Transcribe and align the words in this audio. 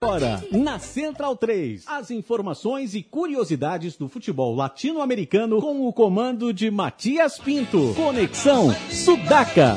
Agora, 0.00 0.40
na 0.52 0.78
Central 0.78 1.34
3, 1.34 1.82
as 1.88 2.12
informações 2.12 2.94
e 2.94 3.02
curiosidades 3.02 3.96
do 3.96 4.08
futebol 4.08 4.54
latino-americano 4.54 5.60
com 5.60 5.88
o 5.88 5.92
comando 5.92 6.52
de 6.52 6.70
Matias 6.70 7.36
Pinto. 7.36 7.94
Conexão 7.96 8.72
Sudaca. 8.92 9.76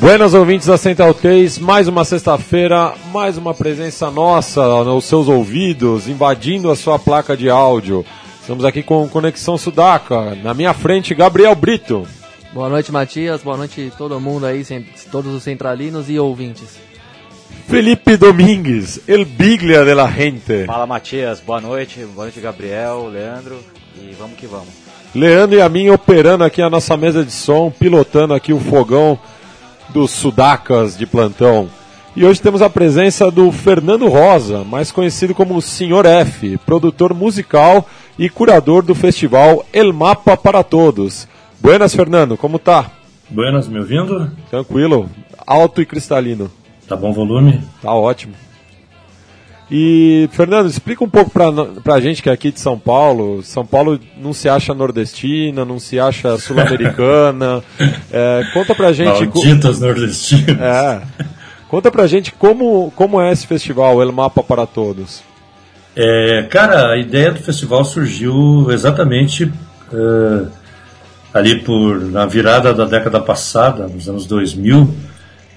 Buenas 0.00 0.34
ouvintes 0.34 0.66
da 0.66 0.76
Central 0.76 1.14
3, 1.14 1.60
mais 1.60 1.86
uma 1.86 2.04
sexta-feira, 2.04 2.96
mais 3.12 3.38
uma 3.38 3.54
presença 3.54 4.10
nossa 4.10 4.82
nos 4.82 5.04
seus 5.04 5.28
ouvidos, 5.28 6.08
invadindo 6.08 6.68
a 6.68 6.74
sua 6.74 6.98
placa 6.98 7.36
de 7.36 7.48
áudio. 7.48 8.04
Estamos 8.44 8.66
aqui 8.66 8.82
com 8.82 9.08
Conexão 9.08 9.56
Sudaca. 9.56 10.34
Na 10.34 10.52
minha 10.52 10.74
frente, 10.74 11.14
Gabriel 11.14 11.54
Brito. 11.54 12.06
Boa 12.52 12.68
noite, 12.68 12.92
Matias. 12.92 13.42
Boa 13.42 13.56
noite 13.56 13.90
todo 13.96 14.20
mundo 14.20 14.44
aí, 14.44 14.62
todos 15.10 15.32
os 15.32 15.42
centralinos 15.42 16.10
e 16.10 16.18
ouvintes. 16.18 16.78
Felipe 17.66 18.18
Domingues, 18.18 19.00
El 19.08 19.24
Biglia 19.24 19.82
de 19.82 19.94
la 19.94 20.10
Gente. 20.10 20.66
Fala, 20.66 20.86
Matias. 20.86 21.40
Boa 21.40 21.58
noite. 21.58 22.00
Boa 22.00 22.26
noite, 22.26 22.38
Gabriel, 22.38 23.08
Leandro. 23.08 23.58
E 23.96 24.14
vamos 24.18 24.36
que 24.36 24.46
vamos. 24.46 24.68
Leandro 25.14 25.56
e 25.56 25.62
a 25.62 25.68
mim 25.70 25.88
operando 25.88 26.44
aqui 26.44 26.60
a 26.60 26.68
nossa 26.68 26.98
mesa 26.98 27.24
de 27.24 27.32
som, 27.32 27.70
pilotando 27.70 28.34
aqui 28.34 28.52
o 28.52 28.60
fogão 28.60 29.18
dos 29.88 30.10
Sudacas 30.10 30.98
de 30.98 31.06
plantão. 31.06 31.70
E 32.14 32.26
hoje 32.26 32.42
temos 32.42 32.60
a 32.60 32.68
presença 32.68 33.30
do 33.30 33.50
Fernando 33.50 34.06
Rosa, 34.06 34.64
mais 34.64 34.92
conhecido 34.92 35.34
como 35.34 35.60
Senhor 35.62 36.04
F, 36.04 36.58
produtor 36.58 37.14
musical 37.14 37.88
e 38.18 38.28
curador 38.28 38.82
do 38.82 38.94
festival 38.94 39.64
El 39.72 39.92
Mapa 39.92 40.36
para 40.36 40.62
Todos. 40.62 41.26
Buenas, 41.60 41.94
Fernando, 41.94 42.36
como 42.36 42.58
tá? 42.58 42.90
Buenas, 43.28 43.68
me 43.68 43.78
ouvindo? 43.78 44.30
Tranquilo, 44.50 45.08
alto 45.46 45.80
e 45.80 45.86
cristalino. 45.86 46.50
Tá 46.86 46.94
bom 46.94 47.12
volume? 47.12 47.62
Tá 47.80 47.92
ótimo. 47.92 48.34
E, 49.70 50.28
Fernando, 50.32 50.68
explica 50.68 51.02
um 51.02 51.08
pouco 51.08 51.30
pra, 51.30 51.50
pra 51.82 52.00
gente 52.00 52.22
que 52.22 52.28
é 52.28 52.32
aqui 52.32 52.52
de 52.52 52.60
São 52.60 52.78
Paulo. 52.78 53.42
São 53.42 53.64
Paulo 53.64 53.98
não 54.16 54.32
se 54.32 54.48
acha 54.48 54.74
nordestina, 54.74 55.64
não 55.64 55.78
se 55.78 55.98
acha 55.98 56.36
sul-americana. 56.38 57.64
é, 58.12 58.42
conta 58.52 58.74
pra 58.74 58.92
gente. 58.92 59.24
Malditas 59.24 59.80
nordestinas. 59.80 60.60
É. 60.60 61.02
Conta 61.68 61.90
pra 61.90 62.06
gente 62.06 62.30
como, 62.32 62.92
como 62.94 63.20
é 63.20 63.32
esse 63.32 63.46
festival, 63.46 64.02
El 64.02 64.12
Mapa 64.12 64.42
para 64.42 64.66
Todos. 64.66 65.22
É, 65.96 66.42
cara, 66.50 66.92
a 66.92 66.96
ideia 66.96 67.30
do 67.30 67.40
festival 67.40 67.84
surgiu 67.84 68.68
exatamente 68.70 69.44
uh, 69.44 70.48
ali 71.32 71.60
por 71.60 72.00
na 72.00 72.26
virada 72.26 72.74
da 72.74 72.84
década 72.84 73.20
passada, 73.20 73.86
nos 73.86 74.08
anos 74.08 74.26
2000, 74.26 74.92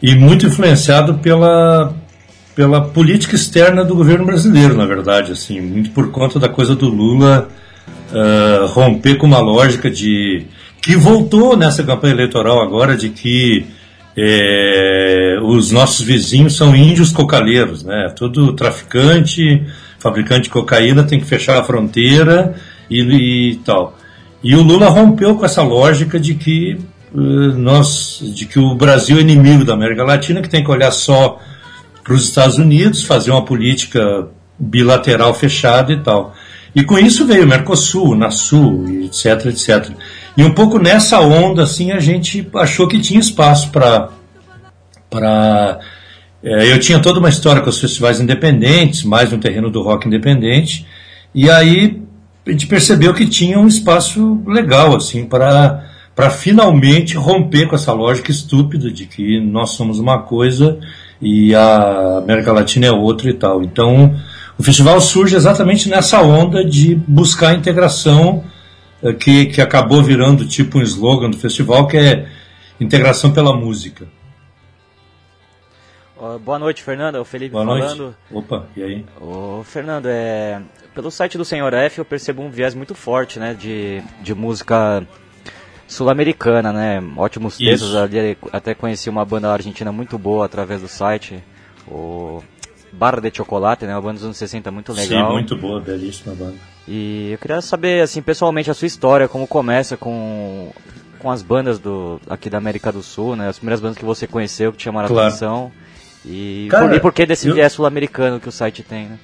e 0.02 0.16
muito 0.16 0.46
influenciado 0.46 1.16
pela 1.16 1.94
pela 2.56 2.82
política 2.82 3.36
externa 3.36 3.86
do 3.86 3.94
governo 3.94 4.26
brasileiro, 4.26 4.76
na 4.76 4.88
verdade, 4.88 5.32
assim, 5.32 5.62
muito 5.62 5.92
por 5.92 6.10
conta 6.10 6.40
da 6.40 6.50
coisa 6.50 6.76
do 6.76 6.90
Lula 6.90 7.48
uh, 8.12 8.66
romper 8.68 9.16
com 9.16 9.28
uma 9.28 9.40
lógica 9.40 9.92
de 9.92 10.48
que 10.82 10.96
voltou 10.96 11.56
nessa 11.56 11.84
campanha 11.84 12.16
eleitoral 12.16 12.60
agora 12.60 12.98
de 12.98 13.10
que 13.10 13.66
é, 14.18 15.38
os 15.44 15.72
nossos 15.72 16.04
vizinhos 16.04 16.56
são 16.58 16.76
índios 16.76 17.12
cocaleiros, 17.12 17.84
né? 17.84 18.12
Tudo 18.16 18.54
traficante, 18.54 19.64
fabricante 20.00 20.44
de 20.44 20.50
cocaína 20.50 21.04
tem 21.04 21.20
que 21.20 21.26
fechar 21.26 21.60
a 21.60 21.64
fronteira 21.64 22.56
e, 22.90 23.52
e 23.52 23.56
tal. 23.58 23.98
E 24.44 24.56
o 24.56 24.62
Lula 24.62 24.90
rompeu 24.90 25.36
com 25.36 25.46
essa 25.46 25.64
lógica 25.64 26.20
de 26.20 26.36
que 26.36 26.80
uh, 27.14 27.20
nós, 27.20 28.20
de 28.22 28.46
que 28.46 28.60
o 28.60 28.76
Brasil 28.76 29.18
é 29.18 29.22
inimigo 29.22 29.66
da 29.66 29.74
América 29.74 30.04
Latina, 30.04 30.42
que 30.42 30.50
tem 30.50 30.64
que 30.64 30.72
olhar 30.72 30.92
só 30.92 31.40
para 32.04 32.14
os 32.14 32.24
Estados 32.24 32.58
Unidos, 32.58 33.04
fazer 33.04 33.32
uma 33.32 33.44
política 33.44 34.28
bilateral 34.58 35.34
fechada 35.34 35.92
e 35.92 36.00
tal. 36.00 36.34
E 36.74 36.84
com 36.84 36.98
isso 36.98 37.26
veio 37.26 37.44
o 37.44 37.48
Mercosul, 37.48 38.12
o 38.12 38.16
NASU, 38.16 38.86
etc, 39.04 39.48
etc. 39.48 39.92
E 40.38 40.44
um 40.44 40.54
pouco 40.54 40.78
nessa 40.78 41.20
onda, 41.20 41.64
assim, 41.64 41.92
a 41.92 42.00
gente 42.00 42.48
achou 42.56 42.88
que 42.88 43.00
tinha 43.00 43.20
espaço 43.20 43.72
para. 43.72 44.10
para 45.10 45.80
é, 46.44 46.72
eu 46.72 46.80
tinha 46.80 47.00
toda 47.00 47.20
uma 47.20 47.30
história 47.30 47.62
com 47.62 47.70
os 47.70 47.80
festivais 47.80 48.20
independentes, 48.20 49.04
mais 49.04 49.32
no 49.32 49.38
terreno 49.38 49.70
do 49.70 49.82
rock 49.82 50.08
independente, 50.08 50.86
e 51.34 51.50
aí 51.50 52.02
a 52.46 52.52
gente 52.52 52.68
percebeu 52.68 53.14
que 53.14 53.28
tinha 53.28 53.60
um 53.60 53.68
espaço 53.68 54.42
legal, 54.46 54.96
assim, 54.96 55.26
para 55.26 55.86
para 56.16 56.32
finalmente 56.32 57.16
romper 57.16 57.68
com 57.68 57.76
essa 57.76 57.94
lógica 57.94 58.32
estúpida 58.32 58.90
de 58.90 59.06
que 59.06 59.40
nós 59.40 59.70
somos 59.70 60.00
uma 60.00 60.24
coisa 60.24 60.80
e 61.22 61.54
a 61.54 62.18
América 62.18 62.52
Latina 62.52 62.88
é 62.88 62.92
outra 62.92 63.30
e 63.30 63.34
tal. 63.34 63.62
Então, 63.62 64.16
o 64.58 64.64
festival 64.64 65.00
surge 65.00 65.36
exatamente 65.36 65.88
nessa 65.88 66.20
onda 66.24 66.66
de 66.66 66.96
buscar 66.96 67.50
a 67.50 67.54
integração 67.54 68.44
eh, 69.04 69.14
que, 69.14 69.46
que 69.46 69.62
acabou 69.62 70.02
virando 70.02 70.44
tipo 70.48 70.80
um 70.80 70.82
slogan 70.82 71.30
do 71.30 71.38
festival, 71.38 71.86
que 71.86 71.98
é 71.98 72.26
integração 72.82 73.30
pela 73.30 73.56
música. 73.56 74.08
Boa 76.40 76.60
noite, 76.60 76.84
Fernando. 76.84 77.16
É 77.16 77.20
o 77.20 77.26
Felipe 77.26 77.52
boa 77.52 77.66
falando. 77.66 78.04
Noite. 78.04 78.18
Opa, 78.32 78.68
e 78.76 78.84
aí? 78.84 79.06
Ô, 79.20 79.64
Fernando, 79.64 80.08
é, 80.08 80.62
pelo 80.94 81.12
site 81.12 81.38
do 81.38 81.46
Senhor 81.46 81.74
F 81.74 82.00
eu 82.00 82.06
percebo 82.06 82.42
um 82.42 82.50
viés 82.50 82.74
muito 82.74 82.96
forte 82.96 83.40
né, 83.40 83.54
de, 83.54 84.02
de 84.22 84.34
música 84.34 85.06
sul-americana, 85.88 86.74
né? 86.74 87.02
Ótimos 87.16 87.58
textos. 87.58 87.96
Ali, 87.96 88.38
até 88.52 88.76
conheci 88.76 89.10
uma 89.10 89.24
banda 89.24 89.52
argentina 89.52 89.92
muito 89.92 90.18
boa 90.18 90.46
através 90.46 90.82
do 90.82 90.88
site. 90.88 91.42
O 91.88 92.44
Barra 92.92 93.22
de 93.22 93.36
Chocolate, 93.36 93.86
né? 93.86 93.94
Uma 93.94 94.02
banda 94.02 94.16
dos 94.16 94.24
anos 94.26 94.38
60 94.38 94.70
muito 94.72 94.92
legal. 94.92 95.28
Sim, 95.30 95.34
muito 95.34 95.56
boa, 95.56 95.80
belíssima 95.80 96.36
banda. 96.36 96.58
E 96.88 97.32
eu 97.32 97.38
queria 97.38 97.62
saber, 97.62 98.02
assim, 98.02 98.22
pessoalmente, 98.22 98.72
a 98.72 98.74
sua 98.74 98.86
história, 98.86 99.28
como 99.28 99.48
começa 99.48 99.98
com, 99.98 100.72
com 101.20 101.32
as 101.32 101.42
bandas 101.42 101.80
do, 101.80 102.20
aqui 102.30 102.50
da 102.50 102.58
América 102.58 102.92
do 102.92 103.02
Sul, 103.02 103.36
né? 103.36 103.48
As 103.48 103.58
primeiras 103.58 103.80
bandas 103.80 103.98
que 103.98 104.06
você 104.06 104.28
conheceu, 104.28 104.72
que 104.72 104.78
te 104.78 104.84
chamaram 104.86 105.08
claro. 105.08 105.26
a 105.26 105.28
atenção. 105.28 105.72
E, 106.30 106.68
Cara, 106.70 106.88
por, 106.88 106.96
e 106.96 107.00
por 107.00 107.14
que 107.14 107.26
desse 107.26 107.48
eu... 107.48 107.56
viés 107.56 107.72
sul-americano 107.72 108.40
que 108.40 108.50
o 108.50 108.52
site 108.52 108.84
tem, 108.84 109.06
né? 109.06 109.20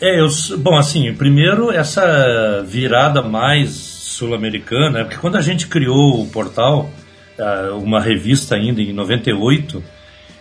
É, 0.00 0.20
eu, 0.20 0.28
bom, 0.58 0.76
assim, 0.76 1.12
primeiro 1.14 1.70
essa 1.70 2.62
virada 2.66 3.22
mais 3.22 3.70
sul-americana, 3.70 5.04
porque 5.04 5.16
quando 5.16 5.36
a 5.36 5.40
gente 5.40 5.66
criou 5.66 6.22
o 6.22 6.28
portal, 6.28 6.90
ah, 7.38 7.70
uma 7.74 8.00
revista 8.00 8.54
ainda 8.54 8.80
em 8.80 8.92
98, 8.92 9.82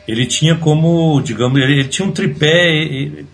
ele 0.07 0.25
tinha 0.25 0.55
como, 0.55 1.21
digamos, 1.21 1.59
ele 1.59 1.85
tinha 1.85 2.07
um 2.07 2.11
tripé 2.11 3.25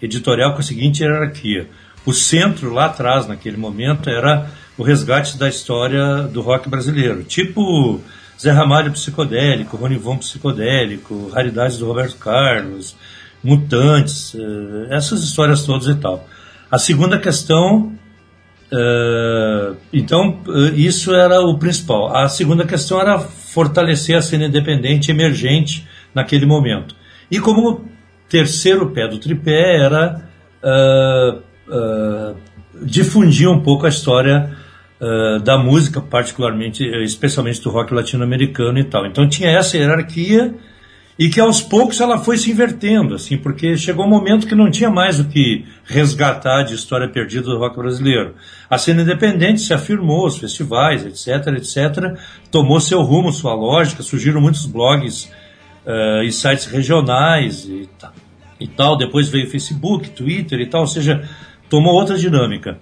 editorial 0.00 0.52
com 0.52 0.60
a 0.60 0.62
seguinte 0.62 1.02
hierarquia. 1.02 1.66
O 2.06 2.12
centro, 2.12 2.72
lá 2.72 2.86
atrás, 2.86 3.26
naquele 3.26 3.56
momento, 3.56 4.08
era 4.08 4.50
o 4.78 4.82
resgate 4.82 5.36
da 5.36 5.48
história 5.48 6.22
do 6.22 6.40
rock 6.40 6.68
brasileiro. 6.68 7.22
Tipo 7.24 8.00
Zé 8.40 8.50
Ramalho 8.52 8.90
psicodélico, 8.92 9.76
Ronivon 9.76 10.16
psicodélico, 10.16 11.28
Raridades 11.28 11.76
do 11.76 11.86
Roberto 11.86 12.16
Carlos, 12.16 12.96
Mutantes, 13.44 14.34
eh, 14.34 14.96
essas 14.96 15.22
histórias 15.22 15.64
todas 15.64 15.86
e 15.88 15.94
tal. 15.96 16.26
A 16.70 16.78
segunda 16.78 17.18
questão, 17.18 17.92
uh, 18.72 19.76
então, 19.92 20.40
uh, 20.46 20.74
isso 20.74 21.12
era 21.12 21.40
o 21.40 21.58
principal. 21.58 22.16
A 22.16 22.28
segunda 22.28 22.64
questão 22.64 23.00
era 23.00 23.18
fortalecer 23.18 24.16
a 24.16 24.22
cena 24.22 24.46
independente 24.46 25.10
emergente 25.10 25.86
naquele 26.14 26.46
momento. 26.46 26.94
E 27.30 27.40
como 27.40 27.84
terceiro 28.28 28.90
pé 28.90 29.08
do 29.08 29.18
tripé 29.18 29.80
era 29.80 30.28
difundir 32.82 33.48
um 33.48 33.60
pouco 33.60 33.86
a 33.86 33.88
história 33.88 34.56
uh, 35.00 35.40
da 35.40 35.58
música, 35.58 36.00
particularmente, 36.00 36.84
especialmente 37.02 37.60
do 37.62 37.70
rock 37.70 37.92
latino-americano 37.94 38.78
e 38.78 38.84
tal. 38.84 39.06
Então 39.06 39.28
tinha 39.28 39.50
essa 39.50 39.76
hierarquia 39.76 40.54
e 41.18 41.28
que 41.28 41.38
aos 41.38 41.60
poucos 41.60 42.00
ela 42.00 42.18
foi 42.18 42.38
se 42.38 42.50
invertendo, 42.50 43.14
assim, 43.14 43.36
porque 43.36 43.76
chegou 43.76 44.06
um 44.06 44.08
momento 44.08 44.46
que 44.46 44.54
não 44.54 44.70
tinha 44.70 44.88
mais 44.88 45.20
o 45.20 45.24
que 45.24 45.66
resgatar 45.84 46.62
de 46.62 46.74
história 46.74 47.08
perdida 47.08 47.42
do 47.42 47.58
rock 47.58 47.76
brasileiro. 47.76 48.34
A 48.70 48.78
cena 48.78 49.02
independente 49.02 49.60
se 49.60 49.74
afirmou, 49.74 50.26
os 50.26 50.38
festivais, 50.38 51.04
etc, 51.04 51.48
etc, 51.58 52.18
tomou 52.50 52.80
seu 52.80 53.02
rumo, 53.02 53.30
sua 53.32 53.54
lógica, 53.54 54.02
surgiram 54.02 54.40
muitos 54.40 54.64
blogs 54.64 55.30
uh, 55.84 56.22
e 56.24 56.32
sites 56.32 56.64
regionais 56.64 57.66
e, 57.66 57.86
e 58.58 58.66
tal. 58.66 58.96
Depois 58.96 59.28
veio 59.28 59.50
Facebook, 59.50 60.08
Twitter 60.08 60.58
e 60.58 60.66
tal, 60.66 60.80
ou 60.80 60.86
seja, 60.86 61.28
tomou 61.68 61.92
outra 61.92 62.16
dinâmica. 62.16 62.78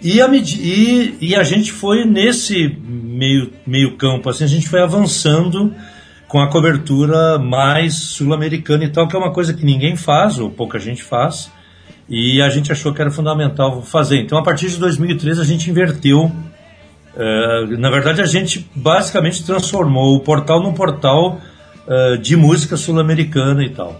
E 0.00 0.20
a, 0.20 0.28
e, 0.34 1.16
e 1.20 1.34
a 1.34 1.42
gente 1.42 1.72
foi 1.72 2.04
nesse 2.04 2.68
meio, 2.68 3.52
meio 3.66 3.96
campo, 3.96 4.28
assim, 4.28 4.44
a 4.44 4.48
gente 4.48 4.68
foi 4.68 4.82
avançando 4.82 5.74
com 6.28 6.40
a 6.40 6.50
cobertura 6.50 7.38
mais 7.38 7.94
sul-americana 7.94 8.84
e 8.84 8.88
tal, 8.88 9.08
que 9.08 9.16
é 9.16 9.18
uma 9.18 9.32
coisa 9.32 9.54
que 9.54 9.64
ninguém 9.64 9.96
faz, 9.96 10.38
ou 10.38 10.50
pouca 10.50 10.78
gente 10.78 11.02
faz, 11.02 11.50
e 12.08 12.42
a 12.42 12.48
gente 12.48 12.70
achou 12.70 12.92
que 12.92 13.00
era 13.00 13.10
fundamental 13.10 13.80
fazer. 13.82 14.20
Então, 14.20 14.36
a 14.36 14.42
partir 14.42 14.68
de 14.68 14.76
2013, 14.76 15.40
a 15.40 15.44
gente 15.44 15.70
inverteu 15.70 16.32
Uh, 17.16 17.78
na 17.78 17.88
verdade, 17.88 18.20
a 18.20 18.26
gente 18.26 18.68
basicamente 18.74 19.42
transformou 19.42 20.16
o 20.16 20.20
portal 20.20 20.62
num 20.62 20.74
portal 20.74 21.40
uh, 21.88 22.18
de 22.18 22.36
música 22.36 22.76
sul-americana 22.76 23.64
e 23.64 23.70
tal. 23.70 23.98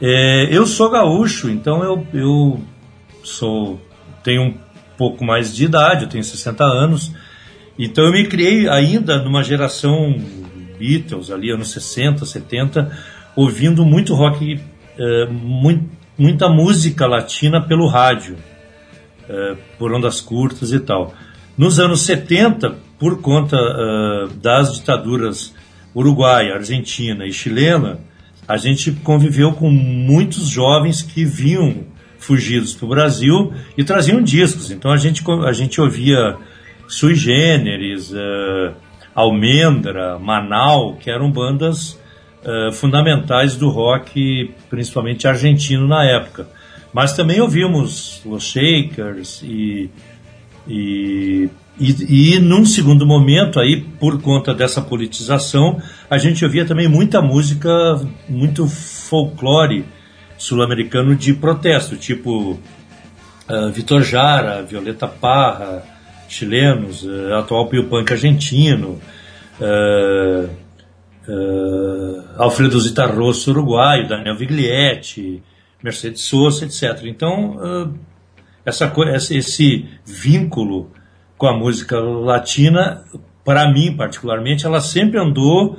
É, 0.00 0.48
eu 0.50 0.64
sou 0.64 0.88
gaúcho, 0.88 1.50
então 1.50 1.82
eu, 1.82 2.06
eu 2.12 2.60
sou 3.22 3.80
tenho 4.22 4.42
um 4.42 4.54
pouco 4.96 5.24
mais 5.24 5.54
de 5.54 5.64
idade, 5.64 6.04
eu 6.04 6.08
tenho 6.08 6.24
60 6.24 6.64
anos, 6.64 7.12
então 7.78 8.04
eu 8.04 8.12
me 8.12 8.26
criei 8.26 8.68
ainda 8.68 9.22
numa 9.22 9.42
geração 9.42 10.14
Beatles, 10.78 11.30
ali 11.30 11.50
anos 11.50 11.70
60, 11.70 12.24
70, 12.24 12.90
ouvindo 13.36 13.84
muito 13.84 14.14
rock, 14.14 14.54
uh, 14.54 15.32
muito, 15.32 15.88
muita 16.18 16.48
música 16.48 17.06
latina 17.06 17.60
pelo 17.60 17.86
rádio, 17.86 18.36
por 19.78 19.92
ondas 19.94 20.20
curtas 20.20 20.72
e 20.72 20.80
tal. 20.80 21.14
Nos 21.56 21.78
anos 21.78 22.02
70, 22.02 22.76
por 22.98 23.20
conta 23.20 23.56
uh, 23.56 24.28
das 24.34 24.74
ditaduras 24.74 25.54
uruguaia, 25.94 26.54
argentina 26.54 27.26
e 27.26 27.32
chilena, 27.32 27.98
a 28.46 28.56
gente 28.56 28.92
conviveu 28.92 29.52
com 29.52 29.70
muitos 29.70 30.48
jovens 30.48 31.02
que 31.02 31.24
vinham 31.24 31.84
fugidos 32.22 32.74
para 32.74 32.86
o 32.86 32.88
Brasil 32.88 33.52
e 33.76 33.84
traziam 33.84 34.22
discos. 34.22 34.70
Então 34.70 34.90
a 34.90 34.96
gente, 34.96 35.22
a 35.44 35.52
gente 35.52 35.80
ouvia 35.80 36.36
Sui 36.88 37.14
Generis, 37.14 38.12
uh, 38.12 38.72
Almendra, 39.14 40.18
Manal, 40.18 40.96
que 40.96 41.10
eram 41.10 41.30
bandas 41.30 41.98
uh, 42.44 42.72
fundamentais 42.72 43.56
do 43.56 43.68
rock, 43.68 44.54
principalmente 44.70 45.26
argentino 45.26 45.86
na 45.86 46.04
época. 46.04 46.48
Mas 46.92 47.14
também 47.14 47.40
ouvimos 47.40 48.22
os 48.24 48.44
Shakers 48.44 49.42
e 49.42 49.90
e, 50.66 51.48
e, 51.78 52.34
e 52.34 52.38
num 52.38 52.64
segundo 52.64 53.04
momento, 53.04 53.58
aí, 53.58 53.80
por 53.80 54.20
conta 54.22 54.54
dessa 54.54 54.80
politização, 54.80 55.80
a 56.08 56.18
gente 56.18 56.44
ouvia 56.44 56.64
também 56.64 56.86
muita 56.86 57.20
música, 57.20 57.68
muito 58.28 58.68
folclore 58.68 59.84
sul-americano 60.42 61.14
de 61.14 61.32
protesto, 61.32 61.96
tipo 61.96 62.58
uh, 63.48 63.70
Vitor 63.72 64.02
Jara, 64.02 64.60
Violeta 64.60 65.06
Parra, 65.06 65.84
chilenos, 66.28 67.04
uh, 67.04 67.34
atual 67.34 67.68
Pio 67.68 67.84
Punk 67.84 68.12
argentino, 68.12 69.00
uh, 69.60 70.62
Alfredo 72.36 72.80
Zitarrosso 72.80 73.52
uruguaio, 73.52 74.08
Daniel 74.08 74.36
Viglietti, 74.36 75.40
Mercedes 75.80 76.22
Sosa, 76.22 76.64
etc. 76.64 77.04
Então, 77.04 77.94
essa, 78.66 78.92
esse 79.30 79.86
vínculo 80.04 80.90
com 81.38 81.46
a 81.46 81.56
música 81.56 82.00
latina, 82.00 83.04
para 83.44 83.70
mim 83.72 83.96
particularmente, 83.96 84.66
ela 84.66 84.80
sempre 84.80 85.20
andou 85.20 85.78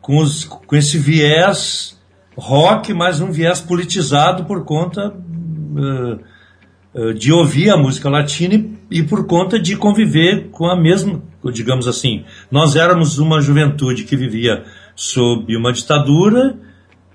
com, 0.00 0.18
os, 0.18 0.44
com 0.44 0.76
esse 0.76 0.96
viés 0.96 1.94
rock, 2.36 2.92
mas 2.92 3.20
um 3.20 3.30
viés 3.30 3.60
politizado 3.60 4.44
por 4.44 4.64
conta 4.64 5.08
uh, 5.08 6.20
uh, 6.94 7.14
de 7.14 7.32
ouvir 7.32 7.70
a 7.70 7.76
música 7.76 8.08
latina 8.08 8.64
e, 8.90 9.02
por 9.02 9.26
conta 9.26 9.58
de 9.58 9.76
conviver 9.76 10.48
com 10.50 10.66
a 10.66 10.76
mesma, 10.76 11.22
digamos 11.52 11.86
assim, 11.86 12.24
nós 12.50 12.76
éramos 12.76 13.18
uma 13.18 13.40
juventude 13.40 14.04
que 14.04 14.16
vivia 14.16 14.64
sob 14.94 15.56
uma 15.56 15.72
ditadura, 15.72 16.56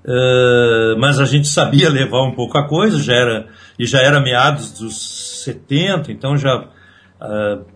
uh, 0.06 1.00
mas 1.00 1.20
a 1.20 1.26
gente 1.26 1.48
sabia 1.48 1.90
levar 1.92 2.24
um 2.24 2.32
pouco 2.32 2.58
a 2.58 2.68
coisa, 2.68 3.02
já 3.02 3.14
era 3.14 3.48
e 3.78 3.86
já 3.86 4.02
era 4.02 4.20
meados 4.20 4.72
dos 4.72 5.44
70, 5.44 6.12
então 6.12 6.36
já 6.36 6.68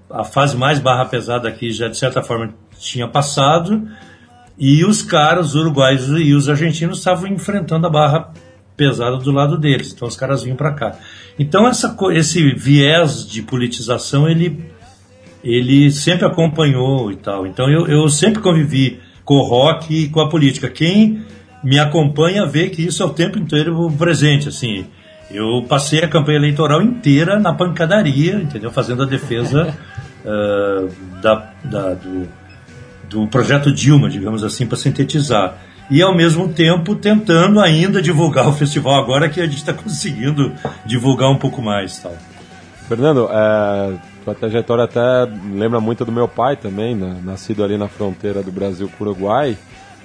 a 0.10 0.24
fase 0.24 0.56
mais 0.56 0.80
barra 0.80 1.04
pesada 1.04 1.50
aqui 1.50 1.70
já 1.70 1.90
de 1.90 1.98
certa 1.98 2.24
forma 2.24 2.54
tinha 2.80 3.10
passado 3.10 3.90
e 4.58 4.86
os 4.86 5.02
caras, 5.02 5.48
os 5.48 5.56
uruguaios 5.56 6.10
e 6.10 6.34
os 6.34 6.48
argentinos 6.48 7.00
estavam 7.00 7.28
enfrentando 7.28 7.88
a 7.88 7.90
barra 7.90 8.34
pesada 8.76 9.18
do 9.18 9.32
lado 9.32 9.58
deles, 9.58 9.94
então 9.94 10.08
os 10.08 10.16
caras 10.16 10.44
vinham 10.44 10.58
para 10.58 10.74
cá. 10.74 10.96
Então 11.38 11.68
essa, 11.68 11.96
esse 12.12 12.54
viés 12.54 13.28
de 13.28 13.42
politização 13.42 14.28
ele 14.28 14.72
ele 15.44 15.92
sempre 15.92 16.26
acompanhou 16.26 17.12
e 17.12 17.18
tal. 17.18 17.46
Então 17.46 17.70
eu, 17.70 17.86
eu 17.88 18.08
sempre 18.08 18.42
convivi 18.42 19.00
com 19.26 19.36
o 19.36 19.44
rock 19.44 19.94
e 19.94 20.10
com 20.10 20.22
a 20.22 20.30
política. 20.30 20.70
Quem 20.70 21.22
me 21.64 21.80
acompanha 21.80 22.46
vê 22.46 22.70
que 22.70 22.82
isso 22.82 23.04
é 23.04 23.06
o 23.06 23.10
tempo 23.10 23.38
inteiro 23.38 23.92
presente, 23.98 24.48
assim. 24.48 24.86
Eu 25.30 25.64
passei 25.68 26.04
a 26.04 26.08
campanha 26.08 26.38
eleitoral 26.38 26.82
inteira 26.82 27.40
na 27.40 27.54
pancadaria, 27.54 28.36
entendeu? 28.36 28.72
Fazendo 28.72 29.04
a 29.04 29.06
defesa 29.06 29.76
uh, 30.24 30.90
da, 31.22 31.52
da, 31.64 31.94
do, 31.94 32.28
do 33.14 33.28
projeto 33.28 33.72
Dilma, 33.72 34.10
digamos 34.10 34.44
assim, 34.44 34.66
para 34.66 34.78
sintetizar. 34.78 35.58
E 35.90 36.02
ao 36.02 36.16
mesmo 36.16 36.50
tempo 36.50 36.96
tentando 36.96 37.60
ainda 37.60 38.02
divulgar 38.02 38.48
o 38.50 38.54
festival 38.54 38.96
agora 38.96 39.30
que 39.30 39.40
a 39.40 39.46
gente 39.46 39.58
está 39.58 39.74
conseguindo 39.74 40.52
divulgar 40.86 41.30
um 41.30 41.38
pouco 41.38 41.62
mais. 41.62 42.00
Tal. 42.00 42.16
Fernando, 42.88 43.30
é, 43.32 43.94
tua 44.26 44.36
trajetória 44.36 44.84
até 44.84 45.26
lembra 45.54 45.80
muito 45.80 46.04
do 46.04 46.12
meu 46.12 46.28
pai 46.28 46.56
também, 46.56 46.96
né? 46.96 47.18
nascido 47.24 47.64
ali 47.64 47.78
na 47.78 47.88
fronteira 47.88 48.42
do 48.42 48.52
Brasil 48.52 48.90
com 48.98 49.04
o 49.04 49.08
Uruguai. 49.08 49.58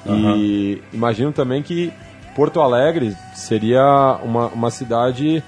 Uhum. 0.06 0.36
E 0.36 0.82
imagino 0.92 1.32
também 1.32 1.62
que 1.62 1.92
Porto 2.36 2.60
Alegre 2.60 3.16
seria 3.34 4.18
uma, 4.22 4.46
uma 4.46 4.70
cidade. 4.70 5.42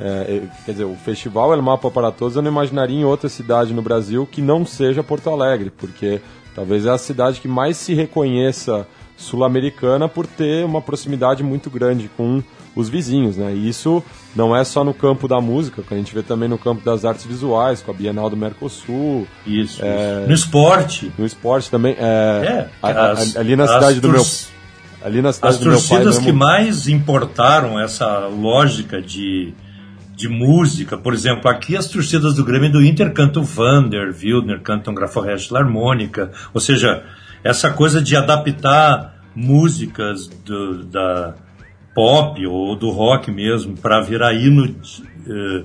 É, 0.00 0.40
quer 0.64 0.72
dizer, 0.72 0.84
o 0.84 0.94
festival 0.94 1.52
El 1.52 1.60
Mapa 1.60 1.90
para 1.90 2.10
Todos 2.10 2.36
eu 2.36 2.42
não 2.42 2.50
imaginaria 2.50 2.98
em 2.98 3.04
outra 3.04 3.28
cidade 3.28 3.74
no 3.74 3.82
Brasil 3.82 4.26
que 4.30 4.40
não 4.40 4.64
seja 4.64 5.02
Porto 5.02 5.28
Alegre, 5.28 5.70
porque 5.70 6.22
talvez 6.54 6.86
é 6.86 6.90
a 6.90 6.98
cidade 6.98 7.40
que 7.40 7.48
mais 7.48 7.76
se 7.76 7.94
reconheça 7.94 8.86
sul-americana 9.16 10.08
por 10.08 10.26
ter 10.26 10.64
uma 10.64 10.80
proximidade 10.80 11.42
muito 11.42 11.70
grande 11.70 12.10
com 12.16 12.42
os 12.74 12.88
vizinhos, 12.88 13.36
né? 13.36 13.52
E 13.54 13.68
isso 13.68 14.02
não 14.34 14.56
é 14.56 14.64
só 14.64 14.82
no 14.82 14.94
campo 14.94 15.28
da 15.28 15.40
música, 15.40 15.82
que 15.82 15.92
a 15.92 15.96
gente 15.96 16.14
vê 16.14 16.22
também 16.22 16.48
no 16.48 16.58
campo 16.58 16.82
das 16.84 17.04
artes 17.04 17.24
visuais, 17.24 17.82
com 17.82 17.90
a 17.90 17.94
Bienal 17.94 18.30
do 18.30 18.36
Mercosul. 18.36 19.26
Isso. 19.46 19.84
É, 19.84 20.20
isso. 20.20 20.28
No 20.28 20.34
esporte. 20.34 21.12
No 21.18 21.26
esporte 21.26 21.70
também. 21.70 21.94
É, 21.98 22.42
é 22.42 22.68
as, 22.82 23.36
ali 23.36 23.54
na 23.54 23.66
cidade 23.66 24.00
do 24.00 24.08
meu 24.08 24.24
Ali 25.04 25.20
na 25.20 25.32
cidade 25.32 25.56
As 25.56 25.60
torcidas 25.60 26.18
que 26.18 26.32
mais 26.32 26.86
importaram 26.86 27.78
essa 27.78 28.26
lógica 28.28 29.02
de, 29.02 29.52
de 30.22 30.28
música, 30.28 30.96
por 30.96 31.12
exemplo, 31.12 31.50
aqui 31.50 31.76
as 31.76 31.88
torcidas 31.88 32.34
do 32.34 32.44
Grêmio 32.44 32.68
e 32.68 32.72
do 32.72 32.84
Inter 32.84 33.12
cantam 33.12 33.42
Vander, 33.42 34.14
Wildner, 34.14 34.60
cantam 34.60 34.94
Graforrest 34.94 35.52
Harmônica, 35.52 36.30
ou 36.54 36.60
seja, 36.60 37.02
essa 37.42 37.72
coisa 37.72 38.00
de 38.00 38.14
adaptar 38.14 39.20
músicas 39.34 40.28
do, 40.28 40.84
da 40.84 41.34
pop 41.92 42.46
ou 42.46 42.76
do 42.76 42.90
rock 42.90 43.32
mesmo 43.32 43.76
para 43.76 44.00
virar 44.00 44.32
hino 44.32 44.68
de, 44.68 45.02
eh, 45.28 45.64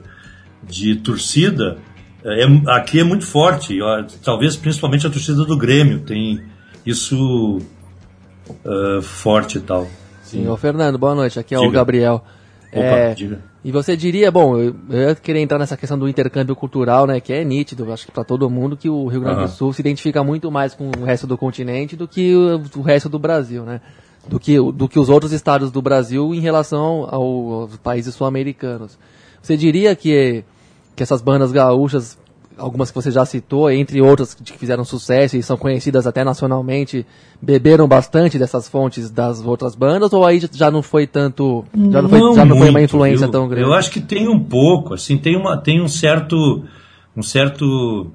de 0.63 0.95
torcida, 0.95 1.77
é, 2.25 2.43
aqui 2.71 2.99
é 2.99 3.03
muito 3.03 3.27
forte, 3.27 3.77
talvez 4.23 4.55
principalmente 4.55 5.05
a 5.05 5.09
torcida 5.11 5.45
do 5.45 5.55
Grêmio 5.55 5.99
tem 5.99 6.41
isso 6.83 7.61
uh, 8.65 9.01
forte 9.03 9.59
e 9.59 9.61
tal. 9.61 9.87
Sim, 10.23 10.47
ô 10.47 10.57
Fernando, 10.57 10.97
boa 10.97 11.13
noite. 11.13 11.39
Aqui 11.39 11.53
é 11.53 11.57
diga. 11.57 11.69
o 11.69 11.71
Gabriel. 11.71 12.23
Opa, 12.73 12.81
é, 12.81 13.13
diga. 13.13 13.39
E 13.63 13.71
você 13.71 13.97
diria, 13.97 14.31
bom, 14.31 14.57
eu, 14.57 14.75
eu 14.89 15.09
ia 15.09 15.15
querer 15.15 15.39
entrar 15.39 15.57
nessa 15.57 15.75
questão 15.75 15.97
do 15.97 16.07
intercâmbio 16.07 16.55
cultural, 16.55 17.05
né, 17.07 17.19
que 17.19 17.33
é 17.33 17.43
nítido, 17.43 17.91
acho 17.91 18.05
que 18.05 18.11
para 18.11 18.23
todo 18.23 18.49
mundo, 18.49 18.77
que 18.77 18.89
o 18.89 19.07
Rio 19.07 19.21
Grande 19.21 19.41
do 19.41 19.47
Sul 19.47 19.73
se 19.73 19.81
identifica 19.81 20.23
muito 20.23 20.51
mais 20.51 20.73
com 20.73 20.91
o 20.97 21.03
resto 21.03 21.27
do 21.27 21.37
continente 21.37 21.95
do 21.95 22.07
que 22.07 22.35
o, 22.35 22.61
o 22.79 22.81
resto 22.81 23.09
do 23.09 23.19
Brasil, 23.19 23.63
né? 23.63 23.81
Do 24.27 24.39
que, 24.39 24.57
do 24.57 24.89
que 24.89 24.99
os 24.99 25.09
outros 25.09 25.31
estados 25.31 25.71
do 25.71 25.81
Brasil 25.81 26.33
em 26.35 26.39
relação 26.41 27.07
ao, 27.09 27.61
aos 27.61 27.77
países 27.77 28.13
sul-americanos. 28.13 28.99
Você 29.41 29.55
diria 29.55 29.95
que, 29.95 30.43
que 30.95 31.01
essas 31.01 31.21
bandas 31.21 31.51
gaúchas 31.51 32.17
algumas 32.57 32.89
que 32.89 32.95
você 32.95 33.11
já 33.11 33.25
citou, 33.25 33.69
entre 33.69 34.01
outras 34.01 34.33
que 34.33 34.57
fizeram 34.57 34.83
sucesso 34.83 35.37
e 35.37 35.43
são 35.43 35.57
conhecidas 35.57 36.07
até 36.07 36.23
nacionalmente, 36.23 37.05
beberam 37.41 37.87
bastante 37.87 38.37
dessas 38.37 38.67
fontes 38.67 39.09
das 39.09 39.45
outras 39.45 39.75
bandas 39.75 40.11
ou 40.13 40.25
aí 40.25 40.41
já 40.51 40.71
não 40.71 40.81
foi 40.81 41.05
tanto, 41.05 41.63
já 41.91 42.01
não 42.01 42.09
foi, 42.09 42.19
não 42.19 42.35
já 42.35 42.45
não 42.45 42.55
muito, 42.55 42.59
foi 42.59 42.69
uma 42.69 42.81
influência 42.81 43.25
eu, 43.25 43.31
tão 43.31 43.47
grande? 43.47 43.67
Eu 43.67 43.73
acho 43.73 43.91
que 43.91 44.01
tem 44.01 44.27
um 44.27 44.39
pouco, 44.39 44.93
assim, 44.93 45.17
tem 45.17 45.35
uma 45.35 45.57
tem 45.57 45.81
um 45.81 45.87
certo 45.87 46.63
um 47.15 47.23
certo 47.23 48.11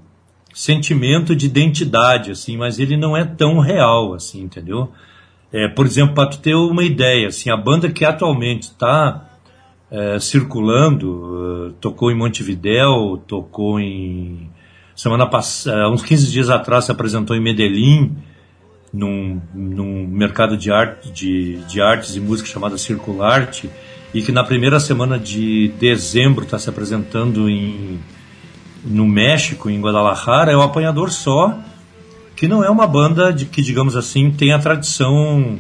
sentimento 0.53 1.35
de 1.35 1.47
identidade, 1.47 2.31
assim, 2.31 2.57
mas 2.57 2.79
ele 2.79 2.97
não 2.97 3.17
é 3.17 3.25
tão 3.25 3.59
real, 3.59 4.15
assim, 4.15 4.43
entendeu? 4.43 4.91
É, 5.53 5.69
por 5.69 5.87
exemplo, 5.87 6.15
para 6.15 6.29
tu 6.29 6.39
ter 6.39 6.55
uma 6.55 6.83
ideia, 6.83 7.29
assim, 7.29 7.51
a 7.51 7.57
banda 7.57 7.91
que 7.91 8.05
atualmente 8.05 8.65
está 8.65 9.32
é, 9.93 10.19
circulando, 10.19 11.69
uh, 11.69 11.73
tocou 11.75 12.11
em 12.11 12.17
Montevidéu, 12.17 13.23
tocou 13.27 13.79
em. 13.79 14.49
Semana 14.97 15.27
passada, 15.27 15.91
uns 15.91 16.03
15 16.03 16.31
dias 16.31 16.49
atrás, 16.49 16.87
se 16.87 16.93
apresentou 16.93 17.37
em 17.37 17.41
Medellín, 17.41 18.17
num, 18.91 19.39
num 19.55 20.07
mercado 20.07 20.57
de, 20.57 20.73
arte, 20.73 21.11
de, 21.11 21.57
de 21.65 21.83
artes 21.83 22.17
e 22.17 22.21
música 22.21 22.49
chamada 22.49 22.79
Circularte, 22.79 23.69
e 24.15 24.23
que 24.23 24.33
na 24.33 24.43
primeira 24.43 24.81
semana 24.81 25.19
de 25.19 25.69
dezembro 25.79 26.45
está 26.45 26.59
se 26.59 26.71
apresentando 26.71 27.51
em, 27.51 28.01
no 28.83 29.07
México, 29.07 29.69
em 29.69 29.79
Guadalajara, 29.79 30.53
é 30.53 30.57
o 30.57 30.63
Apanhador 30.63 31.11
Só, 31.11 31.59
que 32.35 32.49
não 32.49 32.65
é 32.65 32.71
uma 32.71 32.87
banda 32.87 33.31
de, 33.31 33.45
que, 33.45 33.61
digamos 33.61 33.95
assim, 33.95 34.31
tem 34.31 34.55
a 34.55 34.59
tradição 34.59 35.59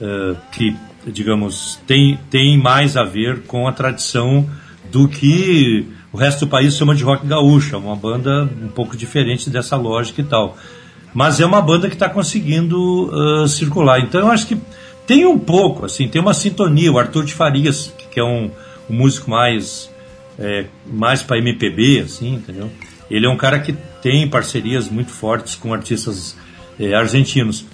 uh, 0.00 0.36
que, 0.50 0.74
digamos, 1.06 1.80
tem, 1.86 2.18
tem 2.30 2.58
mais 2.58 2.96
a 2.96 3.04
ver 3.04 3.42
com 3.42 3.66
a 3.66 3.72
tradição 3.72 4.48
do 4.90 5.08
que 5.08 5.86
o 6.12 6.16
resto 6.16 6.44
do 6.46 6.48
país 6.48 6.76
chama 6.76 6.94
de 6.94 7.04
rock 7.04 7.26
gaúcho. 7.26 7.74
É 7.74 7.78
uma 7.78 7.96
banda 7.96 8.48
um 8.62 8.68
pouco 8.68 8.96
diferente 8.96 9.48
dessa 9.48 9.76
lógica 9.76 10.20
e 10.20 10.24
tal. 10.24 10.56
Mas 11.14 11.40
é 11.40 11.46
uma 11.46 11.60
banda 11.60 11.88
que 11.88 11.94
está 11.94 12.08
conseguindo 12.08 13.10
uh, 13.12 13.48
circular. 13.48 14.00
Então 14.00 14.20
eu 14.20 14.28
acho 14.28 14.46
que 14.46 14.60
tem 15.06 15.26
um 15.26 15.38
pouco, 15.38 15.86
assim, 15.86 16.08
tem 16.08 16.20
uma 16.20 16.34
sintonia. 16.34 16.92
O 16.92 16.98
Arthur 16.98 17.24
de 17.24 17.34
Farias, 17.34 17.92
que 18.10 18.20
é 18.20 18.24
um, 18.24 18.50
um 18.88 18.94
músico 18.94 19.30
mais, 19.30 19.90
é, 20.38 20.66
mais 20.86 21.22
para 21.22 21.38
MPB, 21.38 22.00
assim, 22.00 22.34
entendeu? 22.34 22.70
Ele 23.10 23.26
é 23.26 23.28
um 23.28 23.36
cara 23.36 23.58
que 23.58 23.72
tem 24.00 24.28
parcerias 24.28 24.88
muito 24.88 25.10
fortes 25.10 25.56
com 25.56 25.74
artistas 25.74 26.36
é, 26.78 26.94
argentinos. 26.94 27.66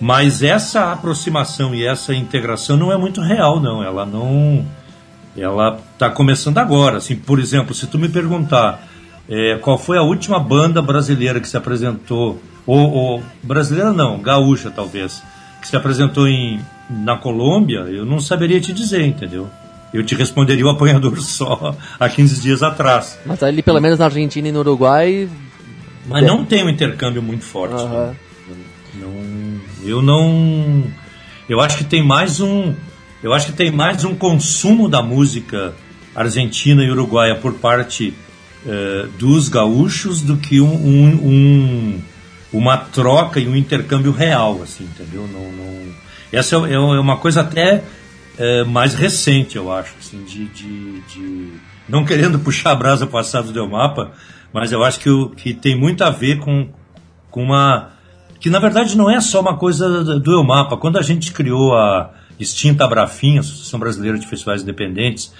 Mas 0.00 0.42
essa 0.42 0.92
aproximação 0.92 1.74
e 1.74 1.86
essa 1.86 2.14
integração 2.14 2.76
não 2.76 2.92
é 2.92 2.96
muito 2.96 3.20
real, 3.20 3.60
não. 3.60 3.82
Ela 3.82 4.04
não 4.04 4.64
ela 5.36 5.80
está 5.92 6.10
começando 6.10 6.58
agora. 6.58 6.98
Assim, 6.98 7.16
por 7.16 7.38
exemplo, 7.38 7.74
se 7.74 7.86
tu 7.86 7.98
me 7.98 8.08
perguntar 8.08 8.86
é, 9.28 9.56
qual 9.60 9.78
foi 9.78 9.98
a 9.98 10.02
última 10.02 10.38
banda 10.38 10.80
brasileira 10.80 11.40
que 11.40 11.48
se 11.48 11.56
apresentou, 11.56 12.40
ou, 12.66 12.92
ou, 12.92 13.22
brasileira 13.42 13.92
não, 13.92 14.20
gaúcha 14.20 14.70
talvez, 14.70 15.22
que 15.60 15.68
se 15.68 15.76
apresentou 15.76 16.28
em, 16.28 16.60
na 16.90 17.16
Colômbia, 17.16 17.80
eu 17.80 18.04
não 18.04 18.20
saberia 18.20 18.60
te 18.60 18.72
dizer, 18.72 19.04
entendeu? 19.04 19.48
Eu 19.92 20.04
te 20.04 20.14
responderia 20.14 20.66
o 20.66 20.70
apanhador 20.70 21.18
só 21.22 21.74
há 21.98 22.08
15 22.08 22.40
dias 22.40 22.62
atrás. 22.62 23.18
Mas 23.24 23.42
ali, 23.42 23.62
pelo 23.62 23.80
menos 23.80 23.98
na 23.98 24.06
Argentina 24.06 24.48
e 24.48 24.52
no 24.52 24.60
Uruguai. 24.60 25.28
Mas 26.06 26.26
não 26.26 26.44
tem 26.44 26.64
um 26.64 26.68
intercâmbio 26.68 27.22
muito 27.22 27.44
forte. 27.44 27.82
Uhum. 27.82 28.14
Não, 29.00 29.10
eu 29.84 30.02
não. 30.02 30.84
Eu 31.48 31.60
acho 31.60 31.78
que 31.78 31.84
tem 31.84 32.02
mais 32.02 32.40
um 32.40 32.74
eu 33.24 33.32
acho 33.32 33.46
que 33.46 33.52
tem 33.52 33.70
mais 33.70 34.04
um 34.04 34.14
consumo 34.14 34.86
da 34.86 35.02
música 35.02 35.74
argentina 36.14 36.84
e 36.84 36.90
uruguaia 36.90 37.34
por 37.34 37.54
parte 37.54 38.12
uh, 38.66 39.08
dos 39.18 39.48
gaúchos 39.48 40.20
do 40.20 40.36
que 40.36 40.60
um, 40.60 40.74
um, 40.74 41.08
um, 41.26 42.02
uma 42.52 42.76
troca 42.76 43.40
e 43.40 43.48
um 43.48 43.56
intercâmbio 43.56 44.12
real, 44.12 44.60
assim, 44.62 44.84
entendeu? 44.84 45.26
Não, 45.26 45.50
não... 45.50 45.94
Essa 46.30 46.56
é, 46.68 46.74
é, 46.74 46.78
uma 46.78 47.16
coisa 47.16 47.40
até 47.40 47.82
uh, 48.38 48.68
mais 48.68 48.92
recente, 48.92 49.56
eu 49.56 49.72
acho, 49.72 49.94
assim, 49.98 50.22
de, 50.24 50.44
de, 50.48 51.00
de... 51.00 51.48
não 51.88 52.04
querendo 52.04 52.38
puxar 52.38 52.72
a 52.72 52.76
brasa 52.76 53.06
passada 53.06 53.50
do 53.50 53.66
mapa, 53.66 54.12
mas 54.52 54.70
eu 54.70 54.84
acho 54.84 55.00
que, 55.00 55.28
que 55.34 55.54
tem 55.54 55.74
muito 55.74 56.04
a 56.04 56.10
ver 56.10 56.40
com, 56.40 56.68
com 57.30 57.42
uma 57.42 57.93
que 58.44 58.50
na 58.50 58.58
verdade 58.58 58.94
não 58.94 59.08
é 59.08 59.22
só 59.22 59.40
uma 59.40 59.56
coisa 59.56 60.20
do 60.20 60.32
Eumapa. 60.32 60.76
Quando 60.76 60.98
a 60.98 61.02
gente 61.02 61.32
criou 61.32 61.74
a, 61.74 62.10
extinta 62.38 62.84
Abrafim, 62.84 63.38
Associação 63.38 63.80
Brasileira 63.80 64.18
de 64.18 64.26
Festivais 64.26 64.60
Independentes, 64.60 65.32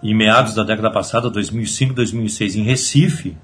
em 0.00 0.14
meados 0.14 0.54
da 0.54 0.62
década 0.62 0.88
passada, 0.88 1.28
2005, 1.28 1.92
2006, 1.92 2.54
em 2.54 2.62
Recife, 2.62 3.36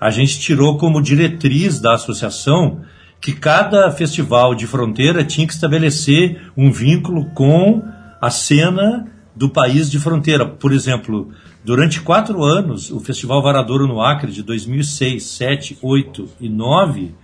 a 0.00 0.08
gente 0.08 0.38
tirou 0.38 0.78
como 0.78 1.02
diretriz 1.02 1.80
da 1.80 1.94
associação 1.94 2.82
que 3.20 3.32
cada 3.32 3.90
festival 3.90 4.54
de 4.54 4.68
fronteira 4.68 5.24
tinha 5.24 5.48
que 5.48 5.52
estabelecer 5.52 6.40
um 6.56 6.70
vínculo 6.70 7.24
com 7.34 7.82
a 8.22 8.30
cena 8.30 9.08
do 9.34 9.48
país 9.48 9.90
de 9.90 9.98
fronteira. 9.98 10.46
Por 10.46 10.72
exemplo, 10.72 11.32
durante 11.64 12.00
quatro 12.00 12.44
anos, 12.44 12.92
o 12.92 13.00
Festival 13.00 13.42
Varadouro 13.42 13.88
no 13.88 14.00
Acre, 14.00 14.30
de 14.30 14.44
2006, 14.44 15.24
7, 15.24 15.78
8 15.82 16.28
e 16.40 16.48
9, 16.48 17.14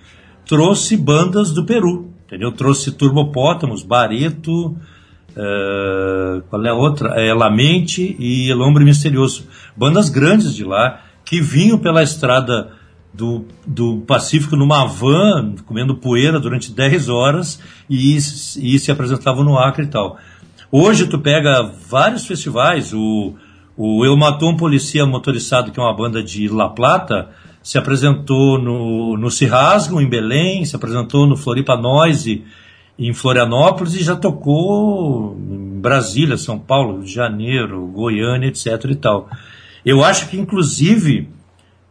trouxe 0.50 0.96
bandas 0.96 1.52
do 1.52 1.64
Peru. 1.64 2.10
Entendeu? 2.26 2.50
Trouxe 2.50 2.90
Turbopótamos, 2.90 3.84
Bareto, 3.84 4.76
Uh, 5.30 6.42
qual 6.50 6.66
é 6.66 6.70
a 6.70 6.74
outra? 6.74 7.10
É 7.10 7.32
Lamente 7.32 8.16
e 8.18 8.50
El 8.50 8.60
Hombre 8.60 8.84
Misterioso. 8.84 9.46
Bandas 9.76 10.08
grandes 10.08 10.52
de 10.52 10.64
lá 10.64 11.02
que 11.24 11.40
vinham 11.40 11.78
pela 11.78 12.02
estrada 12.02 12.72
do, 13.14 13.44
do 13.64 13.98
Pacífico 13.98 14.56
numa 14.56 14.84
van, 14.84 15.54
comendo 15.64 15.94
poeira 15.94 16.40
durante 16.40 16.72
10 16.72 17.08
horas 17.08 17.62
e, 17.88 18.16
e 18.16 18.78
se 18.78 18.90
apresentavam 18.90 19.44
no 19.44 19.56
Acre 19.56 19.84
e 19.84 19.88
tal. 19.88 20.18
Hoje 20.70 21.06
tu 21.06 21.16
pega 21.20 21.62
vários 21.88 22.26
festivais, 22.26 22.92
o, 22.92 23.34
o 23.76 24.04
Eu 24.04 24.16
Matou 24.16 24.50
um 24.50 24.56
Policia 24.56 25.06
Motorizado, 25.06 25.70
que 25.70 25.78
é 25.78 25.82
uma 25.82 25.96
banda 25.96 26.20
de 26.20 26.48
La 26.48 26.68
Plata, 26.68 27.28
se 27.62 27.78
apresentou 27.78 28.58
no, 28.58 29.16
no 29.16 29.30
Cirrasgo, 29.30 30.00
em 30.00 30.08
Belém, 30.08 30.64
se 30.64 30.74
apresentou 30.74 31.26
no 31.26 31.36
Floripa 31.36 31.76
Noise, 31.76 32.44
em 32.98 33.12
Florianópolis 33.14 33.94
e 33.94 34.02
já 34.02 34.14
tocou 34.14 35.36
em 35.38 35.80
Brasília, 35.80 36.36
São 36.36 36.58
Paulo, 36.58 36.96
Rio 36.96 37.04
de 37.04 37.12
Janeiro, 37.12 37.86
Goiânia, 37.86 38.48
etc. 38.48 38.66
e 38.90 38.94
tal. 38.94 39.28
Eu 39.84 40.04
acho 40.04 40.28
que, 40.28 40.38
inclusive, 40.38 41.28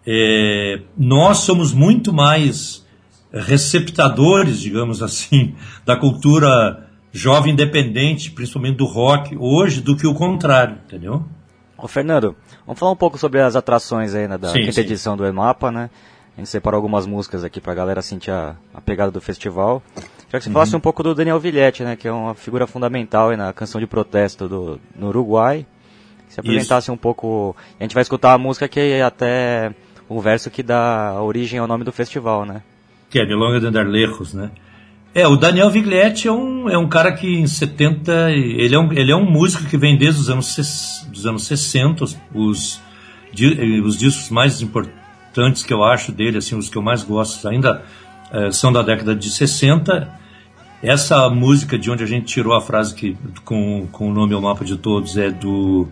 é, 0.06 0.82
nós 0.98 1.40
somos 1.40 1.74
muito 1.74 2.14
mais 2.14 2.86
receptadores, 3.32 4.60
digamos 4.60 5.02
assim, 5.02 5.56
da 5.86 5.96
cultura 5.96 6.88
jovem 7.12 7.54
independente, 7.54 8.32
principalmente 8.32 8.78
do 8.78 8.86
rock, 8.86 9.36
hoje, 9.38 9.82
do 9.82 9.96
que 9.96 10.06
o 10.06 10.14
contrário, 10.14 10.78
entendeu? 10.86 11.26
Ô 11.82 11.88
Fernando, 11.88 12.36
vamos 12.66 12.80
falar 12.80 12.92
um 12.92 12.96
pouco 12.96 13.18
sobre 13.18 13.40
as 13.40 13.56
atrações 13.56 14.14
aí, 14.14 14.28
né, 14.28 14.38
da 14.38 14.50
sim, 14.50 14.60
quinta 14.60 14.74
sim. 14.74 14.82
edição 14.82 15.16
do 15.16 15.26
EMAPA, 15.26 15.72
né? 15.72 15.90
A 16.36 16.42
gente 16.42 16.50
separou 16.50 16.78
algumas 16.78 17.06
músicas 17.06 17.44
aqui 17.44 17.60
pra 17.60 17.74
galera 17.74 18.02
sentir 18.02 18.32
a, 18.32 18.56
a 18.74 18.80
pegada 18.80 19.12
do 19.12 19.20
festival. 19.20 19.82
Já 20.30 20.38
que 20.38 20.44
você 20.44 20.50
uhum. 20.50 20.54
falasse 20.54 20.76
um 20.76 20.80
pouco 20.80 21.04
do 21.04 21.14
Daniel 21.16 21.40
Villetti, 21.40 21.84
né, 21.84 21.96
que 21.96 22.08
é 22.08 22.12
uma 22.12 22.34
figura 22.34 22.66
fundamental 22.66 23.36
na 23.36 23.52
canção 23.52 23.82
de 23.82 23.88
protesto 23.88 24.48
do, 24.48 24.80
no 24.96 25.08
Uruguai. 25.08 25.66
Que 26.28 26.34
se 26.36 26.40
apresentasse 26.40 26.86
Isso. 26.86 26.94
um 26.94 26.98
pouco. 26.98 27.56
A 27.80 27.84
gente 27.84 27.94
vai 27.94 28.04
escutar 28.04 28.34
a 28.34 28.38
música 28.38 28.68
que 28.68 28.80
é 28.80 29.02
até 29.02 29.74
o 30.08 30.22
verso 30.22 30.50
que 30.50 30.64
dá 30.64 31.20
origem 31.22 31.60
ao 31.60 31.68
nome 31.68 31.84
do 31.84 31.92
festival, 31.92 32.46
né? 32.46 32.62
Que 33.10 33.20
é 33.20 33.26
Milonga 33.26 33.60
de 33.60 33.66
Andar 33.66 33.88
Lejos, 33.88 34.34
né? 34.34 34.52
É, 35.14 35.28
o 35.28 35.36
Daniel 35.36 35.72
Viglietti 35.72 36.28
é 36.28 36.32
um, 36.32 36.70
é 36.70 36.78
um 36.78 36.88
cara 36.88 37.12
que 37.12 37.28
em 37.28 37.48
70. 37.48 38.32
Ele 38.32 38.76
é 38.76 38.80
um, 38.80 38.94
ele 38.94 39.12
é 39.12 39.16
um 39.16 39.30
músico 39.30 39.66
que 39.66 39.78
vem 39.78 39.98
desde 39.98 40.22
os 40.22 40.30
anos, 40.30 41.09
dos 41.20 41.26
anos 41.28 41.46
60. 41.46 42.04
Os, 42.04 42.18
os, 42.34 42.82
os 43.84 43.98
discos 43.98 44.30
mais 44.30 44.62
importantes 44.62 45.64
que 45.64 45.74
eu 45.74 45.84
acho 45.84 46.12
dele, 46.12 46.38
assim, 46.38 46.56
os 46.56 46.70
que 46.70 46.78
eu 46.78 46.82
mais 46.82 47.04
gosto 47.04 47.48
ainda 47.48 47.84
é, 48.32 48.52
são 48.52 48.72
da 48.72 48.82
década 48.82 49.16
de 49.16 49.30
60. 49.30 50.10
Essa 50.82 51.30
música 51.30 51.78
de 51.78 51.92
onde 51.92 52.04
a 52.04 52.08
gente 52.08 52.26
tirou 52.26 52.54
a 52.54 52.62
frase 52.62 52.96
que 52.96 53.18
com, 53.44 53.88
com 53.92 54.10
o 54.10 54.14
nome 54.14 54.34
ao 54.34 54.42
mapa 54.42 54.64
de 54.64 54.78
todos 54.78 55.18
é 55.18 55.30
do 55.30 55.88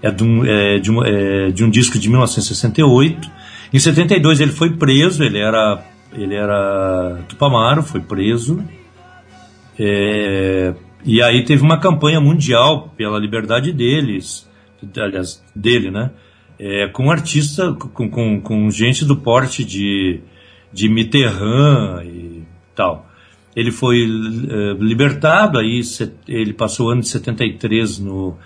é 0.00 0.12
de 0.12 0.22
um, 0.22 0.44
é 0.44 0.78
de, 0.78 0.92
um, 0.92 1.04
é 1.04 1.50
de 1.50 1.64
um 1.64 1.70
disco 1.70 1.98
de 1.98 2.08
1968. 2.08 3.28
Em 3.72 3.78
72 3.78 4.40
ele 4.40 4.52
foi 4.52 4.70
preso, 4.70 5.24
ele 5.24 5.38
era 5.38 5.84
ele 6.12 6.34
era 6.34 7.20
Tupamaro, 7.28 7.82
foi 7.82 8.00
preso. 8.00 8.62
É, 9.78 10.74
e 11.04 11.22
aí 11.22 11.44
teve 11.44 11.62
uma 11.62 11.78
campanha 11.78 12.20
mundial 12.20 12.92
pela 12.96 13.18
liberdade 13.18 13.72
deles, 13.72 14.47
aliás, 14.96 15.42
dele, 15.54 15.90
né? 15.90 16.10
É, 16.58 16.88
com 16.88 17.10
artista, 17.10 17.72
com, 17.72 18.10
com, 18.10 18.40
com 18.40 18.70
gente 18.70 19.04
do 19.04 19.16
porte 19.16 19.64
de 19.64 20.20
de 20.72 20.88
Mitterrand 20.88 22.04
e 22.04 22.42
tal. 22.74 23.06
Ele 23.56 23.72
foi 23.72 24.06
uh, 24.06 24.82
libertado, 24.82 25.58
aí 25.58 25.80
ele 26.26 26.52
passou 26.52 26.88
o 26.88 26.90
ano 26.90 27.00
de 27.00 27.08
73 27.08 27.98
no, 27.98 28.36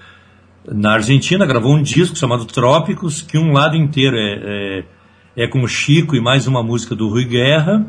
na 0.66 0.92
Argentina, 0.94 1.44
gravou 1.44 1.74
um 1.74 1.82
disco 1.82 2.16
chamado 2.16 2.44
Trópicos, 2.46 3.20
que 3.20 3.36
um 3.36 3.52
lado 3.52 3.76
inteiro 3.76 4.16
é, 4.16 4.84
é, 5.36 5.44
é 5.44 5.46
com 5.46 5.62
o 5.62 5.68
Chico 5.68 6.16
e 6.16 6.20
mais 6.20 6.46
uma 6.46 6.62
música 6.62 6.94
do 6.94 7.08
Rui 7.08 7.24
Guerra. 7.24 7.84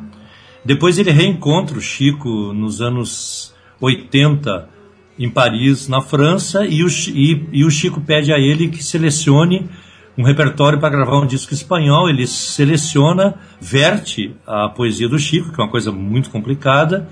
Depois 0.65 0.97
ele 0.97 1.11
reencontra 1.11 1.77
o 1.77 1.81
Chico 1.81 2.51
nos 2.53 2.81
anos 2.81 3.53
80 3.79 4.69
em 5.17 5.29
Paris, 5.29 5.87
na 5.87 6.01
França, 6.01 6.65
e 6.65 6.83
o, 6.83 6.87
e, 7.09 7.45
e 7.51 7.65
o 7.65 7.69
Chico 7.69 8.01
pede 8.01 8.33
a 8.33 8.39
ele 8.39 8.69
que 8.69 8.83
selecione 8.83 9.69
um 10.17 10.23
repertório 10.23 10.79
para 10.79 10.89
gravar 10.89 11.19
um 11.19 11.25
disco 11.25 11.53
espanhol. 11.53 12.09
Ele 12.09 12.25
seleciona, 12.27 13.35
verte 13.59 14.35
a 14.45 14.69
poesia 14.69 15.07
do 15.09 15.19
Chico, 15.19 15.51
que 15.51 15.59
é 15.59 15.63
uma 15.63 15.71
coisa 15.71 15.91
muito 15.91 16.29
complicada, 16.29 17.09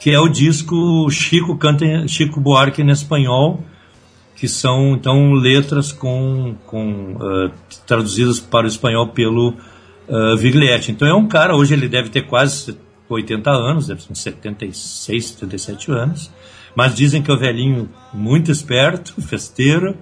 que 0.00 0.10
é 0.10 0.18
o 0.18 0.28
disco 0.28 1.08
Chico 1.10 1.56
canta 1.56 2.06
Chico 2.08 2.40
Buarque 2.40 2.82
em 2.82 2.90
espanhol, 2.90 3.64
que 4.36 4.48
são 4.48 4.94
então 4.94 5.32
letras 5.32 5.92
com, 5.92 6.56
com 6.66 7.14
uh, 7.14 7.50
traduzidas 7.86 8.40
para 8.40 8.64
o 8.64 8.68
espanhol 8.68 9.08
pelo 9.08 9.54
uh, 10.08 10.36
Viglietti. 10.36 10.90
Então 10.90 11.06
é 11.06 11.14
um 11.14 11.28
cara, 11.28 11.56
hoje 11.56 11.74
ele 11.74 11.88
deve 11.88 12.08
ter 12.08 12.22
quase 12.22 12.76
80 13.08 13.50
anos, 13.50 13.86
deve 13.86 14.02
ter 14.02 14.14
76, 14.14 15.24
77 15.26 15.92
anos, 15.92 16.30
mas 16.74 16.94
dizem 16.94 17.22
que 17.22 17.30
é 17.30 17.34
um 17.34 17.38
velhinho 17.38 17.88
muito 18.12 18.50
esperto, 18.50 19.20
festeiro, 19.22 19.96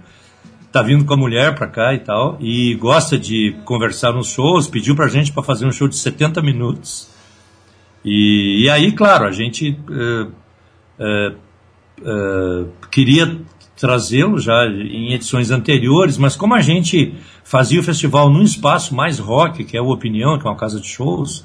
tá 0.73 0.83
vindo 0.83 1.05
com 1.05 1.13
a 1.13 1.17
mulher 1.17 1.55
para 1.55 1.67
cá 1.67 1.95
e 1.95 1.99
tal, 1.99 2.39
e 2.41 2.75
gosta 2.75 3.19
de 3.19 3.55
conversar 3.65 4.13
nos 4.13 4.29
shows, 4.29 4.67
pediu 4.67 4.97
pra 4.97 5.07
gente 5.07 5.31
para 5.31 5.43
fazer 5.43 5.67
um 5.67 5.73
show 5.73 5.87
de 5.87 5.97
70 5.97 6.41
minutos. 6.41 7.11
E, 8.05 8.65
e 8.65 8.71
aí, 8.71 8.93
claro, 8.93 9.27
a 9.27 9.31
gente 9.31 9.79
uh, 9.89 10.33
uh, 10.99 11.37
uh, 12.01 12.69
queria 12.91 13.39
trazê-lo 13.77 14.39
já 14.39 14.65
em 14.67 15.13
edições 15.13 15.51
anteriores, 15.51 16.17
mas 16.17 16.37
como 16.37 16.55
a 16.55 16.61
gente 16.61 17.15
fazia 17.45 17.81
o 17.81 17.83
festival 17.83 18.31
num 18.31 18.43
espaço 18.43 18.95
mais 18.95 19.19
rock, 19.19 19.65
que 19.65 19.77
é 19.77 19.81
o 19.81 19.91
Opinião, 19.91 20.39
que 20.39 20.47
é 20.47 20.51
uma 20.51 20.57
casa 20.57 20.81
de 20.81 20.89
shows, 20.89 21.45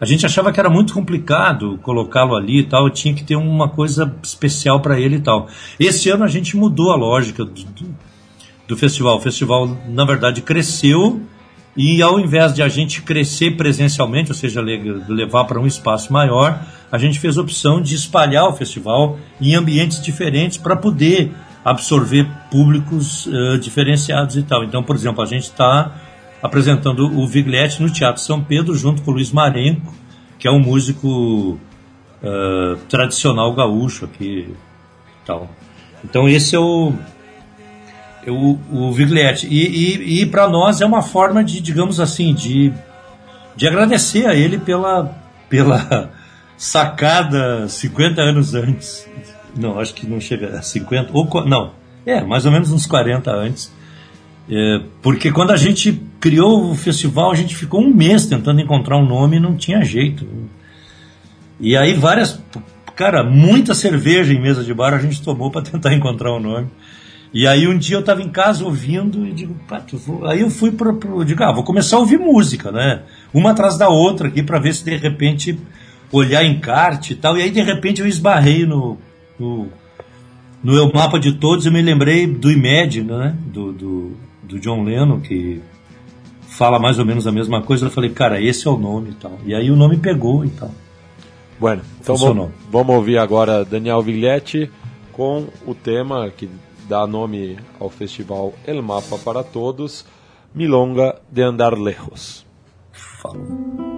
a 0.00 0.04
gente 0.04 0.26
achava 0.26 0.52
que 0.52 0.60
era 0.60 0.68
muito 0.68 0.92
complicado 0.92 1.78
colocá-lo 1.82 2.36
ali 2.36 2.60
e 2.60 2.64
tal, 2.64 2.90
tinha 2.90 3.14
que 3.14 3.24
ter 3.24 3.36
uma 3.36 3.68
coisa 3.68 4.14
especial 4.22 4.80
para 4.80 5.00
ele 5.00 5.16
e 5.16 5.20
tal. 5.20 5.48
Esse 5.80 6.10
ano 6.10 6.24
a 6.24 6.28
gente 6.28 6.56
mudou 6.56 6.92
a 6.92 6.96
lógica 6.96 7.44
do, 7.44 7.64
do, 8.68 8.76
festival. 8.76 9.16
O 9.16 9.20
festival, 9.20 9.76
na 9.88 10.04
verdade, 10.04 10.42
cresceu 10.42 11.22
e 11.74 12.02
ao 12.02 12.20
invés 12.20 12.52
de 12.52 12.62
a 12.62 12.68
gente 12.68 13.02
crescer 13.02 13.56
presencialmente, 13.56 14.30
ou 14.30 14.36
seja, 14.36 14.60
levar 14.60 15.44
para 15.44 15.58
um 15.58 15.66
espaço 15.66 16.12
maior, 16.12 16.60
a 16.92 16.98
gente 16.98 17.18
fez 17.18 17.38
a 17.38 17.40
opção 17.40 17.80
de 17.80 17.94
espalhar 17.94 18.48
o 18.48 18.52
festival 18.52 19.18
em 19.40 19.54
ambientes 19.54 20.00
diferentes 20.00 20.58
para 20.58 20.76
poder 20.76 21.32
absorver 21.64 22.28
públicos 22.50 23.26
uh, 23.26 23.58
diferenciados 23.58 24.36
e 24.36 24.42
tal. 24.42 24.62
Então, 24.62 24.82
por 24.82 24.94
exemplo, 24.94 25.22
a 25.22 25.26
gente 25.26 25.44
está 25.44 25.92
apresentando 26.42 27.06
o 27.06 27.26
Viglietti 27.26 27.82
no 27.82 27.90
Teatro 27.90 28.22
São 28.22 28.42
Pedro 28.42 28.74
junto 28.74 29.02
com 29.02 29.10
o 29.10 29.14
Luiz 29.14 29.32
Marenco, 29.32 29.94
que 30.38 30.46
é 30.46 30.50
um 30.50 30.60
músico 30.60 31.58
uh, 32.22 32.76
tradicional 32.88 33.54
gaúcho 33.54 34.04
aqui. 34.04 34.54
Tal. 35.24 35.50
Então 36.04 36.28
esse 36.28 36.54
é 36.54 36.58
o, 36.58 36.92
é 38.24 38.30
o, 38.30 38.58
o 38.70 38.92
Viglietti. 38.92 39.46
E, 39.48 39.66
e, 39.66 40.22
e 40.22 40.26
para 40.26 40.48
nós 40.48 40.80
é 40.80 40.86
uma 40.86 41.02
forma 41.02 41.42
de, 41.42 41.60
digamos 41.60 41.98
assim, 41.98 42.34
de, 42.34 42.72
de 43.56 43.66
agradecer 43.66 44.26
a 44.26 44.34
ele 44.34 44.58
pela, 44.58 45.16
pela 45.48 46.12
sacada 46.56 47.68
50 47.68 48.20
anos 48.20 48.54
antes. 48.54 49.08
Não, 49.56 49.80
acho 49.80 49.94
que 49.94 50.06
não 50.06 50.20
chega 50.20 50.58
a 50.58 50.62
50, 50.62 51.10
ou 51.12 51.46
não, 51.46 51.72
é, 52.04 52.20
mais 52.22 52.44
ou 52.44 52.52
menos 52.52 52.70
uns 52.70 52.84
40 52.84 53.30
antes 53.32 53.74
é, 54.48 54.80
porque 55.02 55.32
quando 55.32 55.50
a 55.50 55.56
gente 55.56 56.00
criou 56.20 56.70
o 56.70 56.74
festival, 56.74 57.30
a 57.30 57.34
gente 57.34 57.54
ficou 57.54 57.80
um 57.80 57.92
mês 57.92 58.26
tentando 58.26 58.60
encontrar 58.60 58.96
um 58.98 59.06
nome 59.06 59.36
e 59.36 59.40
não 59.40 59.56
tinha 59.56 59.84
jeito. 59.84 60.26
E 61.58 61.76
aí 61.76 61.94
várias, 61.94 62.42
cara, 62.94 63.22
muita 63.22 63.74
cerveja 63.74 64.32
em 64.32 64.40
mesa 64.40 64.62
de 64.62 64.74
bar 64.74 64.94
a 64.94 64.98
gente 64.98 65.22
tomou 65.22 65.50
para 65.50 65.62
tentar 65.62 65.92
encontrar 65.94 66.34
um 66.34 66.40
nome. 66.40 66.68
E 67.32 67.46
aí 67.46 67.66
um 67.66 67.76
dia 67.76 67.96
eu 67.96 68.00
estava 68.00 68.22
em 68.22 68.28
casa 68.28 68.64
ouvindo 68.64 69.26
e 69.26 69.32
digo, 69.32 69.56
vou... 69.92 70.26
aí 70.26 70.40
eu 70.40 70.48
fui 70.48 70.70
para 70.70 70.92
pro, 70.92 71.24
digo, 71.24 71.42
ah, 71.42 71.52
vou 71.52 71.64
começar 71.64 71.96
a 71.96 72.00
ouvir 72.00 72.18
música, 72.18 72.72
né? 72.72 73.02
Uma 73.34 73.50
atrás 73.50 73.76
da 73.76 73.88
outra 73.88 74.28
aqui 74.28 74.42
para 74.42 74.58
ver 74.58 74.74
se 74.74 74.84
de 74.84 74.96
repente 74.96 75.58
olhar 76.10 76.44
encarte 76.44 77.12
e 77.12 77.16
tal. 77.16 77.36
E 77.36 77.42
aí 77.42 77.50
de 77.50 77.60
repente 77.60 78.00
eu 78.00 78.06
esbarrei 78.06 78.64
no, 78.64 78.96
no 79.38 79.68
no 80.62 80.92
mapa 80.92 81.18
de 81.18 81.32
todos 81.32 81.66
eu 81.66 81.72
me 81.72 81.82
lembrei 81.82 82.26
do 82.26 82.50
IMED, 82.50 83.02
né? 83.02 83.36
Do, 83.46 83.72
do, 83.72 84.16
do 84.42 84.58
John 84.58 84.82
Lennon, 84.82 85.20
que 85.20 85.60
fala 86.56 86.78
mais 86.78 86.98
ou 86.98 87.04
menos 87.04 87.26
a 87.26 87.32
mesma 87.32 87.62
coisa. 87.62 87.86
Eu 87.86 87.90
falei, 87.90 88.10
cara, 88.10 88.40
esse 88.40 88.66
é 88.66 88.70
o 88.70 88.78
nome 88.78 89.10
e 89.10 89.14
tal. 89.14 89.38
E 89.44 89.54
aí 89.54 89.70
o 89.70 89.76
nome 89.76 89.98
pegou 89.98 90.44
e 90.44 90.50
tal. 90.50 90.70
Bueno, 91.60 91.82
então 92.00 92.16
vamos, 92.16 92.50
vamos 92.70 92.96
ouvir 92.96 93.18
agora 93.18 93.64
Daniel 93.64 94.02
Viglietti 94.02 94.70
com 95.12 95.46
o 95.66 95.74
tema 95.74 96.30
que 96.30 96.50
dá 96.88 97.06
nome 97.06 97.58
ao 97.80 97.88
festival 97.88 98.52
El 98.66 98.82
Mapa 98.82 99.18
para 99.18 99.42
Todos, 99.42 100.04
Milonga 100.54 101.18
de 101.30 101.42
Andar 101.42 101.78
Lejos. 101.78 102.44
Falou. 102.92 103.95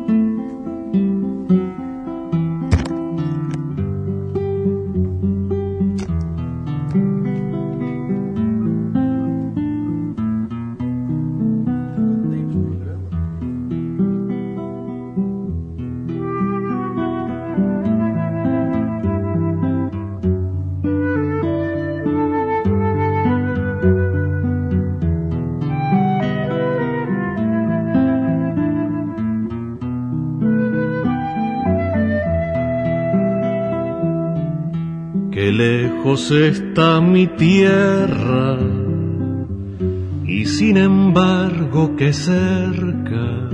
Está 36.31 37.01
mi 37.01 37.27
tierra 37.27 38.59
y 40.25 40.45
sin 40.45 40.77
embargo 40.77 41.97
que 41.97 42.13
cerca, 42.13 43.49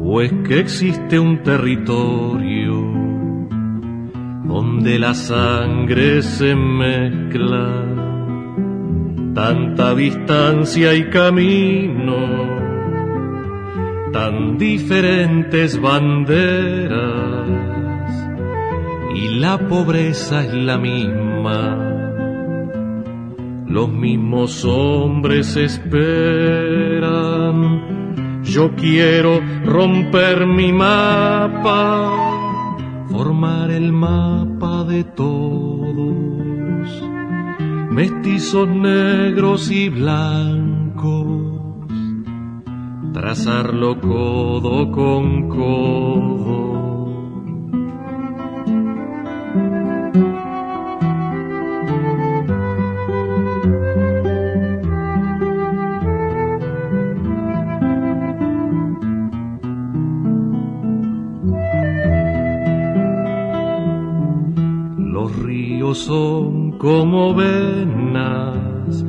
o 0.00 0.20
es 0.20 0.32
que 0.46 0.58
existe 0.58 1.18
un 1.18 1.42
territorio 1.42 2.82
donde 4.44 4.98
la 4.98 5.14
sangre 5.14 6.22
se 6.22 6.56
mezcla, 6.56 7.84
tanta 9.34 9.94
distancia 9.94 10.94
y 10.94 11.04
camino, 11.10 12.16
tan 14.12 14.58
diferentes 14.58 15.80
banderas 15.80 17.57
y 19.18 19.40
la 19.40 19.58
pobreza 19.58 20.44
es 20.44 20.54
la 20.54 20.78
misma. 20.78 21.76
Los 23.66 23.88
mismos 23.88 24.64
hombres 24.64 25.56
esperan. 25.56 26.78
Yo 28.44 28.76
quiero 28.76 29.40
romper 29.64 30.46
mi 30.46 30.72
mapa, 30.72 32.12
formar 33.10 33.72
el 33.72 33.92
mapa 33.92 34.84
de 34.84 35.02
todos, 35.02 36.88
mestizos 37.90 38.68
negros 38.68 39.70
y 39.70 39.88
blancos, 39.88 41.36
trazarlo 43.12 44.00
codo 44.00 44.92
con 44.92 45.48
codo 45.48 46.57
son 65.98 66.72
como 66.78 67.34
venas 67.34 69.04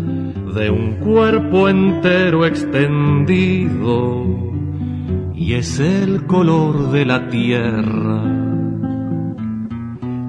de 0.56 0.72
un 0.72 0.94
cuerpo 0.96 1.70
entero 1.70 2.46
extendido 2.46 4.26
y 5.36 5.54
es 5.54 5.80
el 5.80 6.26
color 6.26 6.92
de 6.92 7.06
la 7.06 7.30
tierra, 7.30 8.24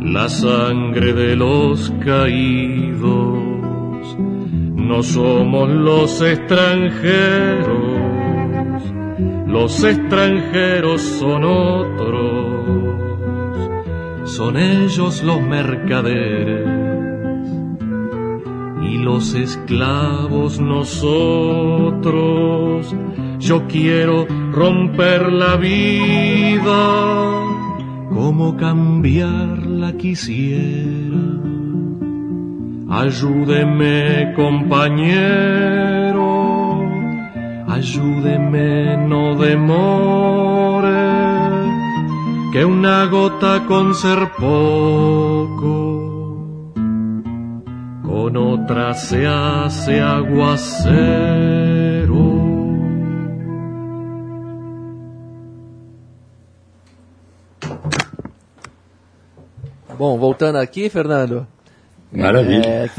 la 0.00 0.28
sangre 0.28 1.12
de 1.14 1.34
los 1.34 1.90
caídos. 2.04 3.38
No 4.76 5.02
somos 5.02 5.68
los 5.70 6.20
extranjeros, 6.20 7.68
los 9.46 9.82
extranjeros 9.82 11.00
son 11.00 11.44
otros 11.44 12.29
son 14.40 14.56
ellos 14.56 15.22
los 15.22 15.42
mercaderes 15.42 16.66
y 18.82 18.96
los 18.96 19.34
esclavos 19.34 20.58
nosotros. 20.58 22.06
Yo 23.38 23.66
quiero 23.68 24.26
romper 24.50 25.30
la 25.30 25.56
vida 25.56 27.42
como 28.08 28.56
cambiarla 28.56 29.92
quisiera. 29.98 31.18
Ayúdeme 32.88 34.32
compañero, 34.34 36.22
ayúdeme 37.68 38.96
no 39.06 39.34
demore 39.36 40.79
que 42.52 42.64
una 42.64 43.06
gota 43.06 43.64
con 43.66 43.94
ser 43.94 44.32
poco, 44.36 45.62
con 48.02 48.36
otra 48.36 48.94
se 48.94 49.26
hace 49.26 50.00
aguacero. 50.00 51.30
Bom, 59.96 60.18
voltando 60.18 60.58
aqui, 60.58 60.88
Fernando. 60.88 61.46
Maravilha. 62.10 62.66
É, 62.66 62.90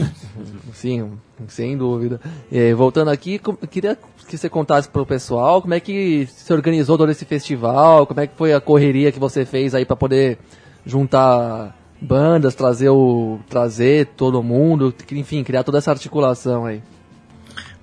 sim, 0.74 1.20
sem 1.48 1.76
dúvida. 1.78 2.22
É, 2.52 2.74
voltando 2.74 3.10
aqui, 3.10 3.42
queria 3.70 3.98
que 4.28 4.38
você 4.38 4.50
contasse 4.50 4.90
para 4.90 5.02
o 5.02 5.06
pessoal 5.06 5.62
como 5.62 5.74
é 5.74 5.80
que 5.80 6.28
se 6.28 6.52
organizou 6.54 6.98
todo 6.98 7.12
esse 7.12 7.26
festival, 7.26 8.06
como 8.08 8.20
é 8.20 8.28
que 8.28 8.36
foi 8.36 8.54
a 8.54 8.62
correria 8.62 9.12
que 9.12 9.20
você 9.20 9.46
fez 9.46 9.76
aí 9.76 9.86
para 9.86 9.96
poder 9.96 10.38
juntar 10.86 11.78
bandas, 12.02 12.56
trazer 12.56 12.90
o 12.90 13.40
trazer 13.48 14.08
todo 14.18 14.42
mundo, 14.42 14.94
enfim, 15.12 15.44
criar 15.44 15.64
toda 15.64 15.78
essa 15.78 15.92
articulação 15.92 16.66
aí. 16.66 16.82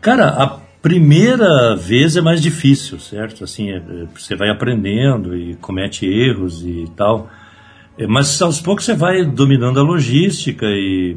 Cara, 0.01 0.29
a 0.29 0.59
primeira 0.83 1.77
vez 1.77 2.17
é 2.17 2.21
mais 2.21 2.41
difícil, 2.41 2.99
certo? 2.99 3.45
Assim, 3.45 3.71
é, 3.71 3.81
você 4.15 4.35
vai 4.35 4.49
aprendendo 4.49 5.37
e 5.37 5.55
comete 5.57 6.07
erros 6.07 6.65
e 6.65 6.85
tal. 6.97 7.29
É, 7.97 8.07
mas 8.07 8.41
aos 8.43 8.61
poucos 8.61 8.85
você 8.85 8.95
vai 8.95 9.25
dominando 9.25 9.79
a 9.81 9.83
logística 9.83 10.67
e 10.67 11.17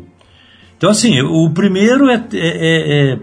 então 0.77 0.89
assim 0.89 1.21
o 1.21 1.51
primeiro 1.51 2.09
é, 2.09 2.15
é, 2.33 2.37
é, 2.37 3.13
é 3.13 3.19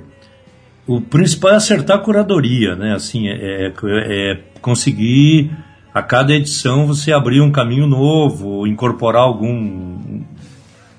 o 0.88 1.00
principal 1.00 1.52
é 1.52 1.54
acertar 1.56 1.98
a 1.98 2.00
curadoria 2.00 2.74
né 2.74 2.94
assim 2.94 3.28
é, 3.28 3.66
é, 3.66 3.72
é, 3.84 4.40
conseguir 4.60 5.52
a 5.94 6.02
cada 6.02 6.32
edição 6.32 6.86
você 6.86 7.12
abrir 7.12 7.40
um 7.40 7.52
caminho 7.52 7.86
novo 7.86 8.66
incorporar 8.66 9.22
algum 9.22 10.22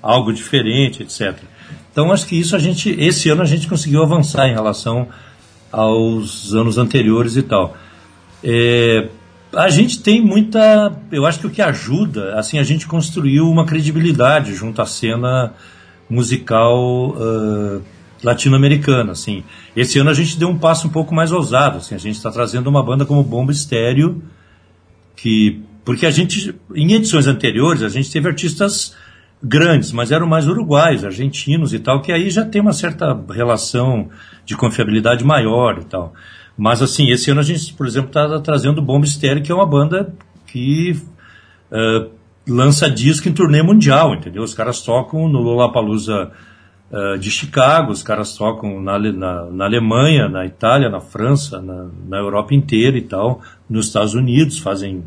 algo 0.02 0.32
diferente 0.32 1.02
etc 1.02 1.36
então 1.92 2.10
acho 2.10 2.26
que 2.26 2.38
isso 2.38 2.56
a 2.56 2.58
gente 2.58 2.88
esse 2.98 3.28
ano 3.28 3.42
a 3.42 3.46
gente 3.46 3.68
conseguiu 3.68 4.02
avançar 4.02 4.48
em 4.48 4.52
relação 4.54 5.08
aos 5.70 6.54
anos 6.54 6.78
anteriores 6.78 7.36
e 7.36 7.42
tal 7.42 7.76
é, 8.42 9.08
a 9.54 9.68
gente 9.68 10.00
tem 10.02 10.20
muita. 10.20 10.92
Eu 11.10 11.26
acho 11.26 11.40
que 11.40 11.46
o 11.46 11.50
que 11.50 11.60
ajuda, 11.60 12.38
assim, 12.38 12.58
a 12.58 12.62
gente 12.62 12.86
construiu 12.86 13.48
uma 13.48 13.66
credibilidade 13.66 14.54
junto 14.54 14.80
à 14.80 14.86
cena 14.86 15.52
musical 16.08 17.10
uh, 17.10 17.82
latino-americana, 18.22 19.12
assim. 19.12 19.42
Esse 19.74 19.98
ano 19.98 20.10
a 20.10 20.14
gente 20.14 20.38
deu 20.38 20.48
um 20.48 20.58
passo 20.58 20.86
um 20.86 20.90
pouco 20.90 21.14
mais 21.14 21.32
ousado, 21.32 21.78
assim. 21.78 21.94
A 21.94 21.98
gente 21.98 22.16
está 22.16 22.30
trazendo 22.30 22.68
uma 22.68 22.82
banda 22.82 23.06
como 23.06 23.22
Bomba 23.22 23.52
Estéreo, 23.52 24.22
que 25.16 25.62
porque 25.84 26.06
a 26.06 26.10
gente, 26.10 26.54
em 26.74 26.92
edições 26.92 27.26
anteriores, 27.26 27.82
a 27.82 27.88
gente 27.88 28.10
teve 28.10 28.28
artistas 28.28 28.94
grandes, 29.42 29.92
mas 29.92 30.12
eram 30.12 30.26
mais 30.26 30.46
uruguaios, 30.46 31.04
argentinos 31.04 31.72
e 31.72 31.78
tal, 31.78 32.02
que 32.02 32.12
aí 32.12 32.30
já 32.30 32.44
tem 32.44 32.60
uma 32.60 32.72
certa 32.72 33.18
relação 33.30 34.10
de 34.44 34.54
confiabilidade 34.56 35.24
maior 35.24 35.78
e 35.78 35.84
tal. 35.84 36.12
Mas 36.56 36.82
assim, 36.82 37.10
esse 37.10 37.30
ano 37.30 37.40
a 37.40 37.42
gente, 37.42 37.72
por 37.72 37.86
exemplo, 37.86 38.08
está 38.08 38.38
trazendo 38.40 38.82
Bomba 38.82 39.06
Estéreo, 39.06 39.42
que 39.42 39.50
é 39.50 39.54
uma 39.54 39.66
banda 39.66 40.14
que 40.46 41.00
uh, 41.72 42.10
lança 42.46 42.90
disco 42.90 43.28
em 43.28 43.32
turnê 43.32 43.62
mundial, 43.62 44.14
entendeu? 44.14 44.42
Os 44.42 44.52
caras 44.52 44.82
tocam 44.82 45.28
no 45.28 45.40
Lollapalooza 45.40 46.30
uh, 46.90 47.18
de 47.18 47.30
Chicago, 47.30 47.92
os 47.92 48.02
caras 48.02 48.34
tocam 48.34 48.80
na, 48.80 48.98
na, 48.98 49.44
na, 49.46 49.64
Alemanha, 49.64 50.28
na 50.28 50.44
Itália, 50.46 50.88
na 50.88 51.00
França, 51.00 51.60
na, 51.60 51.88
na 52.08 52.18
Europa 52.18 52.54
inteira 52.54 52.96
e 52.96 53.02
tal, 53.02 53.40
nos 53.68 53.86
Estados 53.86 54.14
Unidos, 54.14 54.58
fazem, 54.58 55.04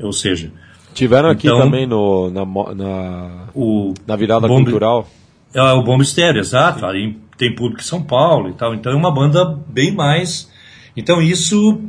ou 0.00 0.12
seja... 0.12 0.52
Tiveram 0.92 1.30
aqui 1.30 1.46
então, 1.46 1.60
também 1.60 1.86
no, 1.86 2.30
na, 2.30 2.44
na, 2.74 3.46
o 3.54 3.94
na 4.04 4.16
virada 4.16 4.48
cultural. 4.48 5.08
É 5.54 5.62
o 5.62 5.84
Bomba 5.84 6.02
Estéreo, 6.02 6.40
exato. 6.40 6.84
Aí 6.84 7.16
tem 7.38 7.54
público 7.54 7.80
em 7.80 7.84
São 7.84 8.02
Paulo 8.02 8.48
e 8.48 8.54
tal. 8.54 8.74
Então 8.74 8.90
é 8.90 8.96
uma 8.96 9.10
banda 9.12 9.44
bem 9.68 9.94
mais 9.94 10.50
então 10.96 11.22
isso 11.22 11.80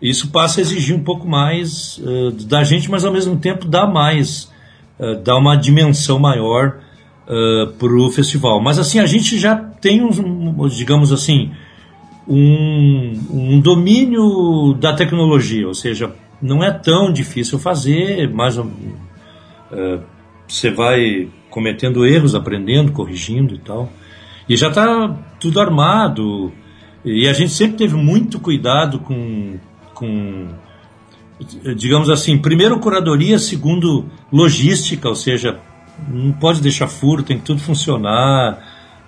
isso 0.00 0.30
passa 0.30 0.60
a 0.60 0.62
exigir 0.62 0.94
um 0.94 1.02
pouco 1.02 1.26
mais 1.26 1.98
uh, 1.98 2.30
da 2.46 2.62
gente, 2.62 2.90
mas 2.90 3.04
ao 3.04 3.12
mesmo 3.12 3.38
tempo 3.38 3.66
dá 3.66 3.86
mais, 3.86 4.50
uh, 4.98 5.16
dá 5.22 5.36
uma 5.36 5.56
dimensão 5.56 6.18
maior 6.18 6.78
uh, 7.26 7.72
para 7.72 7.92
o 7.92 8.10
festival. 8.10 8.60
Mas 8.60 8.78
assim, 8.78 8.98
a 8.98 9.06
gente 9.06 9.38
já 9.38 9.56
tem, 9.56 10.02
um, 10.02 10.68
digamos 10.68 11.12
assim, 11.12 11.50
um, 12.26 13.12
um 13.30 13.60
domínio 13.60 14.74
da 14.74 14.94
tecnologia, 14.94 15.66
ou 15.66 15.74
seja, 15.74 16.14
não 16.40 16.62
é 16.62 16.70
tão 16.70 17.12
difícil 17.12 17.58
fazer, 17.58 18.28
mas 18.32 18.58
uh, 18.58 18.70
você 20.46 20.70
vai 20.70 21.28
cometendo 21.50 22.04
erros, 22.04 22.34
aprendendo, 22.34 22.92
corrigindo 22.92 23.54
e 23.54 23.58
tal. 23.58 23.90
E 24.48 24.56
já 24.56 24.68
está 24.68 25.08
tudo 25.40 25.60
armado, 25.60 26.52
e 27.04 27.28
a 27.28 27.32
gente 27.32 27.52
sempre 27.52 27.76
teve 27.76 27.94
muito 27.94 28.38
cuidado 28.38 28.98
com, 28.98 29.58
com 29.94 30.48
digamos 31.76 32.10
assim, 32.10 32.38
primeiro 32.38 32.78
curadoria, 32.78 33.38
segundo 33.38 34.06
logística, 34.32 35.08
ou 35.08 35.14
seja, 35.14 35.60
não 36.08 36.32
pode 36.32 36.60
deixar 36.60 36.88
furo, 36.88 37.22
tem 37.22 37.38
que 37.38 37.44
tudo 37.44 37.60
funcionar, 37.60 38.58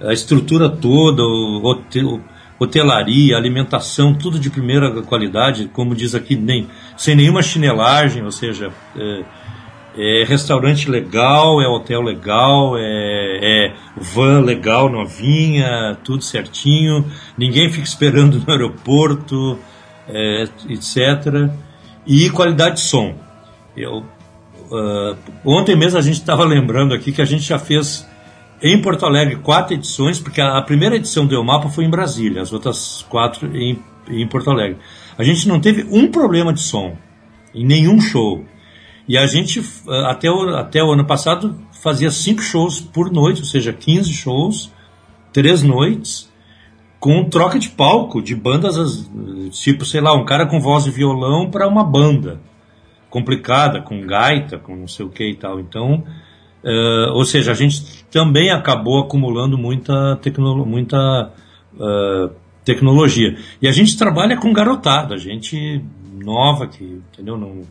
a 0.00 0.12
estrutura 0.12 0.68
toda, 0.68 1.22
o 1.22 1.64
hotel, 1.64 2.20
hotelaria, 2.58 3.36
alimentação, 3.36 4.14
tudo 4.14 4.38
de 4.38 4.50
primeira 4.50 5.02
qualidade, 5.02 5.68
como 5.72 5.94
diz 5.94 6.14
aqui, 6.14 6.36
nem, 6.36 6.68
sem 6.96 7.14
nenhuma 7.14 7.42
chinelagem, 7.42 8.22
ou 8.22 8.32
seja, 8.32 8.70
é, 8.96 9.24
é 9.98 10.24
restaurante 10.24 10.90
legal, 10.90 11.60
é 11.60 11.68
hotel 11.68 12.02
legal, 12.02 12.76
é, 12.76 12.82
é 13.42 13.74
van 13.96 14.40
legal, 14.40 14.88
novinha, 14.90 15.96
tudo 16.04 16.22
certinho, 16.22 17.04
ninguém 17.36 17.70
fica 17.70 17.86
esperando 17.86 18.38
no 18.44 18.52
aeroporto, 18.52 19.58
é, 20.08 20.44
etc. 20.68 21.50
E 22.06 22.30
qualidade 22.30 22.76
de 22.76 22.82
som. 22.82 23.14
Eu, 23.76 24.04
uh, 24.70 25.16
ontem 25.44 25.76
mesmo 25.76 25.98
a 25.98 26.02
gente 26.02 26.20
estava 26.20 26.44
lembrando 26.44 26.94
aqui 26.94 27.12
que 27.12 27.22
a 27.22 27.24
gente 27.24 27.42
já 27.42 27.58
fez 27.58 28.06
em 28.62 28.80
Porto 28.80 29.04
Alegre 29.04 29.36
quatro 29.36 29.74
edições, 29.74 30.18
porque 30.18 30.40
a, 30.40 30.58
a 30.58 30.62
primeira 30.62 30.96
edição 30.96 31.26
do 31.26 31.44
Mapa 31.44 31.68
foi 31.68 31.84
em 31.84 31.90
Brasília, 31.90 32.42
as 32.42 32.52
outras 32.52 33.04
quatro 33.08 33.56
em, 33.56 33.78
em 34.08 34.26
Porto 34.26 34.50
Alegre. 34.50 34.78
A 35.18 35.24
gente 35.24 35.48
não 35.48 35.60
teve 35.60 35.86
um 35.90 36.10
problema 36.10 36.52
de 36.52 36.60
som 36.60 36.96
em 37.54 37.64
nenhum 37.64 38.00
show. 38.00 38.44
E 39.08 39.16
a 39.16 39.26
gente, 39.26 39.60
eh, 39.60 40.10
até 40.10 40.30
o, 40.30 40.48
até 40.56 40.82
o 40.82 40.92
ano 40.92 41.04
passado, 41.04 41.56
fazia 41.70 42.10
cinco 42.10 42.42
shows 42.42 42.80
por 42.80 43.10
noite, 43.10 43.40
ou 43.40 43.46
seja, 43.46 43.72
15 43.72 44.12
shows, 44.12 44.72
três 45.32 45.62
noites, 45.62 46.28
com 46.98 47.24
troca 47.24 47.58
de 47.58 47.68
palco, 47.68 48.20
de 48.20 48.34
bandas, 48.34 49.08
tipo, 49.52 49.84
sei 49.84 50.00
lá, 50.00 50.12
um 50.12 50.24
cara 50.24 50.46
com 50.46 50.60
voz 50.60 50.86
e 50.86 50.90
violão 50.90 51.50
para 51.50 51.68
uma 51.68 51.84
banda 51.84 52.40
complicada, 53.16 53.80
com 53.80 54.06
gaita, 54.06 54.58
com 54.58 54.76
não 54.76 54.86
sei 54.86 55.06
o 55.06 55.08
que 55.08 55.24
e 55.24 55.34
tal. 55.34 55.58
Então, 55.58 56.04
uh, 56.62 57.12
ou 57.14 57.24
seja, 57.24 57.50
a 57.50 57.54
gente 57.54 58.04
também 58.10 58.50
acabou 58.50 59.00
acumulando 59.00 59.56
muita, 59.56 60.16
tecno 60.16 60.66
muita 60.66 61.32
uh, 61.72 62.30
tecnologia. 62.62 63.38
E 63.62 63.66
a 63.66 63.72
gente 63.72 63.96
trabalha 63.96 64.36
com 64.36 64.52
garotada, 64.52 65.16
gente 65.16 65.82
nova 66.22 66.66
que, 66.66 67.00
entendeu? 67.10 67.38
Não, 67.38 67.62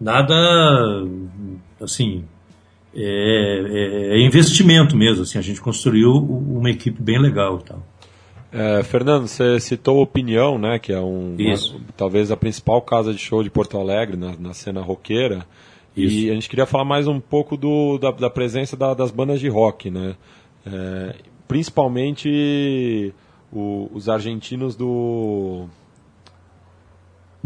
nada 0.00 0.34
assim 1.80 2.24
é, 2.94 3.02
é, 3.02 4.18
é, 4.18 4.24
investimento 4.24 4.96
mesmo 4.96 5.22
assim 5.22 5.38
a 5.38 5.42
gente 5.42 5.60
construiu 5.60 6.12
uma 6.12 6.70
equipe 6.70 7.00
bem 7.00 7.18
legal 7.18 7.58
tal 7.58 7.82
é, 8.56 8.82
Fernando 8.82 9.26
você 9.26 9.60
citou 9.60 10.00
opinião 10.00 10.58
né 10.58 10.78
que 10.78 10.92
é 10.92 11.00
um 11.00 11.36
uma, 11.38 11.80
talvez 11.96 12.30
a 12.30 12.36
principal 12.36 12.80
casa 12.80 13.12
de 13.12 13.18
show 13.18 13.42
de 13.42 13.50
Porto 13.50 13.78
Alegre 13.78 14.16
na, 14.16 14.34
na 14.36 14.54
cena 14.54 14.80
roqueira 14.80 15.46
Isso. 15.96 16.14
e 16.14 16.30
a 16.30 16.34
gente 16.34 16.48
queria 16.48 16.66
falar 16.66 16.84
mais 16.84 17.06
um 17.06 17.20
pouco 17.20 17.56
do, 17.56 17.98
da, 17.98 18.10
da 18.10 18.30
presença 18.30 18.76
da, 18.76 18.94
das 18.94 19.10
bandas 19.10 19.40
de 19.40 19.48
rock 19.48 19.90
né 19.90 20.16
é, 20.66 21.14
principalmente 21.46 23.12
o, 23.52 23.90
os 23.92 24.08
argentinos 24.08 24.74
do 24.74 25.68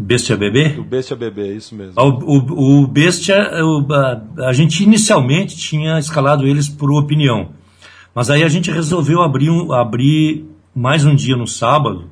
Bestia 0.01 0.35
Bebê? 0.35 0.75
O 0.79 0.83
Bestia 0.83 1.15
Bebê, 1.15 1.53
isso 1.53 1.75
mesmo. 1.75 1.93
O, 1.95 2.07
o, 2.07 2.83
o 2.83 2.87
Bestia, 2.87 3.37
o, 3.63 3.93
a, 3.93 4.47
a, 4.47 4.53
gente 4.53 4.83
inicialmente 4.83 5.55
tinha 5.55 5.99
escalado 5.99 6.47
eles 6.47 6.67
por 6.67 6.91
opinião. 6.91 7.49
Mas 8.13 8.29
aí 8.29 8.43
a 8.43 8.49
gente 8.49 8.71
resolveu 8.71 9.21
abrir, 9.21 9.49
um, 9.49 9.71
abrir 9.71 10.45
mais 10.73 11.05
um 11.05 11.13
dia 11.13 11.35
no 11.35 11.45
sábado, 11.45 12.09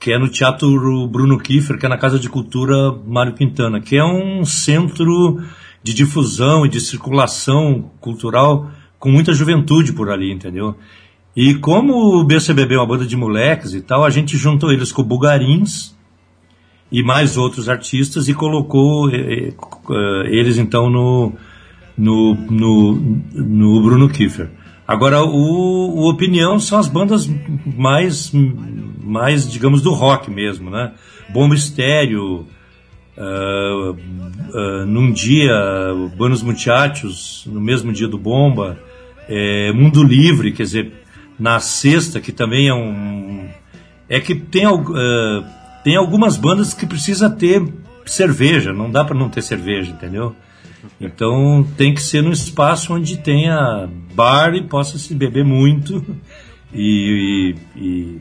que 0.00 0.12
é 0.12 0.18
no 0.18 0.28
Teatro 0.28 1.06
Bruno 1.08 1.38
Kiefer, 1.38 1.78
que 1.78 1.86
é 1.86 1.88
na 1.88 1.98
Casa 1.98 2.18
de 2.18 2.28
Cultura 2.28 2.92
Mário 3.06 3.34
Quintana, 3.34 3.80
que 3.80 3.96
é 3.96 4.04
um 4.04 4.44
centro 4.44 5.42
de 5.82 5.92
difusão 5.92 6.64
e 6.64 6.68
de 6.68 6.80
circulação 6.80 7.90
cultural 8.00 8.70
com 8.98 9.10
muita 9.10 9.32
juventude 9.32 9.92
por 9.92 10.10
ali, 10.10 10.32
entendeu? 10.32 10.74
E 11.34 11.54
como 11.54 12.18
o 12.18 12.24
BCBB 12.24 12.74
é 12.74 12.78
uma 12.78 12.86
banda 12.86 13.06
de 13.06 13.16
moleques 13.16 13.74
e 13.74 13.82
tal, 13.82 14.04
a 14.04 14.10
gente 14.10 14.36
juntou 14.36 14.72
eles 14.72 14.90
com 14.90 15.02
Bugarins, 15.02 15.94
e 16.90 17.02
mais 17.02 17.36
outros 17.36 17.68
artistas 17.68 18.28
e 18.28 18.34
colocou 18.34 19.10
eh, 19.10 19.52
eh, 19.52 20.28
eles 20.30 20.56
então 20.56 20.88
no, 20.88 21.32
no, 21.96 22.34
no, 22.34 22.92
no 23.34 23.82
Bruno 23.82 24.08
Kiefer. 24.08 24.50
Agora, 24.86 25.24
o, 25.24 25.28
o 25.28 26.10
Opinião 26.10 26.60
são 26.60 26.78
as 26.78 26.88
bandas 26.88 27.28
mais, 27.64 28.30
mais, 29.02 29.50
digamos, 29.50 29.82
do 29.82 29.92
rock 29.92 30.30
mesmo, 30.30 30.70
né? 30.70 30.92
Bomba 31.28 31.56
Estéreo, 31.56 32.46
uh, 33.16 33.90
uh, 33.90 34.86
num 34.86 35.10
dia, 35.10 35.52
Buenos 36.16 36.42
Muchachos, 36.42 37.44
no 37.46 37.60
mesmo 37.60 37.92
dia 37.92 38.06
do 38.06 38.16
Bomba, 38.16 38.78
é, 39.28 39.72
Mundo 39.72 40.04
Livre, 40.04 40.52
quer 40.52 40.62
dizer, 40.62 40.92
na 41.38 41.58
sexta, 41.58 42.20
que 42.20 42.30
também 42.30 42.68
é 42.68 42.74
um. 42.74 43.48
É 44.08 44.20
que 44.20 44.36
tem, 44.36 44.66
uh, 44.68 44.84
tem 45.82 45.96
algumas 45.96 46.36
bandas 46.36 46.72
que 46.72 46.86
precisa 46.86 47.28
ter 47.28 47.60
cerveja, 48.04 48.72
não 48.72 48.88
dá 48.88 49.04
para 49.04 49.18
não 49.18 49.28
ter 49.28 49.42
cerveja, 49.42 49.90
entendeu? 49.90 50.34
Então 51.00 51.66
tem 51.76 51.94
que 51.94 52.02
ser 52.02 52.22
num 52.22 52.32
espaço 52.32 52.94
onde 52.94 53.16
tenha 53.18 53.88
bar 54.14 54.54
e 54.54 54.62
possa 54.62 54.98
se 54.98 55.14
beber 55.14 55.44
muito 55.44 56.04
e, 56.72 57.54
e, 57.76 57.80
e 57.80 58.20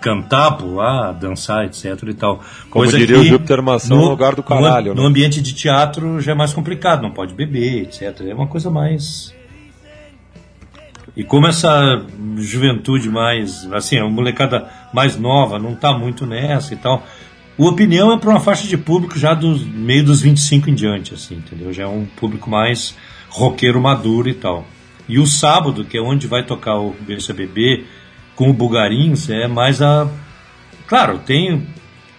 cantar, 0.00 0.52
pular, 0.52 1.12
dançar, 1.12 1.64
etc 1.64 2.02
e 2.08 2.14
tal. 2.14 2.36
Como 2.70 2.84
Coisa 2.84 2.98
diria 2.98 3.18
o 3.18 3.24
Júpiter 3.24 3.62
Maçã, 3.62 3.94
no 3.94 4.08
lugar 4.08 4.34
do 4.34 4.42
caralho. 4.42 4.88
No, 4.88 4.94
né? 4.94 5.00
no 5.00 5.06
ambiente 5.06 5.40
de 5.42 5.54
teatro 5.54 6.20
já 6.20 6.32
é 6.32 6.34
mais 6.34 6.52
complicado, 6.52 7.02
não 7.02 7.10
pode 7.10 7.34
beber, 7.34 7.82
etc. 7.82 8.20
É 8.28 8.34
uma 8.34 8.46
coisa 8.46 8.70
mais 8.70 9.34
e 11.16 11.24
como 11.24 11.46
essa 11.46 12.04
juventude 12.36 13.08
mais, 13.08 13.66
assim, 13.72 13.98
a 13.98 14.06
molecada 14.06 14.68
mais 14.92 15.16
nova 15.16 15.58
não 15.58 15.72
está 15.72 15.96
muito 15.96 16.26
nessa 16.26 16.74
e 16.74 16.76
tal, 16.76 17.02
o 17.58 17.66
Opinião 17.66 18.12
é 18.12 18.18
para 18.18 18.30
uma 18.30 18.40
faixa 18.40 18.66
de 18.66 18.76
público 18.76 19.18
já 19.18 19.32
do 19.32 19.56
meio 19.58 20.04
dos 20.04 20.20
25 20.20 20.70
em 20.70 20.74
diante, 20.74 21.14
assim, 21.14 21.36
entendeu? 21.36 21.72
Já 21.72 21.84
é 21.84 21.86
um 21.86 22.04
público 22.04 22.50
mais 22.50 22.94
roqueiro 23.28 23.80
maduro 23.80 24.28
e 24.28 24.34
tal. 24.34 24.66
E 25.08 25.18
o 25.18 25.26
sábado, 25.26 25.84
que 25.84 25.96
é 25.96 26.00
onde 26.00 26.26
vai 26.26 26.44
tocar 26.44 26.78
o 26.78 26.94
BCBB 27.00 27.84
com 28.34 28.50
o 28.50 28.52
Bugarins, 28.52 29.30
é 29.30 29.46
mais 29.46 29.80
a. 29.80 30.08
Claro, 30.86 31.18
tem 31.18 31.66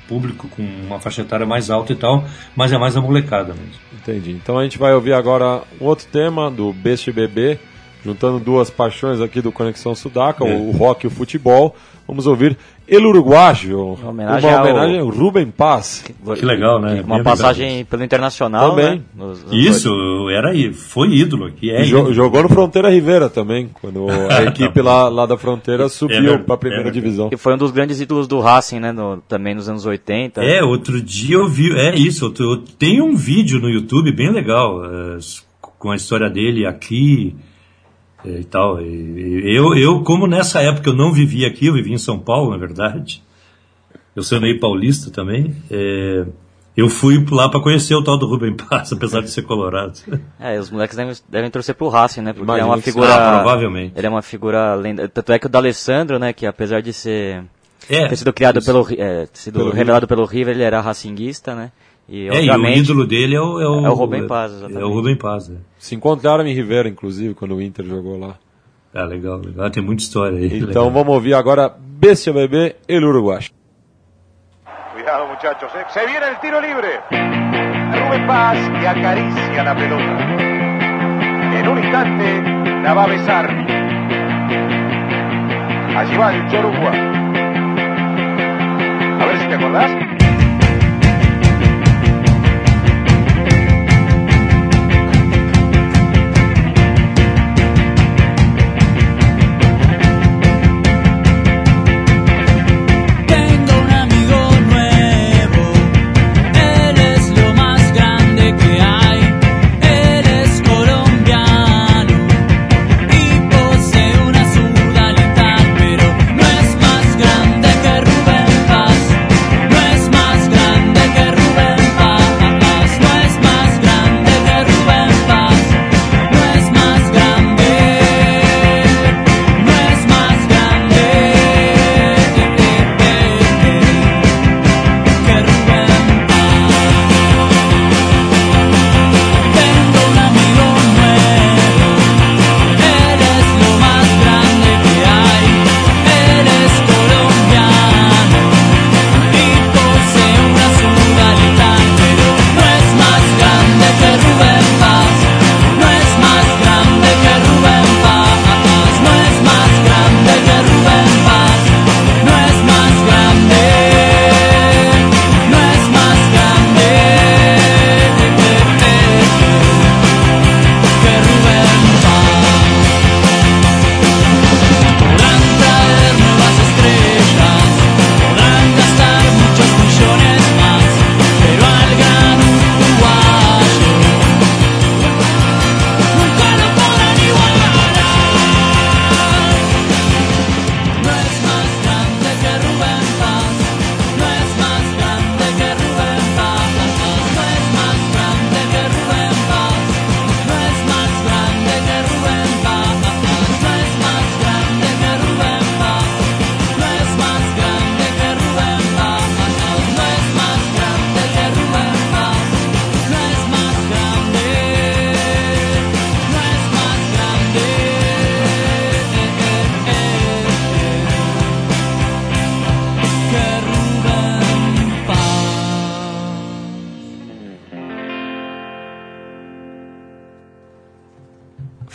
público 0.08 0.48
com 0.48 0.64
uma 0.64 1.00
faixa 1.00 1.22
etária 1.22 1.46
mais 1.46 1.70
alta 1.70 1.92
e 1.92 1.96
tal, 1.96 2.26
mas 2.56 2.72
é 2.72 2.78
mais 2.78 2.96
a 2.96 3.02
molecada 3.02 3.54
mesmo. 3.54 3.82
Entendi. 3.94 4.32
Então 4.32 4.58
a 4.58 4.64
gente 4.64 4.78
vai 4.78 4.94
ouvir 4.94 5.14
agora 5.14 5.64
outro 5.80 6.08
tema 6.08 6.50
do 6.50 6.72
BCBB 6.72 7.60
juntando 8.04 8.40
duas 8.40 8.70
paixões 8.70 9.22
aqui 9.22 9.42
do 9.42 9.52
Conexão 9.52 9.94
Sudaca, 9.96 10.46
é. 10.46 10.56
o 10.56 10.72
rock 10.72 11.06
e 11.06 11.08
o 11.08 11.12
futebol. 11.12 11.76
Vamos 12.08 12.26
ouvir 12.26 12.58
El 12.88 13.06
Uruguayo, 13.06 13.96
uma 13.96 14.10
homenagem, 14.12 14.50
uma 14.50 14.62
homenagem 14.62 15.00
ao 15.02 15.10
Rubem 15.10 15.52
Paz. 15.52 16.06
Que 16.40 16.46
legal, 16.46 16.80
né? 16.80 17.04
Uma 17.06 17.22
passagem 17.22 17.84
pelo 17.84 18.02
Internacional, 18.02 18.70
também. 18.70 19.00
Né? 19.00 19.02
Nos, 19.14 19.44
nos 19.44 19.54
Isso, 19.54 19.90
era 20.30 20.52
aí, 20.52 20.72
foi 20.72 21.10
ídolo. 21.10 21.52
Que 21.52 21.70
é 21.70 21.86
ídolo. 21.86 22.14
Jogou 22.14 22.44
no 22.44 22.48
Fronteira 22.48 22.90
Ribeira 22.90 23.30
também, 23.30 23.70
quando 23.82 24.08
a 24.32 24.42
equipe 24.44 24.82
lá, 24.82 25.10
lá 25.10 25.26
da 25.26 25.38
Fronteira 25.38 25.90
subiu 25.90 26.36
é, 26.36 26.38
para 26.38 26.56
a 26.56 26.58
primeira 26.58 26.88
é, 26.88 26.92
divisão. 26.92 27.30
E 27.30 27.36
foi 27.36 27.56
um 27.56 27.58
dos 27.58 27.72
grandes 27.72 28.00
ídolos 28.00 28.26
do 28.26 28.40
Racing, 28.40 28.80
né? 28.80 28.94
No, 28.94 29.18
também 29.28 29.54
nos 29.54 29.68
anos 29.68 29.86
80. 29.86 30.42
É, 30.42 30.64
outro 30.64 31.02
dia 31.02 31.36
eu 31.36 31.50
vi, 31.50 31.78
é 31.78 31.94
isso, 31.94 32.34
eu, 32.40 32.52
eu 32.52 32.58
tenho 32.80 33.04
um 33.04 33.18
vídeo 33.18 33.60
no 33.60 33.70
YouTube 33.70 34.14
bem 34.14 34.32
legal, 34.32 34.78
uh, 34.78 35.18
com 35.60 35.92
a 35.92 35.96
história 35.98 36.30
dele 36.30 36.66
aqui 36.66 37.36
e 38.26 38.44
tal. 38.44 38.82
E, 38.82 39.56
eu, 39.56 39.76
eu, 39.76 40.04
como 40.04 40.28
nessa 40.28 40.62
época 40.62 40.90
eu 40.90 40.94
não 40.94 41.12
vivia 41.12 41.48
aqui, 41.48 41.68
eu 41.68 41.74
vivia 41.74 41.94
em 41.94 42.00
São 42.00 42.20
Paulo, 42.20 42.52
na 42.52 42.58
verdade. 42.58 43.24
Eu 44.16 44.24
sou 44.24 44.42
meio 44.42 44.60
paulista 44.60 45.12
também. 45.12 45.56
É, 45.70 46.26
eu 46.76 46.90
fui 46.90 47.24
lá 47.32 47.50
para 47.50 47.60
conhecer 47.60 47.96
o 47.96 48.04
tal 48.04 48.18
do 48.18 48.28
Rubem 48.28 48.56
Paz, 48.56 48.92
apesar 48.94 49.22
de 49.22 49.30
ser 49.30 49.42
colorado. 49.42 50.00
É, 50.40 50.60
os 50.60 50.70
moleques 50.70 50.96
devem, 50.96 51.16
devem 51.28 51.50
torcer 51.50 51.76
pro 51.76 51.90
Racing, 51.90 52.22
né? 52.22 52.34
Porque 52.34 52.44
Imagina 52.44 52.68
é 52.68 52.70
uma 52.70 52.82
figura. 52.82 53.14
Ah, 53.14 53.42
provavelmente. 53.42 53.94
Ele 53.96 54.08
é 54.08 54.10
uma 54.10 54.22
figura 54.22 54.76
lenda. 54.76 55.10
Tanto 55.10 55.34
é 55.34 55.40
que 55.40 55.48
o 55.48 55.50
D'Alessandro, 55.50 56.20
né? 56.20 56.34
Que 56.34 56.46
apesar 56.46 56.82
de 56.82 56.94
ser. 56.94 57.44
É, 57.90 58.08
ter 58.08 58.16
sido 58.18 58.34
criado 58.34 58.60
isso. 58.60 58.66
pelo. 58.66 58.88
É, 58.96 59.28
sido 59.34 59.60
pelo 59.60 59.72
revelado 59.72 60.06
Rio. 60.06 60.08
pelo 60.08 60.26
River, 60.26 60.54
ele 60.54 60.64
era 60.64 60.80
racinguista, 60.82 61.56
né? 61.56 61.72
E, 62.10 62.30
é, 62.30 62.46
e 62.46 62.50
o 62.50 62.68
ídolo 62.68 63.06
dele 63.06 63.36
é 63.36 63.42
o, 63.42 63.60
é 63.60 63.68
o, 63.68 63.86
é 63.86 63.90
o 63.90 63.94
Rubem 63.94 64.26
Paz, 64.28 64.54
exatamente. 64.54 64.82
É 64.82 64.86
o 64.86 64.94
Rubem 64.94 65.16
Paz, 65.16 65.50
é. 65.50 65.56
Se 65.78 65.94
encontraram 65.94 66.48
em 66.48 66.54
Rivera, 66.54 66.88
inclusive, 66.88 67.34
quando 67.34 67.56
o 67.56 67.62
Inter 67.62 67.86
jogou 67.86 68.18
lá. 68.18 68.36
Ah, 68.94 69.04
legal, 69.04 69.38
legal. 69.38 69.70
Tem 69.70 69.84
muita 69.84 70.02
história 70.02 70.38
aí. 70.38 70.58
Então 70.58 70.86
legal. 70.86 70.92
vamos 70.92 71.14
ouvir 71.14 71.34
agora 71.34 71.70
Bestia 71.78 72.32
Bebê, 72.32 72.78
El 72.88 73.04
Uruguai. 73.04 73.46
Cuidado, 74.94 75.28
muchachos. 75.28 75.70
Eh. 75.76 75.86
Se 75.90 76.06
viene 76.06 76.28
el 76.30 76.40
tiro 76.40 76.62
libre. 76.62 77.02
Rubén 77.12 78.26
Paz 78.26 78.58
y 78.82 78.86
acaricia 78.86 79.64
la 79.64 79.76
pelota. 79.76 80.18
En 81.60 81.68
un 81.68 81.78
instante 81.78 82.42
la 82.84 82.94
va 82.94 83.04
a 83.04 83.08
besar. 83.08 83.50
Allí 85.98 86.18
va 86.18 86.34
el 86.34 86.48
Chorugua. 86.50 86.92
A 89.20 89.26
ver 89.26 89.40
si 89.40 89.48
te 89.48 89.54
acordás. 89.56 90.07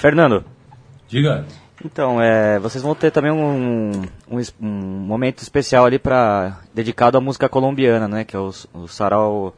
Fernando, 0.02 0.44
Diga. 1.06 1.44
Então, 1.84 2.20
é, 2.20 2.58
vocês 2.58 2.82
vão 2.82 2.92
ter 2.92 3.12
também 3.12 3.30
um, 3.30 4.02
um, 4.28 4.40
um 4.60 4.66
momento 4.66 5.42
especial 5.42 5.84
ali 5.84 5.96
para 5.96 6.58
dedicado 6.74 7.16
à 7.16 7.20
música 7.20 7.48
colombiana, 7.48 8.08
né? 8.08 8.24
Que 8.24 8.34
é 8.34 8.38
o, 8.40 8.50
o 8.74 8.88
sarau 8.88 9.54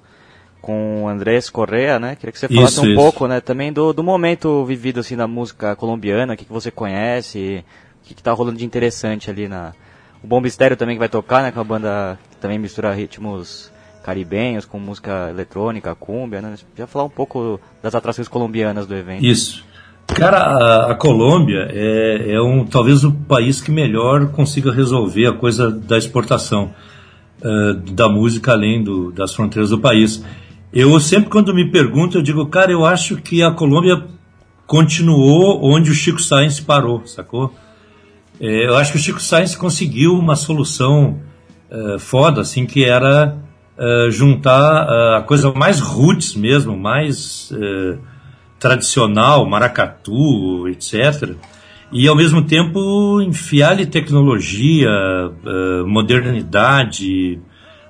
com 0.61 1.05
o 1.05 1.09
Andrés 1.09 1.49
Correa, 1.49 1.99
né? 1.99 2.15
Queria 2.15 2.31
que 2.31 2.39
você 2.39 2.47
falasse 2.47 2.75
isso, 2.75 2.83
um 2.83 2.89
isso. 2.89 2.95
pouco, 2.95 3.27
né? 3.27 3.41
Também 3.41 3.73
do, 3.73 3.95
do 3.95 4.05
momento 4.05 4.67
vivido 4.67 5.01
assim 5.01 5.17
na 5.17 5.27
música 5.27 5.75
colombiana, 5.77 6.35
o 6.35 6.37
que, 6.37 6.45
que 6.45 6.53
você 6.53 6.71
conhece, 6.71 7.65
o 8.03 8.07
que, 8.07 8.15
que 8.15 8.23
tá 8.23 8.31
rolando 8.33 8.59
de 8.59 8.67
interessante 8.67 9.31
ali 9.31 9.49
na 9.49 9.73
o 10.23 10.27
Bom 10.27 10.43
Mistério 10.43 10.77
também 10.77 10.97
que 10.97 11.01
vai 11.01 11.09
tocar, 11.09 11.43
né? 11.43 11.53
Com 11.53 11.61
a 11.61 11.65
banda 11.65 12.19
que 12.31 12.37
também 12.37 12.59
mistura 12.59 12.93
ritmos 12.93 13.73
caribenhos 14.03 14.67
com 14.67 14.79
música 14.79 15.31
eletrônica, 15.31 15.95
cúmbia, 15.95 16.43
né? 16.43 16.55
Já 16.77 16.87
falar 16.87 17.07
um 17.07 17.11
pouco 17.11 17.59
das 17.83 17.95
atrações 17.95 18.29
colombianas 18.29 18.87
do 18.87 18.95
evento. 18.95 19.25
Isso. 19.25 19.73
Cara, 20.07 20.39
a, 20.39 20.93
a, 20.93 20.95
Colômbia 20.95 21.69
é, 21.71 22.35
é 22.35 22.41
um 22.41 22.65
talvez 22.65 23.05
o 23.05 23.13
país 23.13 23.61
que 23.61 23.71
melhor 23.71 24.29
consiga 24.29 24.71
resolver 24.71 25.27
a 25.27 25.33
coisa 25.33 25.71
da 25.71 25.99
exportação 25.99 26.73
uh, 27.43 27.75
da 27.93 28.09
música 28.09 28.53
além 28.53 28.83
do, 28.83 29.11
das 29.11 29.35
fronteiras 29.35 29.71
do 29.71 29.79
país. 29.79 30.25
Eu 30.73 30.99
sempre 31.01 31.31
quando 31.31 31.55
me 31.55 31.71
pergunto, 31.71 32.19
eu 32.19 32.23
digo, 32.23 32.47
cara, 32.47 32.71
eu 32.71 32.85
acho 32.85 33.17
que 33.17 33.43
a 33.43 33.51
Colômbia 33.51 34.05
continuou 34.67 35.65
onde 35.65 35.91
o 35.91 35.95
Chico 35.95 36.21
Sainz 36.21 36.61
parou, 36.61 37.07
sacou? 37.07 37.53
É, 38.41 38.67
eu 38.67 38.77
acho 38.77 38.93
que 38.93 38.99
o 38.99 39.01
Chico 39.01 39.21
Sainz 39.21 39.57
conseguiu 39.57 40.15
uma 40.15 40.37
solução 40.37 41.21
uh, 41.71 41.99
foda, 41.99 42.41
assim, 42.41 42.67
que 42.67 42.85
era 42.85 43.37
uh, 43.79 44.11
juntar 44.11 45.19
a 45.19 45.23
coisa 45.23 45.53
mais 45.53 45.81
roots 45.81 46.35
mesmo, 46.35 46.77
mais 46.77 47.53
tradicional, 48.65 49.45
maracatu, 49.47 50.67
etc., 50.69 51.35
e 51.93 52.09
ao 52.09 52.17
mesmo 52.17 52.41
tempo 52.43 53.21
enfiar-lhe 53.21 53.85
tecnologia, 53.85 54.89
modernidade, 55.87 57.39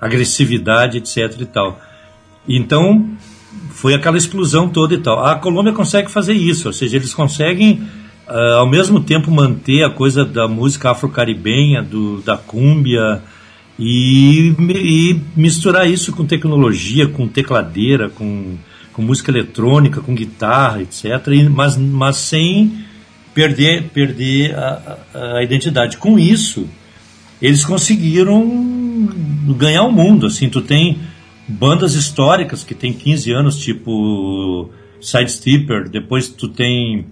agressividade, 0.01 0.99
etc. 0.99 1.41
e 1.41 1.47
tal. 1.47 1.81
Então, 2.47 3.09
foi 3.71 3.95
aquela 3.95 4.19
explosão 4.19 4.69
toda 4.69 4.95
e 4.95 4.99
tal. 4.99 5.25
A 5.25 5.37
Colômbia 5.37 5.73
consegue 5.73 6.11
fazer 6.11 6.35
isso, 6.35 6.67
ou 6.67 6.73
seja, 6.73 6.97
eles 6.97 7.15
conseguem 7.15 7.85
uh, 8.29 8.57
ao 8.59 8.69
mesmo 8.69 9.01
tempo 9.01 9.31
manter 9.31 9.85
a 9.85 9.91
coisa 9.91 10.25
da 10.25 10.49
música 10.49 10.91
afro-caribenha, 10.91 11.87
da 12.25 12.37
cúmbia, 12.37 13.23
e, 13.79 14.55
e, 14.59 15.21
misturar 15.37 15.89
isso 15.89 16.13
com 16.13 16.27
tecnologia, 16.27 17.07
com 17.09 17.29
tecladeira, 17.29 18.11
com, 18.11 18.57
com 18.95 19.03
música 19.03 19.31
eletrônica, 19.31 20.01
com 20.01 20.15
guitarra, 20.15 20.81
etc., 20.83 21.05
e, 21.33 21.49
mas, 21.49 21.77
mas 21.77 22.17
sem 22.17 22.85
perder, 23.35 23.91
perder 23.91 24.57
a, 24.57 24.99
a, 25.13 25.43
identidade. 25.43 25.99
Com 25.99 26.19
isso, 26.19 26.69
eles 27.43 27.65
conseguiram 27.65 29.09
ganhar 29.59 29.83
o 29.83 29.93
mundo. 29.93 30.27
Assim, 30.27 30.49
tu 30.49 30.63
tem 30.63 31.01
bandas 31.47 31.95
históricas 31.95 32.63
que 32.63 32.75
tem 32.75 32.93
15 32.93 33.33
anos, 33.33 33.59
tipo 33.59 34.71
Side 35.01 35.31
Steeper, 35.31 35.89
depois 35.89 36.29
tu 36.29 36.49
tem 36.49 37.07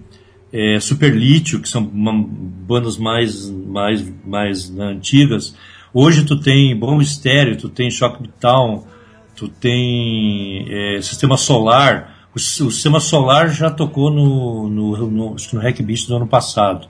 é, 0.51 0.79
Super 0.79 1.13
Lítio, 1.13 1.59
que 1.59 1.67
são 1.67 1.83
bandas 1.83 2.97
mais, 2.97 3.49
mais, 3.49 4.13
mais 4.25 4.69
né, 4.69 4.85
antigas. 4.85 5.53
Hoje 5.93 6.23
tu 6.23 6.39
tem 6.39 6.75
Bom 6.75 7.01
Estéreo, 7.01 7.57
tu 7.57 7.67
tem 7.67 7.91
Shock 7.91 8.27
Town, 8.39 8.85
tu 9.35 9.47
tem 9.47 10.65
é, 10.69 11.01
Sistema 11.01 11.37
Solar. 11.37 12.27
O, 12.33 12.37
o, 12.37 12.71
Sistema 12.71 12.99
Solar 12.99 13.49
já 13.49 13.69
tocou 13.69 14.09
no, 14.09 14.69
no, 14.69 14.97
no, 15.07 15.35
no 15.53 15.59
Hack 15.59 15.81
Beat 15.81 16.07
do 16.07 16.15
ano 16.15 16.27
passado. 16.27 16.87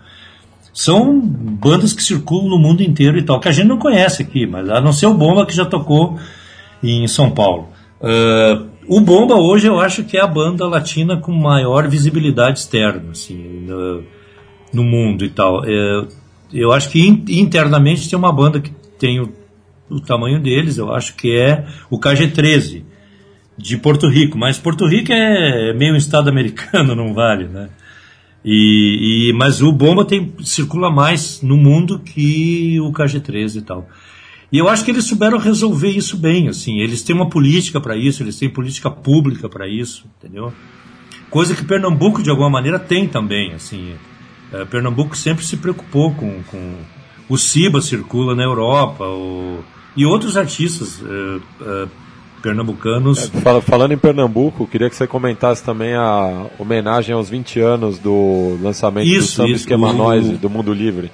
São 0.74 1.20
bandas 1.20 1.94
que 1.94 2.02
circulam 2.02 2.50
no 2.50 2.58
mundo 2.58 2.82
inteiro 2.82 3.18
e 3.18 3.22
tal, 3.22 3.40
que 3.40 3.48
a 3.48 3.52
gente 3.52 3.68
não 3.68 3.78
conhece 3.78 4.24
aqui, 4.24 4.48
mas 4.48 4.68
a 4.70 4.82
não 4.82 4.92
ser 4.92 5.06
o 5.06 5.14
Bomba 5.14 5.46
que 5.46 5.56
já 5.56 5.66
tocou 5.66 6.18
em 6.82 7.08
São 7.08 7.30
Paulo. 7.30 7.70
Uh, 8.02 8.74
o 8.88 9.00
Bomba 9.00 9.36
hoje 9.36 9.68
eu 9.68 9.80
acho 9.80 10.04
que 10.04 10.18
é 10.18 10.22
a 10.22 10.28
banda 10.28 10.68
latina 10.68 11.18
com 11.18 11.32
maior 11.32 11.88
visibilidade 11.88 12.60
externa, 12.60 13.12
assim, 13.12 13.38
no, 13.68 14.04
no 14.74 14.84
mundo 14.84 15.24
e 15.24 15.30
tal. 15.30 15.64
É, 15.64 16.08
eu 16.52 16.72
acho 16.72 16.90
que 16.90 17.08
internamente 17.08 18.10
tem 18.10 18.18
uma 18.18 18.32
banda 18.32 18.60
que 18.60 18.72
tem 18.98 19.20
o, 19.20 19.32
o, 19.96 20.02
tamanho 20.02 20.40
deles, 20.40 20.78
eu 20.78 20.94
acho 20.94 21.16
que 21.16 21.36
é 21.36 21.66
o 21.90 22.00
KG13, 22.00 22.84
de 23.58 23.78
Porto 23.78 24.08
Rico. 24.08 24.38
Mas 24.38 24.58
Porto 24.58 24.86
Rico 24.88 25.12
é 25.12 25.74
meio 25.74 25.96
estado 25.96 26.30
americano, 26.30 26.96
não 26.96 27.14
vale, 27.14 27.46
né? 27.46 27.70
E, 28.46 29.30
e, 29.30 29.34
mas 29.34 29.62
o 29.62 29.72
Bomba 29.72 30.04
tem, 30.04 30.34
circula 30.44 30.92
mais 30.92 31.42
no 31.42 31.56
mundo 31.56 32.00
que 32.00 32.78
o 32.82 32.92
KG13 32.92 33.58
e 33.58 33.62
tal. 33.62 33.88
E 34.52 34.58
eu 34.60 34.70
acho 34.70 34.86
que 34.86 34.92
eles 34.92 35.06
souberam 35.06 35.40
resolver 35.40 35.90
isso 35.90 36.16
bem, 36.16 36.48
assim. 36.48 36.80
Eles 36.80 37.02
têm 37.02 37.16
uma 37.16 37.28
política 37.28 37.82
para 37.82 37.96
isso, 37.96 38.22
eles 38.22 38.38
têm 38.38 38.50
política 38.50 38.92
pública 38.92 39.50
para 39.50 39.68
isso, 39.68 40.06
entendeu? 40.20 40.54
Coisa 41.28 41.56
que 41.56 41.66
Pernambuco, 41.66 42.22
de 42.22 42.30
alguma 42.30 42.52
maneira, 42.52 42.78
tem 42.78 43.08
também, 43.08 43.54
assim. 43.54 43.96
É, 44.52 44.64
Pernambuco 44.66 45.18
sempre 45.18 45.44
se 45.44 45.58
preocupou 45.58 46.14
com, 46.14 46.44
com... 46.44 46.76
O 47.28 47.36
Siba 47.36 47.82
circula 47.82 48.36
na 48.36 48.44
Europa, 48.44 49.06
o... 49.06 49.64
e 49.96 50.06
outros 50.06 50.36
artistas 50.36 51.02
é, 51.02 51.40
é, 51.62 51.88
pernambucanos. 52.42 53.32
É, 53.34 53.62
falando 53.62 53.94
em 53.94 53.98
Pernambuco, 53.98 54.68
queria 54.68 54.90
que 54.90 54.96
você 54.96 55.08
comentasse 55.08 55.64
também 55.64 55.94
a 55.94 56.48
homenagem 56.60 57.14
aos 57.14 57.30
20 57.30 57.60
anos 57.60 58.00
do 58.00 58.58
lançamento 58.62 59.08
isso, 59.08 59.20
do 59.20 59.36
Samba 59.36 59.50
isso, 59.50 59.60
Esquema 59.62 59.90
o... 59.90 59.94
Noise, 59.94 60.34
do 60.34 60.50
Mundo 60.50 60.74
Livre. 60.74 61.12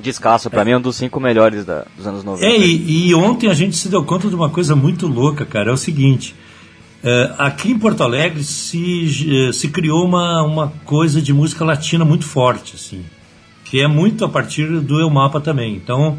Descasso, 0.00 0.48
para 0.48 0.62
é. 0.62 0.64
mim 0.64 0.70
é 0.72 0.76
um 0.76 0.80
dos 0.80 0.96
cinco 0.96 1.18
melhores 1.18 1.64
da, 1.64 1.84
dos 1.96 2.06
anos 2.06 2.22
90. 2.22 2.46
É, 2.46 2.56
e, 2.56 3.08
e, 3.08 3.14
ontem 3.14 3.48
a 3.48 3.54
gente 3.54 3.76
se 3.76 3.88
deu 3.88 4.04
conta 4.04 4.28
de 4.28 4.34
uma 4.34 4.48
coisa 4.48 4.76
muito 4.76 5.08
louca, 5.08 5.44
cara. 5.44 5.70
É 5.70 5.72
o 5.72 5.76
seguinte: 5.76 6.36
é, 7.02 7.34
aqui 7.38 7.72
em 7.72 7.78
Porto 7.78 8.04
Alegre 8.04 8.44
se, 8.44 9.52
se 9.52 9.68
criou 9.68 10.04
uma, 10.04 10.42
uma 10.42 10.72
coisa 10.84 11.20
de 11.20 11.32
música 11.32 11.64
latina 11.64 12.04
muito 12.04 12.26
forte, 12.26 12.76
assim, 12.76 13.04
que 13.64 13.80
é 13.80 13.88
muito 13.88 14.24
a 14.24 14.28
partir 14.28 14.68
do 14.80 15.00
Eu 15.00 15.10
Mapa 15.10 15.40
também. 15.40 15.74
Então 15.74 16.18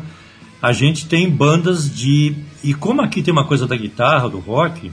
a 0.61 0.71
gente 0.71 1.07
tem 1.07 1.29
bandas 1.29 1.93
de. 1.93 2.35
E 2.63 2.73
como 2.73 3.01
aqui 3.01 3.21
tem 3.21 3.31
uma 3.31 3.45
coisa 3.45 3.65
da 3.65 3.75
guitarra, 3.75 4.29
do 4.29 4.39
rock, 4.39 4.91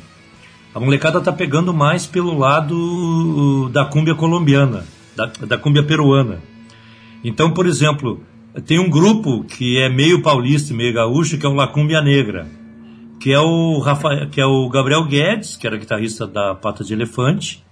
a 0.74 0.80
molecada 0.80 1.20
tá 1.20 1.32
pegando 1.32 1.72
mais 1.72 2.06
pelo 2.06 2.36
lado 2.36 3.68
da 3.70 3.84
cúmbia 3.84 4.14
colombiana, 4.14 4.84
da, 5.16 5.26
da 5.46 5.58
cúmbia 5.58 5.82
peruana. 5.82 6.40
Então, 7.24 7.50
por 7.50 7.66
exemplo, 7.66 8.22
tem 8.64 8.78
um 8.78 8.88
grupo 8.88 9.44
que 9.44 9.78
é 9.78 9.88
meio 9.88 10.22
paulista 10.22 10.72
e 10.72 10.76
meio 10.76 10.94
gaúcho, 10.94 11.38
que 11.38 11.44
é 11.44 11.48
o 11.48 11.54
Lacumbia 11.54 12.00
Negra, 12.00 12.46
que 13.18 13.32
é 13.32 13.40
o, 13.40 13.78
Rafa, 13.80 14.26
que 14.30 14.40
é 14.40 14.46
o 14.46 14.68
Gabriel 14.68 15.04
Guedes, 15.04 15.56
que 15.56 15.66
era 15.66 15.76
guitarrista 15.76 16.26
da 16.26 16.54
Pata 16.54 16.84
de 16.84 16.92
Elefante, 16.92 17.64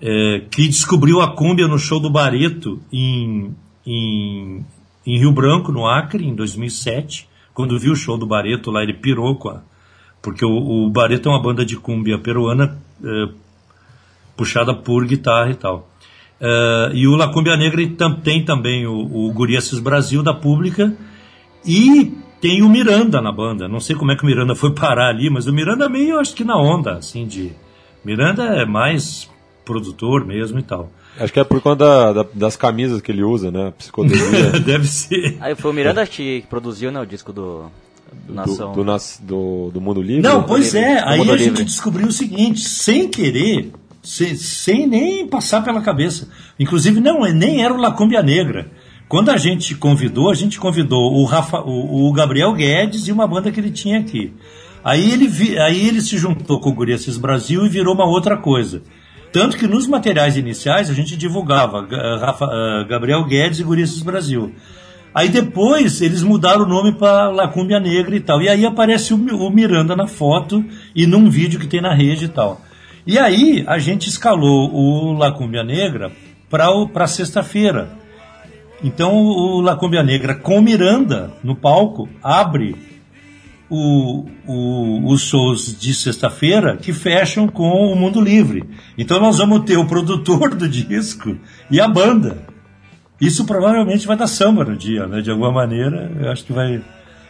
é, 0.00 0.42
que 0.50 0.66
descobriu 0.66 1.20
a 1.20 1.34
cúmbia 1.34 1.68
no 1.68 1.78
show 1.78 2.00
do 2.00 2.10
Bareto 2.10 2.80
em, 2.92 3.54
em, 3.86 4.64
em, 5.06 5.18
Rio 5.18 5.32
Branco, 5.32 5.72
no 5.72 5.86
Acre, 5.86 6.26
em 6.26 6.34
2007. 6.34 7.28
Quando 7.54 7.78
viu 7.78 7.92
o 7.92 7.96
show 7.96 8.18
do 8.18 8.26
Bareto 8.26 8.70
lá, 8.70 8.82
ele 8.82 8.92
pirou 8.92 9.36
com 9.36 9.48
a, 9.48 9.62
porque 10.20 10.44
o, 10.44 10.86
o 10.86 10.90
Bareto 10.90 11.28
é 11.28 11.32
uma 11.32 11.40
banda 11.40 11.64
de 11.64 11.76
cúmbia 11.76 12.18
peruana 12.18 12.78
é, 13.02 13.28
puxada 14.36 14.74
por 14.74 15.06
guitarra 15.06 15.50
e 15.50 15.54
tal. 15.54 15.88
Uh, 16.40 16.92
e 16.92 17.08
o 17.08 17.16
La 17.16 17.28
Cumbia 17.28 17.56
Negra 17.56 17.80
tem 18.22 18.44
também 18.44 18.86
o, 18.86 18.92
o 18.92 19.32
Guriaces 19.32 19.78
Brasil 19.78 20.22
da 20.22 20.34
Pública 20.34 20.94
e 21.64 22.12
tem 22.40 22.62
o 22.62 22.68
Miranda 22.68 23.22
na 23.22 23.32
banda. 23.32 23.66
Não 23.66 23.80
sei 23.80 23.96
como 23.96 24.12
é 24.12 24.16
que 24.16 24.22
o 24.22 24.26
Miranda 24.26 24.54
foi 24.54 24.72
parar 24.74 25.08
ali, 25.08 25.30
mas 25.30 25.46
o 25.46 25.52
Miranda 25.52 25.86
é 25.86 25.88
meio, 25.88 26.18
acho 26.18 26.34
que 26.34 26.44
na 26.44 26.56
onda, 26.56 26.94
assim, 26.94 27.26
de... 27.26 27.52
Miranda 28.04 28.44
é 28.44 28.64
mais 28.64 29.28
produtor 29.64 30.24
mesmo 30.24 30.58
e 30.58 30.62
tal. 30.62 30.92
Acho 31.18 31.32
que 31.32 31.40
é 31.40 31.44
por 31.44 31.60
conta 31.60 31.84
da, 31.84 32.12
da, 32.12 32.28
das 32.34 32.56
camisas 32.56 33.00
que 33.00 33.10
ele 33.10 33.22
usa, 33.22 33.50
né? 33.50 33.72
Psicodelia. 33.78 34.50
Deve 34.60 34.86
ser. 34.86 35.36
Aí 35.40 35.54
foi 35.54 35.70
o 35.70 35.74
Miranda 35.74 36.06
que 36.06 36.44
produziu, 36.48 36.90
né, 36.90 37.00
o 37.00 37.06
disco 37.06 37.32
do... 37.32 37.70
Nação. 38.28 38.72
Do, 38.72 38.84
do, 38.84 38.96
do, 39.20 39.70
do 39.72 39.80
Mundo 39.80 40.00
Livre? 40.00 40.22
Não, 40.22 40.42
pois 40.44 40.74
é. 40.74 41.00
Aí 41.04 41.28
a 41.28 41.36
gente 41.36 41.64
descobriu 41.64 42.06
o 42.06 42.12
seguinte, 42.12 42.60
sem 42.60 43.08
querer, 43.08 43.72
sem, 44.02 44.36
sem 44.36 44.86
nem 44.86 45.26
passar 45.26 45.62
pela 45.62 45.80
cabeça. 45.80 46.28
Inclusive, 46.58 47.00
não, 47.00 47.22
nem 47.32 47.64
era 47.64 47.74
o 47.74 47.76
Lacumbia 47.76 48.22
Negra. 48.22 48.70
Quando 49.08 49.30
a 49.30 49.36
gente 49.36 49.74
convidou, 49.74 50.30
a 50.30 50.34
gente 50.34 50.58
convidou 50.58 51.14
o, 51.14 51.24
Rafa, 51.24 51.60
o, 51.60 52.08
o, 52.08 52.12
Gabriel 52.12 52.52
Guedes 52.52 53.06
e 53.06 53.12
uma 53.12 53.26
banda 53.26 53.52
que 53.52 53.60
ele 53.60 53.70
tinha 53.70 53.98
aqui. 54.00 54.32
Aí 54.82 55.12
ele, 55.12 55.26
vi, 55.26 55.58
aí 55.58 55.86
ele 55.86 56.00
se 56.00 56.16
juntou 56.16 56.60
com 56.60 56.70
o 56.70 56.74
Guriacis 56.74 57.16
Brasil 57.16 57.64
e 57.64 57.68
virou 57.68 57.94
uma 57.94 58.04
outra 58.04 58.36
coisa. 58.36 58.82
Tanto 59.36 59.58
que 59.58 59.66
nos 59.66 59.86
materiais 59.86 60.34
iniciais 60.38 60.88
a 60.88 60.94
gente 60.94 61.14
divulgava 61.14 61.82
uh, 61.82 62.18
Rafa, 62.18 62.46
uh, 62.46 62.88
Gabriel 62.88 63.22
Guedes 63.22 63.60
e 63.60 63.64
Guriacis 63.64 64.00
Brasil. 64.02 64.54
Aí 65.14 65.28
depois 65.28 66.00
eles 66.00 66.22
mudaram 66.22 66.62
o 66.62 66.66
nome 66.66 66.94
para 66.94 67.28
Lacumbia 67.28 67.78
Negra 67.78 68.16
e 68.16 68.20
tal. 68.20 68.40
E 68.40 68.48
aí 68.48 68.64
aparece 68.64 69.12
o, 69.12 69.16
o 69.18 69.50
Miranda 69.50 69.94
na 69.94 70.06
foto 70.06 70.64
e 70.94 71.06
num 71.06 71.28
vídeo 71.28 71.60
que 71.60 71.66
tem 71.66 71.82
na 71.82 71.92
rede 71.92 72.24
e 72.24 72.28
tal. 72.28 72.62
E 73.06 73.18
aí 73.18 73.62
a 73.66 73.78
gente 73.78 74.08
escalou 74.08 74.72
o 74.72 75.12
Lacumbia 75.12 75.62
Negra 75.62 76.10
para 76.48 77.06
sexta-feira. 77.06 77.90
Então 78.82 79.22
o 79.22 79.60
La 79.60 79.76
Cumbia 79.76 80.02
Negra 80.02 80.34
com 80.34 80.62
Miranda 80.62 81.30
no 81.44 81.54
palco 81.54 82.08
abre 82.22 82.74
o, 83.68 84.24
o, 84.46 85.12
os 85.12 85.22
shows 85.22 85.78
de 85.78 85.92
sexta-feira 85.92 86.76
que 86.76 86.92
fecham 86.92 87.48
com 87.48 87.92
o 87.92 87.96
Mundo 87.96 88.20
Livre. 88.20 88.64
Então 88.96 89.20
nós 89.20 89.38
vamos 89.38 89.64
ter 89.64 89.76
o 89.76 89.86
produtor 89.86 90.54
do 90.54 90.68
disco 90.68 91.36
e 91.70 91.80
a 91.80 91.88
banda. 91.88 92.46
Isso 93.20 93.44
provavelmente 93.44 94.06
vai 94.06 94.16
dar 94.16 94.26
samba 94.26 94.64
no 94.64 94.76
dia, 94.76 95.06
né? 95.06 95.20
De 95.22 95.30
alguma 95.30 95.50
maneira, 95.50 96.12
eu 96.20 96.30
acho 96.30 96.44
que 96.44 96.52
vai, 96.52 96.82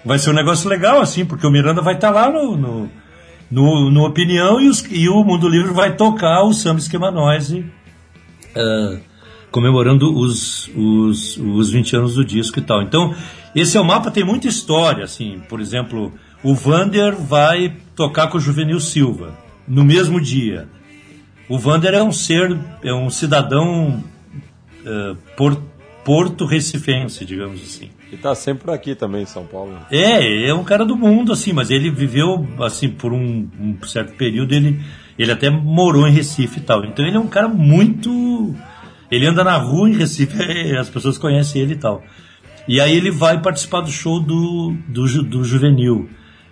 vai 0.05 0.19
ser 0.19 0.31
um 0.31 0.35
negócio 0.35 0.69
legal, 0.69 1.01
assim, 1.01 1.25
porque 1.25 1.47
o 1.47 1.51
Miranda 1.51 1.81
vai 1.81 1.95
estar 1.95 2.11
lá 2.11 2.29
no, 2.29 2.57
no, 2.57 2.91
no, 3.51 3.91
no 3.91 4.05
Opinião 4.05 4.61
e, 4.61 4.69
os, 4.69 4.85
e, 4.91 5.09
o 5.09 5.23
Mundo 5.23 5.49
Livre 5.49 5.73
vai 5.73 5.95
tocar 5.95 6.43
o 6.43 6.53
Samba 6.53 6.81
Esquema 6.81 7.13
Noise, 7.13 7.65
uh, 8.57 8.99
comemorando 9.53 10.13
os, 10.13 10.69
os, 10.75 11.37
os 11.37 11.71
20 11.71 11.97
anos 11.97 12.15
do 12.17 12.25
disco 12.25 12.59
e 12.59 12.63
tal. 12.63 12.83
Então, 12.83 13.15
esse 13.55 13.77
é 13.77 13.81
o 13.81 13.85
mapa, 13.85 14.11
tem 14.11 14.25
muita 14.25 14.49
história, 14.49 15.05
assim, 15.05 15.41
por 15.49 15.61
exemplo, 15.61 16.13
o 16.43 16.55
Vander 16.55 17.15
vai 17.17 17.75
tocar 17.95 18.29
com 18.29 18.39
o 18.39 18.41
Juvenil 18.41 18.81
Silva 18.81 19.35
no 19.67 19.85
mesmo 19.85 20.21
dia. 20.21 20.69
O 21.49 21.59
Vander 21.59 21.95
é 21.95 22.03
um 22.03 22.13
ser, 22.13 22.59
é 22.83 22.93
um 22.93 23.09
cidadão 23.09 24.03
uh, 24.85 25.17
por, 25.37 25.61
porto-recifense, 26.07 27.25
digamos 27.25 27.61
assim. 27.61 27.91
E 28.13 28.17
tá 28.17 28.33
sempre 28.35 28.65
por 28.65 28.73
aqui 28.73 28.95
também, 28.95 29.23
em 29.23 29.27
São 29.27 29.45
Paulo. 29.45 29.77
É, 29.91 30.49
é 30.49 30.55
um 30.55 30.63
cara 30.63 30.85
do 30.85 30.97
mundo, 30.97 31.33
assim, 31.33 31.53
mas 31.53 31.69
ele 31.69 31.91
viveu, 31.91 32.47
assim, 32.61 32.89
por 32.89 33.13
um, 33.13 33.49
um, 33.61 33.77
certo 33.85 34.15
período, 34.15 34.55
ele, 34.55 34.81
ele 35.19 35.33
até 35.33 35.51
morou 35.51 36.07
em 36.07 36.13
Recife 36.13 36.61
e 36.61 36.63
tal. 36.63 36.85
Então 36.85 37.05
ele 37.05 37.17
é 37.17 37.21
um 37.21 37.27
cara 37.27 37.49
muito. 37.49 38.55
Ele 39.11 39.27
anda 39.27 39.43
na 39.43 39.57
rua 39.57 39.91
em 39.91 39.95
Recife, 39.95 40.37
as 40.79 40.89
pessoas 40.89 41.19
conhecem 41.19 41.63
ele 41.63 41.75
e 41.75 41.79
tal. 41.79 42.05
E 42.69 42.81
aí 42.81 42.97
ele 42.97 43.11
vai 43.11 43.41
participar 43.41 43.81
do 43.81 43.91
show 43.91 44.21
do, 44.21 44.77
do, 44.89 45.23
do 45.25 45.45
Juvenil. 45.45 46.09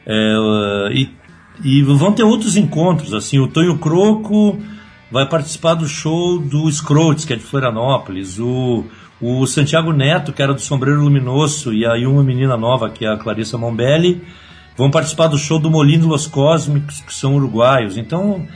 É, 0.07 0.89
e, 0.93 1.11
e 1.63 1.83
vão 1.83 2.13
ter 2.13 2.25
outros 2.25 2.57
encontros, 2.57 3.15
assim, 3.15 3.39
o 3.39 3.49
Tonho 3.49 3.79
Croco 3.79 4.59
vai 5.11 5.27
participar 5.29 5.75
do 5.75 5.87
show 5.87 6.39
do 6.39 6.71
Scrotes, 6.71 7.25
que 7.25 7.33
é 7.33 7.37
de 7.37 7.43
Florianópolis, 7.43 8.39
o, 8.39 8.85
o 9.21 9.47
Santiago 9.47 9.93
Neto, 9.93 10.33
que 10.33 10.43
era 10.43 10.53
do 10.53 10.61
Sombreiro 10.61 11.01
Luminoso, 11.01 11.73
e 11.73 11.87
aí 11.87 12.07
uma 12.07 12.23
menina 12.23 12.57
nova, 12.57 12.91
que 12.91 13.05
é 13.05 13.09
a 13.09 13.17
Clarissa 13.17 13.57
Mombelli, 13.57 14.23
vão 14.77 14.91
participar 14.91 15.29
do 15.29 15.39
show 15.39 15.59
do 15.59 15.71
Molino 15.71 16.09
Los 16.09 16.27
Cósmicos, 16.27 17.01
que 17.01 17.15
são 17.15 17.37
uruguaios. 17.37 17.97
Então, 17.97 18.47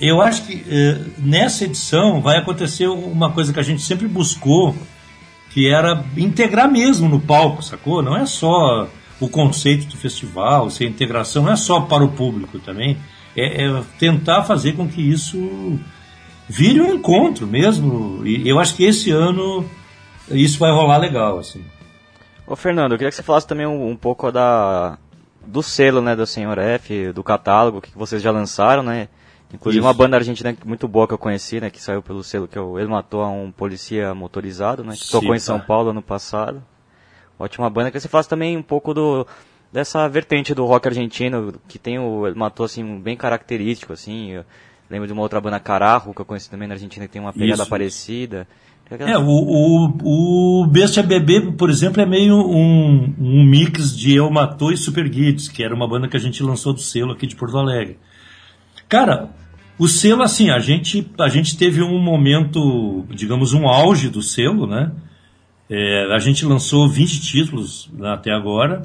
eu 0.00 0.22
acho 0.22 0.46
que 0.46 0.64
é, 0.68 1.00
nessa 1.18 1.64
edição 1.64 2.20
vai 2.20 2.38
acontecer 2.38 2.86
uma 2.86 3.30
coisa 3.32 3.52
que 3.52 3.60
a 3.60 3.64
gente 3.64 3.82
sempre 3.82 4.06
buscou, 4.06 4.74
que 5.50 5.68
era 5.68 6.04
integrar 6.16 6.70
mesmo 6.70 7.08
no 7.08 7.20
palco, 7.20 7.62
sacou? 7.62 8.02
Não 8.02 8.16
é 8.16 8.24
só 8.26 8.88
o 9.20 9.28
conceito 9.28 9.86
do 9.86 9.96
festival, 9.96 10.70
se 10.70 10.84
a 10.84 10.88
integração 10.88 11.44
não 11.44 11.52
é 11.52 11.56
só 11.56 11.82
para 11.82 12.02
o 12.02 12.12
público 12.12 12.58
também, 12.58 12.96
é, 13.36 13.66
é, 13.66 13.82
tentar 13.98 14.44
fazer 14.44 14.72
com 14.72 14.88
que 14.88 15.00
isso 15.00 15.78
vire 16.48 16.80
um 16.80 16.94
encontro 16.94 17.46
mesmo. 17.46 18.26
E 18.26 18.48
eu 18.48 18.58
acho 18.58 18.74
que 18.74 18.84
esse 18.84 19.10
ano 19.10 19.64
isso 20.30 20.58
vai 20.58 20.70
rolar 20.70 20.98
legal, 20.98 21.38
assim. 21.38 21.64
Ô 22.46 22.56
Fernando, 22.56 22.92
eu 22.92 22.98
queria 22.98 23.10
que 23.10 23.16
você 23.16 23.22
falasse 23.22 23.46
também 23.46 23.66
um, 23.66 23.90
um 23.90 23.96
pouco 23.96 24.32
da 24.32 24.98
do 25.46 25.62
selo, 25.62 26.00
né, 26.00 26.14
da 26.14 26.26
Senhor 26.26 26.58
F, 26.58 27.12
do 27.12 27.24
catálogo 27.24 27.80
que 27.80 27.96
vocês 27.96 28.22
já 28.22 28.30
lançaram, 28.30 28.82
né? 28.82 29.08
Inclusive 29.52 29.80
Isso. 29.80 29.86
uma 29.86 29.94
banda 29.94 30.16
argentina 30.16 30.56
muito 30.64 30.86
boa 30.86 31.08
que 31.08 31.14
eu 31.14 31.18
conheci, 31.18 31.60
né, 31.60 31.70
que 31.70 31.82
saiu 31.82 32.02
pelo 32.02 32.22
selo 32.22 32.46
que 32.46 32.56
eu, 32.56 32.78
ele 32.78 32.88
matou 32.88 33.22
a 33.22 33.28
um 33.28 33.50
polícia 33.50 34.14
motorizado, 34.14 34.84
né, 34.84 34.92
que 34.92 35.04
Sim, 35.04 35.10
tocou 35.10 35.34
em 35.34 35.40
São 35.40 35.58
Paulo 35.58 35.90
ano 35.90 36.02
passado. 36.02 36.62
Ótima 37.40 37.70
banda. 37.70 37.90
Que 37.90 37.98
você 37.98 38.08
faz 38.08 38.26
também 38.26 38.56
um 38.56 38.62
pouco 38.62 38.92
do 38.92 39.26
dessa 39.72 40.06
vertente 40.08 40.52
do 40.52 40.66
rock 40.66 40.88
argentino 40.88 41.54
que 41.68 41.78
tem 41.78 41.98
o 41.98 42.32
matou 42.34 42.66
assim 42.66 43.00
bem 43.00 43.16
característico 43.16 43.92
assim. 43.92 44.32
Eu 44.32 44.44
lembro 44.90 45.06
de 45.06 45.12
uma 45.12 45.22
outra 45.22 45.40
banda 45.40 45.58
Carajo 45.58 46.12
que 46.12 46.20
eu 46.20 46.24
conheci 46.24 46.50
também 46.50 46.68
na 46.68 46.74
Argentina 46.74 47.06
que 47.06 47.12
tem 47.12 47.22
uma 47.22 47.32
pegada 47.32 47.62
Isso. 47.62 47.70
parecida. 47.70 48.46
É, 48.98 49.16
o, 49.16 49.22
o, 49.22 50.62
o 50.62 50.66
Bestia 50.66 51.02
Bebê, 51.02 51.40
por 51.52 51.70
exemplo, 51.70 52.02
é 52.02 52.06
meio 52.06 52.34
um, 52.34 53.14
um 53.20 53.44
mix 53.44 53.96
de 53.96 54.16
Eu 54.16 54.28
Matou 54.28 54.72
e 54.72 54.76
Super 54.76 55.08
Guides, 55.08 55.48
que 55.48 55.62
era 55.62 55.72
uma 55.72 55.86
banda 55.86 56.08
que 56.08 56.16
a 56.16 56.20
gente 56.20 56.42
lançou 56.42 56.72
do 56.72 56.80
selo 56.80 57.12
aqui 57.12 57.24
de 57.24 57.36
Porto 57.36 57.56
Alegre. 57.56 57.98
Cara, 58.88 59.30
o 59.78 59.86
selo, 59.86 60.24
assim, 60.24 60.50
a 60.50 60.58
gente, 60.58 61.08
a 61.20 61.28
gente 61.28 61.56
teve 61.56 61.80
um 61.82 62.00
momento, 62.00 63.06
digamos, 63.10 63.54
um 63.54 63.68
auge 63.68 64.08
do 64.08 64.20
selo, 64.20 64.66
né? 64.66 64.90
É, 65.70 66.12
a 66.12 66.18
gente 66.18 66.44
lançou 66.44 66.88
20 66.88 67.20
títulos 67.20 67.88
né, 67.92 68.10
até 68.10 68.32
agora. 68.32 68.82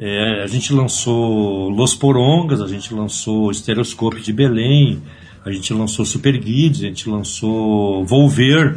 É, 0.00 0.42
a 0.42 0.46
gente 0.46 0.72
lançou 0.72 1.68
Los 1.68 1.94
Porongas, 1.94 2.62
a 2.62 2.66
gente 2.66 2.94
lançou 2.94 3.50
Estereoscope 3.50 4.22
de 4.22 4.32
Belém, 4.32 5.02
a 5.44 5.52
gente 5.52 5.74
lançou 5.74 6.06
Super 6.06 6.38
Guides, 6.38 6.82
a 6.82 6.86
gente 6.86 7.10
lançou 7.10 8.06
Volver, 8.06 8.76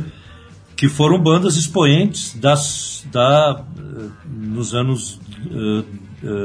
que 0.75 0.89
foram 0.89 1.17
bandas 1.19 1.55
expoentes 1.55 2.33
das, 2.33 3.07
da, 3.11 3.63
nos 4.27 4.73
anos 4.73 5.19
uh, 5.45 5.85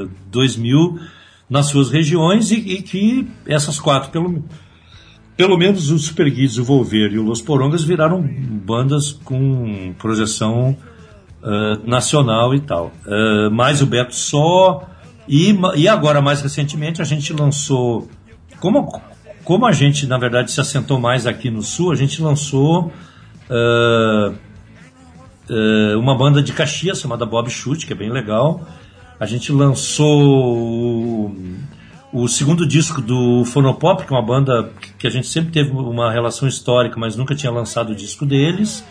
uh, 0.04 0.10
2000 0.30 1.00
nas 1.48 1.66
suas 1.66 1.90
regiões 1.90 2.50
e, 2.50 2.56
e, 2.56 2.82
que 2.82 3.26
essas 3.46 3.78
quatro, 3.78 4.10
pelo, 4.10 4.44
pelo 5.36 5.58
menos 5.58 5.90
o 5.90 5.98
Super 5.98 6.30
Guides, 6.30 6.56
o 6.56 6.64
Volver 6.64 7.12
e 7.12 7.18
o 7.18 7.22
Los 7.22 7.42
Porongas 7.42 7.84
viraram 7.84 8.22
bandas 8.22 9.12
com 9.12 9.94
projeção 9.98 10.76
uh, 11.42 11.88
nacional 11.88 12.54
e 12.54 12.60
tal. 12.60 12.90
Uh, 13.06 13.50
mais 13.50 13.82
o 13.82 13.86
Beto 13.86 14.14
Só. 14.14 14.88
E, 15.28 15.54
e 15.76 15.88
agora, 15.88 16.22
mais 16.22 16.40
recentemente, 16.40 17.02
a 17.02 17.04
gente 17.04 17.32
lançou. 17.34 18.08
Como, 18.60 19.00
como 19.44 19.66
a 19.66 19.72
gente, 19.72 20.06
na 20.06 20.16
verdade, 20.16 20.50
se 20.50 20.60
assentou 20.60 20.98
mais 20.98 21.26
aqui 21.26 21.50
no 21.50 21.62
Sul, 21.62 21.92
a 21.92 21.94
gente 21.94 22.22
lançou 22.22 22.90
uh, 23.50 24.34
uma 25.98 26.16
banda 26.16 26.42
de 26.42 26.52
Caxias 26.52 26.98
chamada 26.98 27.26
Bob 27.26 27.50
Chute, 27.50 27.86
que 27.86 27.92
é 27.92 27.96
bem 27.96 28.10
legal. 28.10 28.66
A 29.20 29.26
gente 29.26 29.52
lançou 29.52 31.34
o 32.16 32.26
segundo 32.28 32.66
disco 32.66 33.02
do 33.02 33.44
Fonopop, 33.44 34.06
que 34.06 34.12
é 34.12 34.16
uma 34.16 34.24
banda 34.24 34.72
que 34.98 35.06
a 35.06 35.10
gente 35.10 35.26
sempre 35.26 35.50
teve 35.52 35.70
uma 35.70 36.10
relação 36.10 36.48
histórica, 36.48 36.98
mas 36.98 37.14
nunca 37.14 37.34
tinha 37.34 37.52
lançado 37.52 37.90
o 37.90 37.94
disco 37.94 38.24
deles. 38.24 38.82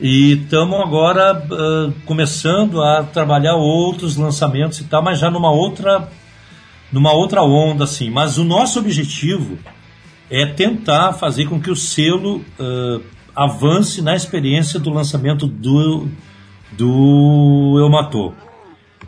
E 0.00 0.32
estamos 0.32 0.80
agora 0.80 1.34
uh, 1.34 1.92
começando 2.06 2.82
a 2.82 3.02
trabalhar 3.02 3.56
outros 3.56 4.16
lançamentos 4.16 4.80
e 4.80 4.84
tal, 4.84 5.02
mas 5.02 5.18
já 5.18 5.30
numa 5.30 5.50
outra, 5.50 6.08
numa 6.90 7.12
outra 7.12 7.42
onda, 7.42 7.84
assim. 7.84 8.08
Mas 8.08 8.38
o 8.38 8.44
nosso 8.44 8.78
objetivo 8.78 9.58
é 10.30 10.46
tentar 10.46 11.12
fazer 11.12 11.44
com 11.46 11.60
que 11.60 11.70
o 11.70 11.76
selo 11.76 12.38
uh, 12.58 13.02
avance 13.34 14.00
na 14.00 14.16
experiência 14.16 14.80
do 14.80 14.88
lançamento 14.88 15.46
do, 15.46 16.08
do 16.72 17.76
Eu 17.78 17.90
Matou. 17.90 18.34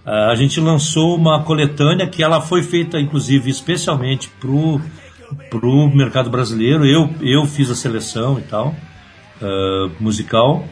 Uh, 0.09 0.31
a 0.31 0.35
gente 0.35 0.59
lançou 0.59 1.15
uma 1.15 1.43
coletânea 1.43 2.07
que 2.07 2.23
ela 2.23 2.41
foi 2.41 2.63
feita, 2.63 2.99
inclusive, 2.99 3.51
especialmente 3.51 4.31
para 4.41 4.49
o 4.49 5.95
mercado 5.95 6.31
brasileiro. 6.31 6.87
Eu, 6.87 7.11
eu 7.21 7.45
fiz 7.45 7.71
a 7.71 7.75
seleção 7.75 8.39
e 8.39 8.43
tal, 8.43 8.75
uh, 9.43 9.93
musical. 10.01 10.67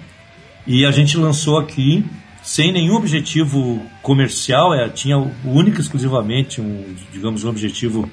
E 0.67 0.87
a 0.87 0.91
gente 0.91 1.19
lançou 1.19 1.59
aqui 1.59 2.03
sem 2.43 2.73
nenhum 2.73 2.95
objetivo 2.95 3.85
comercial, 4.01 4.73
é, 4.73 4.89
tinha 4.89 5.19
única 5.45 5.83
exclusivamente 5.83 6.63
um, 6.63 6.95
digamos, 7.13 7.45
um 7.45 7.51
objetivo 7.51 8.11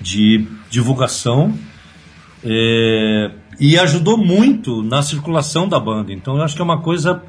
de 0.00 0.46
divulgação. 0.70 1.52
É, 2.44 3.32
e 3.58 3.76
ajudou 3.76 4.16
muito 4.16 4.84
na 4.84 5.02
circulação 5.02 5.68
da 5.68 5.80
banda. 5.80 6.12
Então 6.12 6.36
eu 6.36 6.42
acho 6.44 6.54
que 6.54 6.62
é 6.62 6.64
uma 6.64 6.80
coisa 6.80 7.20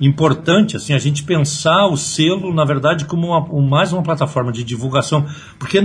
importante 0.00 0.76
assim 0.76 0.94
a 0.94 0.98
gente 0.98 1.22
pensar 1.22 1.86
o 1.86 1.96
selo 1.96 2.52
na 2.52 2.64
verdade 2.64 3.04
como 3.04 3.28
uma, 3.28 3.68
mais 3.68 3.92
uma 3.92 4.02
plataforma 4.02 4.50
de 4.50 4.64
divulgação 4.64 5.26
porque 5.58 5.78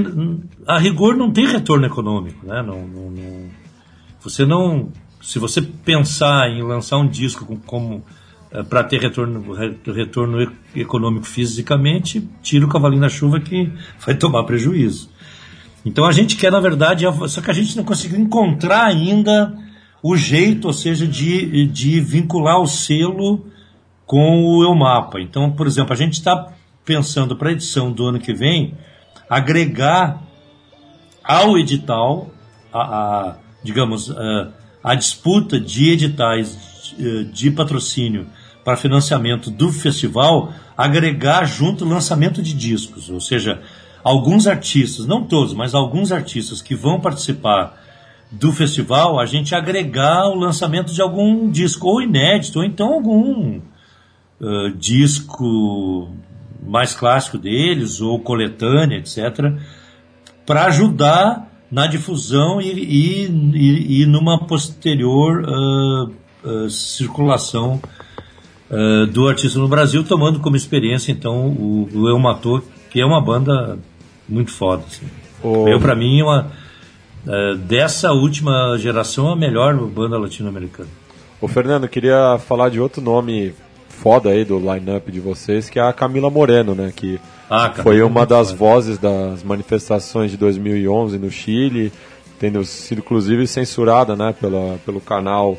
a 0.65 0.77
rigor 0.77 1.15
não 1.15 1.31
tem 1.31 1.45
retorno 1.45 1.85
econômico 1.85 2.45
né 2.45 2.61
não, 2.61 2.87
não, 2.87 3.11
não 3.11 3.49
você 4.21 4.45
não 4.45 4.89
se 5.21 5.39
você 5.39 5.61
pensar 5.61 6.49
em 6.49 6.61
lançar 6.61 6.97
um 6.97 7.07
disco 7.07 7.45
com, 7.45 7.57
como 7.57 8.03
é, 8.49 8.63
para 8.63 8.83
ter 8.83 9.01
retorno, 9.01 9.53
retorno 9.93 10.53
econômico 10.73 11.25
fisicamente, 11.25 12.25
tira 12.41 12.65
o 12.65 12.69
cavalinho 12.69 13.01
da 13.01 13.09
chuva 13.09 13.39
que 13.39 13.69
vai 14.05 14.15
tomar 14.15 14.43
prejuízo. 14.43 15.09
Então 15.85 16.05
a 16.05 16.11
gente 16.11 16.35
quer, 16.35 16.51
na 16.51 16.59
verdade, 16.59 17.05
só 17.27 17.41
que 17.41 17.51
a 17.51 17.53
gente 17.53 17.75
não 17.75 17.83
conseguiu 17.83 18.19
encontrar 18.19 18.85
ainda 18.85 19.53
o 20.01 20.15
jeito, 20.15 20.67
ou 20.67 20.73
seja, 20.73 21.05
de, 21.05 21.65
de 21.67 21.99
vincular 21.99 22.61
o 22.61 22.67
selo 22.67 23.45
com 24.07 24.45
o 24.45 24.63
EUMAPA. 24.63 25.19
Então, 25.19 25.51
por 25.51 25.67
exemplo, 25.67 25.93
a 25.93 25.97
gente 25.97 26.13
está 26.13 26.53
pensando 26.85 27.35
para 27.35 27.49
a 27.49 27.51
edição 27.51 27.91
do 27.91 28.07
ano 28.07 28.19
que 28.19 28.33
vem 28.33 28.73
agregar 29.29 30.23
ao 31.21 31.57
edital, 31.57 32.31
a, 32.73 32.79
a 32.79 33.35
digamos, 33.61 34.09
a, 34.09 34.47
a, 34.81 34.95
disputa 34.95 35.59
de 35.59 35.91
editais 35.91 36.95
de, 36.97 37.25
de 37.25 37.51
patrocínio 37.51 38.25
para 38.63 38.77
financiamento 38.77 39.51
do 39.51 39.71
festival 39.73 40.53
agregar 40.77 41.43
junto 41.43 41.83
o 41.83 41.89
lançamento 41.89 42.41
de 42.41 42.53
discos, 42.53 43.09
ou 43.09 43.19
seja, 43.19 43.61
alguns 44.01 44.47
artistas, 44.47 45.05
não 45.05 45.23
todos, 45.23 45.53
mas 45.53 45.75
alguns 45.75 46.13
artistas 46.13 46.61
que 46.61 46.75
vão 46.75 47.01
participar 47.01 47.77
do 48.31 48.53
festival, 48.53 49.19
a 49.19 49.25
gente 49.25 49.53
agregar 49.55 50.29
o 50.29 50.35
lançamento 50.35 50.93
de 50.93 51.01
algum 51.01 51.49
disco 51.49 51.87
ou 51.87 52.01
inédito, 52.01 52.59
ou 52.59 52.65
então 52.65 52.93
algum 52.93 53.59
uh, 54.41 54.71
disco 54.77 56.09
mais 56.65 56.93
clássico 56.93 57.37
deles, 57.37 58.01
ou 58.01 58.19
coletânea, 58.19 58.97
etc., 58.97 59.53
para 60.45 60.65
ajudar 60.65 61.51
na 61.69 61.87
difusão 61.87 62.61
e, 62.61 62.71
e, 62.71 64.01
e, 64.01 64.05
numa 64.05 64.39
posterior 64.45 65.43
uh, 65.43 66.11
uh, 66.43 66.69
circulação 66.69 67.81
do 69.13 69.29
artista 69.29 69.57
no 69.59 69.67
Brasil, 69.69 70.03
tomando 70.03 70.41
como 70.41 70.57
experiência 70.57 71.13
então 71.13 71.47
o, 71.47 71.87
o 71.93 72.09
Eu 72.09 72.19
Matou, 72.19 72.61
que 72.89 72.99
é 72.99 73.05
uma 73.05 73.21
banda 73.21 73.79
muito 74.27 74.51
foda. 74.51 74.83
Assim. 74.85 75.05
Oh. 75.41 75.69
Eu, 75.69 75.79
para 75.79 75.95
mim, 75.95 76.21
uma, 76.21 76.51
dessa 77.65 78.11
última 78.11 78.77
geração, 78.77 79.31
a 79.31 79.37
melhor 79.37 79.73
banda 79.87 80.19
latino-americana. 80.19 80.89
Ô 81.39 81.47
Fernando, 81.47 81.87
queria 81.87 82.37
falar 82.39 82.67
de 82.67 82.81
outro 82.81 83.01
nome 83.01 83.53
foda 84.01 84.29
aí 84.29 84.45
do 84.45 84.59
line-up 84.59 85.11
de 85.11 85.19
vocês, 85.19 85.69
que 85.69 85.79
é 85.79 85.81
a 85.81 85.91
Camila 85.91 86.29
Moreno, 86.29 86.75
né? 86.75 86.93
Que 86.95 87.19
ah, 87.49 87.73
foi 87.81 88.01
uma 88.01 88.25
das 88.25 88.51
vozes 88.51 88.97
das 88.97 89.43
manifestações 89.43 90.31
de 90.31 90.37
2011 90.37 91.17
no 91.17 91.31
Chile, 91.31 91.91
tendo 92.39 92.63
sido 92.63 92.99
inclusive 92.99 93.47
censurada, 93.47 94.15
né? 94.15 94.33
Pela, 94.39 94.77
pelo 94.85 95.01
canal 95.01 95.57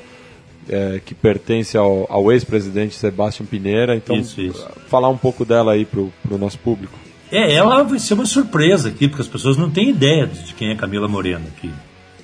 é, 0.68 1.01
que 1.05 1.14
pertence 1.14 1.76
ao, 1.76 2.07
ao 2.09 2.30
ex-presidente 2.30 2.95
Sebastião 2.95 3.47
Pineira. 3.47 3.97
Então, 3.97 4.16
isso, 4.16 4.41
isso. 4.41 4.68
falar 4.89 5.09
um 5.09 5.18
pouco 5.18 5.45
dela 5.45 5.72
aí 5.72 5.84
pro, 5.84 6.12
pro 6.22 6.39
nosso 6.39 6.59
público. 6.59 6.99
É, 7.30 7.53
ela 7.53 7.82
vai 7.82 7.99
ser 7.99 8.14
uma 8.14 8.24
surpresa 8.24 8.89
aqui, 8.89 9.09
porque 9.09 9.22
as 9.22 9.28
pessoas 9.28 9.57
não 9.57 9.68
têm 9.68 9.91
ideia 9.91 10.26
de 10.26 10.55
quem 10.55 10.70
é 10.70 10.76
Camila 10.76 11.09
Moreno 11.09 11.47
aqui. 11.57 11.70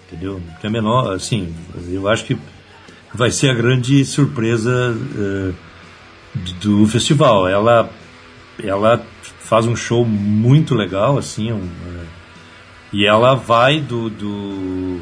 Entendeu? 0.07 0.35
Não 0.35 0.55
tem 0.61 0.69
a 0.69 0.73
menor. 0.73 1.13
Assim, 1.13 1.53
eu 1.91 2.09
acho 2.09 2.25
que 2.25 2.37
vai 3.13 3.31
ser 3.31 3.51
a 3.51 3.55
grande 3.55 4.05
surpresa. 4.05 4.93
Uh, 4.93 5.74
do 6.61 6.87
festival. 6.87 7.49
Ela, 7.49 7.91
ela 8.63 9.05
faz 9.41 9.67
um 9.67 9.77
show 9.77 10.05
muito 10.05 10.75
legal, 10.75 11.19
assim, 11.19 11.53
um, 11.53 11.63
é, 11.65 12.05
e 12.93 13.07
ela 13.07 13.35
vai 13.35 13.81
do, 13.81 14.09
do, 14.09 15.01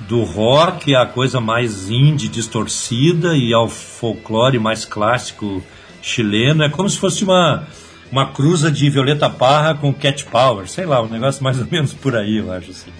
do 0.00 0.22
rock 0.22 0.94
à 0.94 1.06
coisa 1.06 1.40
mais 1.40 1.90
indie, 1.90 2.28
distorcida, 2.28 3.36
e 3.36 3.52
ao 3.52 3.68
folclore 3.68 4.58
mais 4.58 4.84
clássico 4.84 5.62
chileno. 6.02 6.62
É 6.62 6.68
como 6.68 6.88
se 6.88 6.98
fosse 6.98 7.24
uma, 7.24 7.66
uma 8.10 8.26
cruza 8.26 8.70
de 8.70 8.90
Violeta 8.90 9.30
Parra 9.30 9.74
com 9.74 9.92
Cat 9.92 10.24
Power, 10.24 10.68
sei 10.68 10.86
lá, 10.86 11.00
um 11.00 11.08
negócio 11.08 11.42
mais 11.42 11.58
ou 11.58 11.66
menos 11.70 11.92
por 11.92 12.16
aí, 12.16 12.38
eu 12.38 12.52
acho 12.52 12.70
assim. 12.70 12.90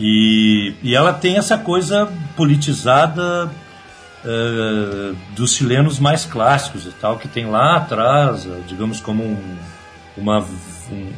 E, 0.00 0.74
e 0.82 0.94
ela 0.94 1.12
tem 1.12 1.36
essa 1.36 1.58
coisa 1.58 2.10
politizada 2.36 3.50
uh, 4.24 5.16
dos 5.34 5.54
chilenos 5.54 5.98
mais 5.98 6.24
clássicos 6.24 6.86
e 6.86 6.90
tal, 6.92 7.18
que 7.18 7.28
tem 7.28 7.46
lá 7.46 7.76
atrás, 7.76 8.46
uh, 8.46 8.62
digamos 8.66 9.00
como 9.00 9.24
um, 9.24 9.58
uma, 10.16 10.44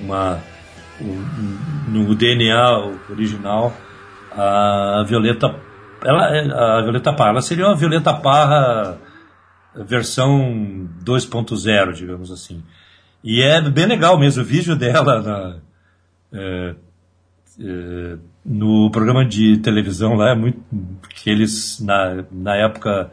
uma 0.02 0.40
um, 1.00 1.58
no 1.88 2.14
DNA 2.14 2.78
original, 3.10 3.72
a 4.32 5.04
Violeta, 5.06 5.54
ela, 6.04 6.78
a 6.78 6.82
Violeta 6.82 7.12
Parra, 7.12 7.30
ela 7.30 7.42
seria 7.42 7.66
uma 7.66 7.76
Violeta 7.76 8.12
Parra 8.14 8.98
versão 9.74 10.88
2.0, 11.04 11.92
digamos 11.92 12.30
assim. 12.30 12.62
E 13.22 13.42
é 13.42 13.60
bem 13.60 13.86
legal 13.86 14.18
mesmo, 14.18 14.42
o 14.42 14.46
vídeo 14.46 14.76
dela 14.76 15.22
na, 15.22 15.56
é, 16.32 16.74
no 18.44 18.90
programa 18.90 19.24
de 19.24 19.58
televisão 19.58 20.14
lá 20.14 20.30
é 20.30 20.34
muito 20.34 20.60
que 21.14 21.30
eles 21.30 21.80
na, 21.80 22.24
na 22.30 22.56
época 22.56 23.10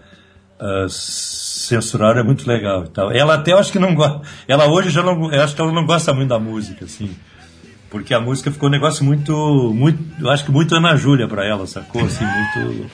uh, 0.59 0.89
censuraram 0.89 2.19
é 2.19 2.23
muito 2.23 2.47
legal 2.47 2.85
e 2.85 2.89
tal. 2.89 3.11
Ela 3.11 3.35
até 3.35 3.53
eu 3.53 3.57
acho 3.57 3.71
que 3.71 3.79
não 3.79 3.95
gosta, 3.95 4.21
ela 4.47 4.67
hoje 4.67 4.89
já 4.89 5.03
não, 5.03 5.29
acho 5.29 5.55
que 5.55 5.61
ela 5.61 5.71
não 5.71 5.85
gosta 5.85 6.13
muito 6.13 6.29
da 6.29 6.39
música 6.39 6.85
assim, 6.85 7.15
porque 7.89 8.13
a 8.13 8.19
música 8.19 8.51
ficou 8.51 8.67
um 8.67 8.71
negócio 8.71 9.05
muito 9.05 9.71
muito, 9.73 9.99
eu 10.19 10.29
acho 10.29 10.43
que 10.43 10.51
muito 10.51 10.75
Ana 10.75 10.95
Júlia 10.95 11.27
para 11.27 11.45
ela, 11.45 11.67
sacou 11.67 12.03
assim, 12.03 12.25
muito 12.25 12.91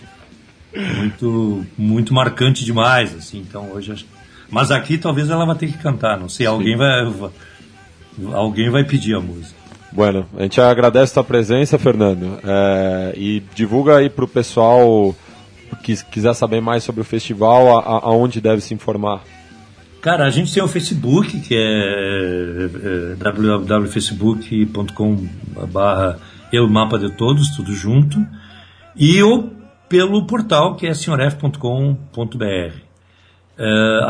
muito 0.98 1.66
muito 1.78 2.14
marcante 2.14 2.66
demais 2.66 3.16
assim. 3.16 3.39
Então 3.39 3.72
hoje 3.72 3.93
acho, 3.93 4.06
mas 4.50 4.70
aqui 4.70 4.98
talvez 4.98 5.30
ela 5.30 5.45
vá 5.45 5.56
ter 5.56 5.68
que 5.68 5.78
cantar, 5.78 6.20
não 6.20 6.30
sei, 6.30 6.45
Sim. 6.45 6.52
alguém 6.52 6.76
vai 6.76 7.32
alguém 8.34 8.70
vai 8.70 8.84
pedir 8.84 9.16
a 9.16 9.22
música. 9.22 9.57
Bueno, 9.92 10.26
a 10.38 10.44
gente 10.44 10.60
agradece 10.60 11.12
a 11.12 11.14
sua 11.16 11.24
presença, 11.24 11.80
Fernando, 11.80 12.40
é, 12.44 13.14
e 13.16 13.42
divulga 13.56 13.98
aí 13.98 14.10
para 14.10 14.26
o 14.26 14.28
pessoal 14.28 15.16
que 15.84 15.96
quiser 16.06 16.34
saber 16.34 16.60
mais 16.62 16.84
sobre 16.84 17.02
o 17.02 17.06
festival, 17.06 17.80
a, 17.80 18.06
aonde 18.06 18.42
deve 18.42 18.62
se 18.62 18.74
informar. 18.74 19.22
Cara, 20.02 20.26
a 20.26 20.30
gente 20.30 20.54
tem 20.54 20.64
o 20.64 20.68
Facebook, 20.68 21.40
que 21.40 21.56
é, 21.56 22.70
é 23.12 23.16
www.facebook.com 23.16 25.28
barra 25.72 26.20
mapa 26.70 26.98
de 26.98 27.12
todos, 27.12 27.50
tudo 27.56 27.74
junto, 27.74 28.26
e 28.96 29.22
ou 29.22 29.52
pelo 29.90 30.26
portal 30.26 30.76
que 30.76 30.88
é 30.88 30.94
senhorf.com.br. 30.94 32.46
É, 32.46 32.72
é, 33.60 34.06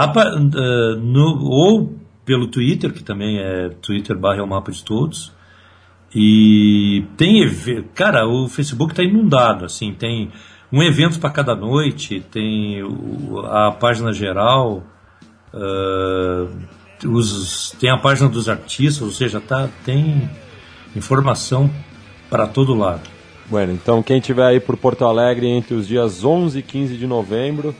ou 1.41 1.95
pelo 2.25 2.47
Twitter, 2.47 2.91
que 2.91 3.03
também 3.03 3.39
é 3.39 3.69
Twitter 3.81 4.17
barra 4.17 4.43
o 4.43 4.47
mapa 4.47 4.71
de 4.71 4.83
todos, 4.83 5.31
e 6.13 7.05
tem 7.17 7.43
cara, 7.93 8.27
o 8.27 8.47
Facebook 8.47 8.93
está 8.93 9.03
inundado, 9.03 9.65
assim, 9.65 9.93
tem 9.93 10.31
um 10.71 10.81
evento 10.81 11.19
para 11.19 11.29
cada 11.29 11.55
noite, 11.55 12.19
tem 12.31 12.81
a 13.45 13.71
página 13.71 14.11
geral, 14.11 14.83
uh, 15.53 16.49
os, 17.05 17.75
tem 17.79 17.89
a 17.89 17.97
página 17.97 18.29
dos 18.29 18.49
artistas, 18.49 19.01
ou 19.01 19.11
seja, 19.11 19.39
tá, 19.39 19.69
tem 19.85 20.29
informação 20.95 21.69
para 22.29 22.47
todo 22.47 22.73
lado. 22.73 23.09
Bueno, 23.49 23.71
então 23.71 24.03
quem 24.03 24.17
estiver 24.17 24.45
aí 24.45 24.59
por 24.59 24.75
Porto 24.75 25.05
Alegre 25.05 25.47
entre 25.47 25.73
os 25.73 25.87
dias 25.87 26.23
11 26.23 26.59
e 26.59 26.61
15 26.61 26.97
de 26.97 27.07
novembro, 27.07 27.73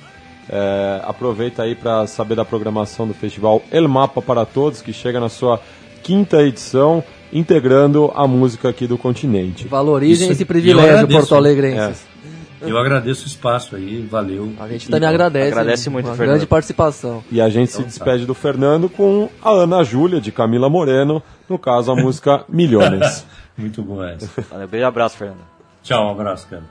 é, 0.49 1.01
aproveita 1.03 1.63
aí 1.63 1.75
para 1.75 2.07
saber 2.07 2.35
da 2.35 2.45
programação 2.45 3.05
do 3.05 3.13
festival 3.13 3.61
El 3.69 3.87
Mapa 3.89 4.21
para 4.21 4.45
Todos, 4.45 4.81
que 4.81 4.93
chega 4.93 5.19
na 5.19 5.27
sua 5.27 5.59
quinta 6.03 6.41
edição 6.41 7.03
integrando 7.31 8.11
a 8.15 8.27
música 8.27 8.69
aqui 8.69 8.87
do 8.87 8.97
continente. 8.97 9.67
Valorizem 9.67 10.25
Isso, 10.25 10.33
esse 10.33 10.45
privilégio 10.45 11.07
porto 11.07 11.35
alegrenses. 11.35 12.01
É. 12.13 12.17
Eu 12.61 12.77
agradeço 12.77 13.25
o 13.25 13.27
espaço 13.27 13.75
aí, 13.75 14.01
valeu. 14.09 14.51
A 14.59 14.67
gente 14.67 14.89
também 14.89 15.07
agradece. 15.07 15.51
Agradece 15.51 15.89
muito, 15.89 16.07
uma 16.07 16.15
Fernando. 16.15 16.33
grande 16.35 16.47
participação. 16.47 17.23
E 17.31 17.39
a 17.39 17.49
gente 17.49 17.69
então, 17.69 17.81
se 17.81 17.87
despede 17.87 18.21
tá. 18.21 18.27
do 18.27 18.33
Fernando 18.33 18.89
com 18.89 19.29
a 19.43 19.51
Ana 19.51 19.83
Júlia, 19.83 20.19
de 20.19 20.31
Camila 20.31 20.67
Moreno, 20.67 21.21
no 21.47 21.59
caso 21.59 21.91
a 21.91 21.95
música 21.95 22.43
Milhões. 22.49 23.25
muito 23.55 23.83
bom 23.83 24.03
essa. 24.03 24.27
Valeu, 24.49 24.67
beijo, 24.67 24.85
abraço, 24.87 25.17
Fernando. 25.17 25.45
Tchau, 25.83 26.07
um 26.07 26.11
abraço, 26.11 26.47
cara. 26.47 26.63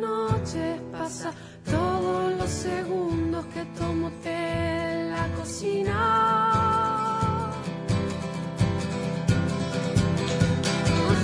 noches 0.00 0.80
pasa, 0.90 1.32
todos 1.64 2.36
los 2.38 2.50
segundos 2.50 3.44
que 3.52 3.64
tomo 3.78 4.10
té 4.22 4.34
en 4.92 5.10
la 5.10 5.26
cocina. 5.36 5.96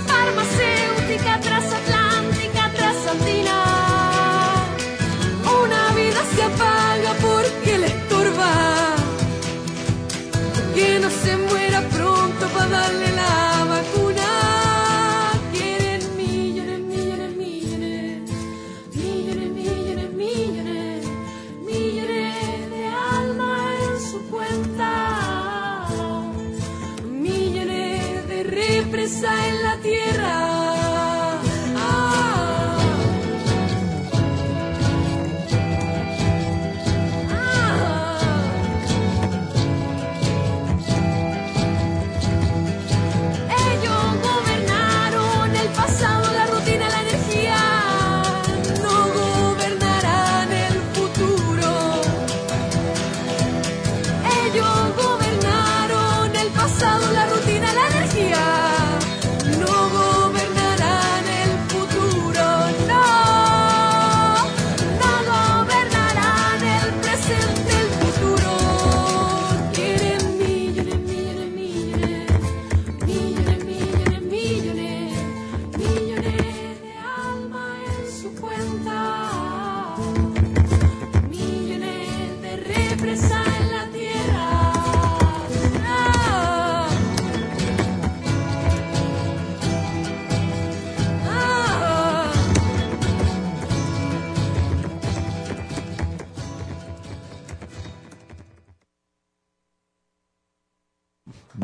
Farmacéutica 0.07 1.39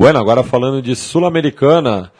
Bueno, 0.04 0.18
agora 0.18 0.42
falando 0.42 0.82
de 0.82 0.94
Sul-Americana, 0.94 2.12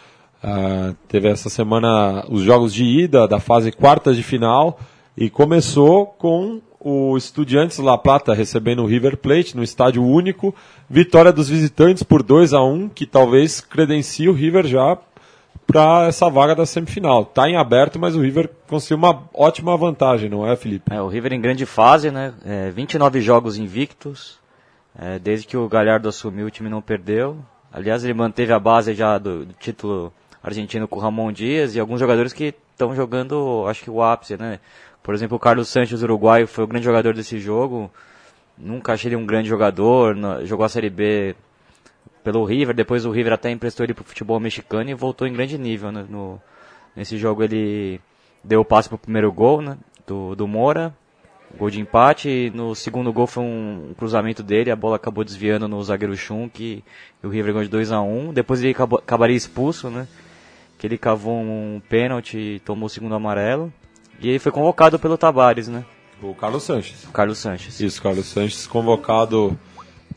uh, 0.42 0.96
teve 1.06 1.28
essa 1.28 1.50
semana 1.50 2.24
os 2.30 2.40
jogos 2.40 2.72
de 2.72 2.82
ida 2.82 3.28
da 3.28 3.38
fase 3.38 3.70
quartas 3.70 4.16
de 4.16 4.22
final 4.22 4.80
e 5.14 5.28
começou 5.28 6.06
com 6.06 6.62
o 6.80 7.14
Estudiantes 7.14 7.76
La 7.76 7.98
Plata 7.98 8.32
recebendo 8.32 8.82
o 8.82 8.86
River 8.86 9.18
Plate 9.18 9.54
no 9.54 9.62
estádio 9.62 10.02
único, 10.02 10.54
vitória 10.88 11.30
dos 11.30 11.50
visitantes 11.50 12.02
por 12.02 12.22
2 12.22 12.54
a 12.54 12.62
1 12.62 12.88
que 12.88 13.04
talvez 13.04 13.60
credencie 13.60 14.30
o 14.30 14.32
River 14.32 14.66
já 14.66 14.96
para 15.66 16.06
essa 16.06 16.30
vaga 16.30 16.54
da 16.54 16.64
semifinal. 16.64 17.20
Está 17.20 17.50
em 17.50 17.56
aberto, 17.56 17.98
mas 17.98 18.16
o 18.16 18.22
River 18.22 18.48
conseguiu 18.66 18.96
uma 18.96 19.28
ótima 19.34 19.76
vantagem, 19.76 20.30
não 20.30 20.48
é, 20.48 20.56
Felipe? 20.56 20.90
É, 20.90 21.02
o 21.02 21.08
River 21.08 21.34
em 21.34 21.40
grande 21.42 21.66
fase, 21.66 22.10
né? 22.10 22.32
É, 22.46 22.70
29 22.70 23.20
jogos 23.20 23.58
invictos. 23.58 24.38
É, 24.98 25.18
desde 25.18 25.46
que 25.46 25.56
o 25.58 25.68
Galhardo 25.68 26.08
assumiu, 26.08 26.46
o 26.46 26.50
time 26.50 26.70
não 26.70 26.80
perdeu. 26.80 27.44
Aliás, 27.74 28.04
ele 28.04 28.14
manteve 28.14 28.52
a 28.52 28.58
base 28.60 28.94
já 28.94 29.18
do, 29.18 29.44
do 29.46 29.52
título 29.54 30.12
argentino 30.40 30.86
com 30.86 31.00
o 31.00 31.02
Ramon 31.02 31.32
Dias 31.32 31.74
e 31.74 31.80
alguns 31.80 31.98
jogadores 31.98 32.32
que 32.32 32.54
estão 32.70 32.94
jogando, 32.94 33.64
acho 33.66 33.82
que 33.82 33.90
o 33.90 34.00
ápice, 34.00 34.36
né? 34.36 34.60
Por 35.02 35.12
exemplo, 35.12 35.36
o 35.36 35.40
Carlos 35.40 35.68
Sanches, 35.68 36.00
uruguaio, 36.00 36.46
foi 36.46 36.62
o 36.62 36.66
grande 36.68 36.84
jogador 36.84 37.14
desse 37.14 37.40
jogo. 37.40 37.90
Nunca 38.56 38.92
achei 38.92 39.08
ele 39.08 39.16
um 39.16 39.26
grande 39.26 39.48
jogador, 39.48 40.16
jogou 40.44 40.64
a 40.64 40.68
Série 40.68 40.88
B 40.88 41.34
pelo 42.22 42.44
River, 42.44 42.76
depois 42.76 43.04
o 43.04 43.10
River 43.10 43.32
até 43.32 43.50
emprestou 43.50 43.82
ele 43.82 43.92
para 43.92 44.02
o 44.02 44.06
futebol 44.06 44.38
mexicano 44.38 44.88
e 44.88 44.94
voltou 44.94 45.26
em 45.26 45.32
grande 45.32 45.58
nível. 45.58 45.90
Né? 45.90 46.06
No, 46.08 46.40
nesse 46.94 47.18
jogo 47.18 47.42
ele 47.42 48.00
deu 48.44 48.60
o 48.60 48.64
passe 48.64 48.88
para 48.88 48.96
o 48.96 48.98
primeiro 49.00 49.32
gol 49.32 49.60
né? 49.60 49.76
do, 50.06 50.36
do 50.36 50.46
Moura, 50.46 50.94
Gol 51.58 51.70
de 51.70 51.80
empate. 51.80 52.50
No 52.54 52.74
segundo 52.74 53.12
gol 53.12 53.26
foi 53.26 53.42
um 53.42 53.94
cruzamento 53.96 54.42
dele. 54.42 54.70
A 54.70 54.76
bola 54.76 54.96
acabou 54.96 55.24
desviando 55.24 55.68
no 55.68 55.82
zagueiro 55.82 56.16
Schunk. 56.16 56.82
E 57.22 57.26
o 57.26 57.30
River 57.30 57.52
ganhou 57.52 57.64
de 57.64 57.70
2 57.70 57.92
a 57.92 58.00
1 58.00 58.28
um. 58.28 58.32
Depois 58.32 58.60
ele 58.60 58.72
acabou, 58.72 58.98
acabaria 58.98 59.36
expulso, 59.36 59.88
né? 59.88 60.06
Que 60.78 60.86
ele 60.86 60.98
cavou 60.98 61.36
um 61.36 61.80
pênalti 61.88 62.36
e 62.36 62.60
tomou 62.60 62.86
o 62.86 62.90
segundo 62.90 63.14
amarelo. 63.14 63.72
E 64.20 64.28
ele 64.28 64.38
foi 64.38 64.52
convocado 64.52 64.98
pelo 64.98 65.16
Tabares, 65.16 65.68
né? 65.68 65.84
O 66.22 66.34
Carlos 66.34 66.62
Sanches. 66.62 67.06
Carlos 67.12 67.38
Sanches. 67.38 67.80
Isso, 67.80 68.02
Carlos 68.02 68.26
Sanches 68.26 68.66
convocado 68.66 69.58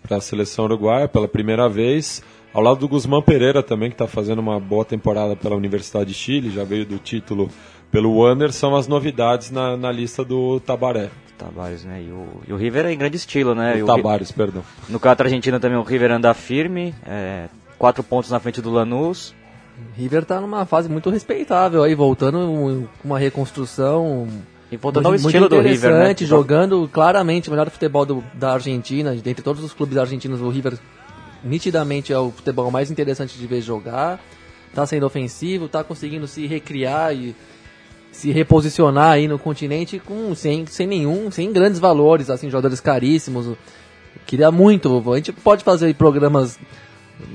para 0.01 0.17
a 0.17 0.21
seleção 0.21 0.65
uruguaia 0.65 1.07
pela 1.07 1.27
primeira 1.27 1.67
vez. 1.67 2.23
Ao 2.53 2.61
lado 2.61 2.79
do 2.79 2.87
Guzmán 2.87 3.21
Pereira 3.21 3.61
também, 3.61 3.89
que 3.89 3.95
está 3.95 4.07
fazendo 4.07 4.39
uma 4.39 4.59
boa 4.59 4.85
temporada 4.85 5.35
pela 5.35 5.55
Universidade 5.55 6.09
de 6.09 6.13
Chile, 6.15 6.49
já 6.49 6.63
veio 6.63 6.85
do 6.85 6.97
título 6.97 7.49
pelo 7.91 8.17
Wander, 8.17 8.51
são 8.51 8.75
as 8.75 8.87
novidades 8.87 9.51
na, 9.51 9.77
na 9.77 9.91
lista 9.91 10.23
do 10.23 10.59
Tabaré. 10.59 11.09
Tabares, 11.37 11.83
né? 11.83 12.01
E 12.01 12.11
o, 12.11 12.27
e 12.47 12.53
o 12.53 12.57
River 12.57 12.85
é 12.85 12.91
em 12.91 12.97
grande 12.97 13.17
estilo, 13.17 13.53
né? 13.53 13.81
O 13.81 13.85
Tabares, 13.85 14.31
perdão. 14.31 14.63
No 14.89 14.99
caso 14.99 15.21
argentino 15.21 15.59
também 15.59 15.77
o 15.77 15.83
River 15.83 16.11
anda 16.11 16.33
firme, 16.33 16.93
é, 17.05 17.47
quatro 17.77 18.03
pontos 18.03 18.31
na 18.31 18.39
frente 18.39 18.61
do 18.61 18.71
Lanús. 18.71 19.33
O 19.77 19.99
River 19.99 20.25
tá 20.25 20.41
numa 20.41 20.65
fase 20.65 20.89
muito 20.89 21.09
respeitável 21.09 21.83
aí, 21.83 21.93
voltando 21.93 22.87
com 23.01 23.07
uma 23.07 23.19
reconstrução. 23.19 24.27
E 24.71 24.77
voltando 24.77 25.05
ao 25.05 25.15
estilo 25.15 25.47
do 25.47 25.61
River, 25.61 25.93
né? 25.93 26.15
Jogando 26.19 26.89
claramente 26.91 27.47
o 27.47 27.51
melhor 27.51 27.69
futebol 27.69 28.05
do, 28.05 28.23
da 28.33 28.53
Argentina, 28.53 29.15
dentre 29.15 29.43
todos 29.43 29.63
os 29.63 29.73
clubes 29.73 29.97
argentinos, 29.97 30.41
o 30.41 30.49
River 30.49 30.77
nitidamente 31.43 32.11
é 32.11 32.19
o 32.19 32.31
futebol 32.31 32.69
mais 32.71 32.89
interessante 32.91 33.37
de 33.37 33.47
ver 33.47 33.61
jogar. 33.61 34.19
Tá 34.73 34.85
sendo 34.85 35.05
ofensivo, 35.05 35.67
tá 35.67 35.83
conseguindo 35.83 36.27
se 36.27 36.45
recriar 36.45 37.15
e 37.15 37.35
se 38.17 38.31
reposicionar 38.31 39.11
aí 39.11 39.27
no 39.27 39.37
continente 39.37 39.99
com 39.99 40.33
sem, 40.33 40.65
sem 40.65 40.87
nenhum, 40.87 41.29
sem 41.29 41.53
grandes 41.53 41.79
valores, 41.79 42.31
assim, 42.31 42.49
jogadores 42.49 42.79
caríssimos. 42.79 43.55
Queria 44.25 44.49
muito, 44.49 45.03
a 45.11 45.15
gente 45.17 45.31
pode 45.31 45.63
fazer 45.63 45.93
programas 45.93 46.59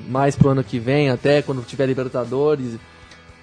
mais 0.09 0.35
pro 0.35 0.49
ano 0.49 0.65
que 0.65 0.81
vem, 0.81 1.09
até 1.09 1.41
quando 1.41 1.65
tiver 1.65 1.87
Libertadores, 1.87 2.77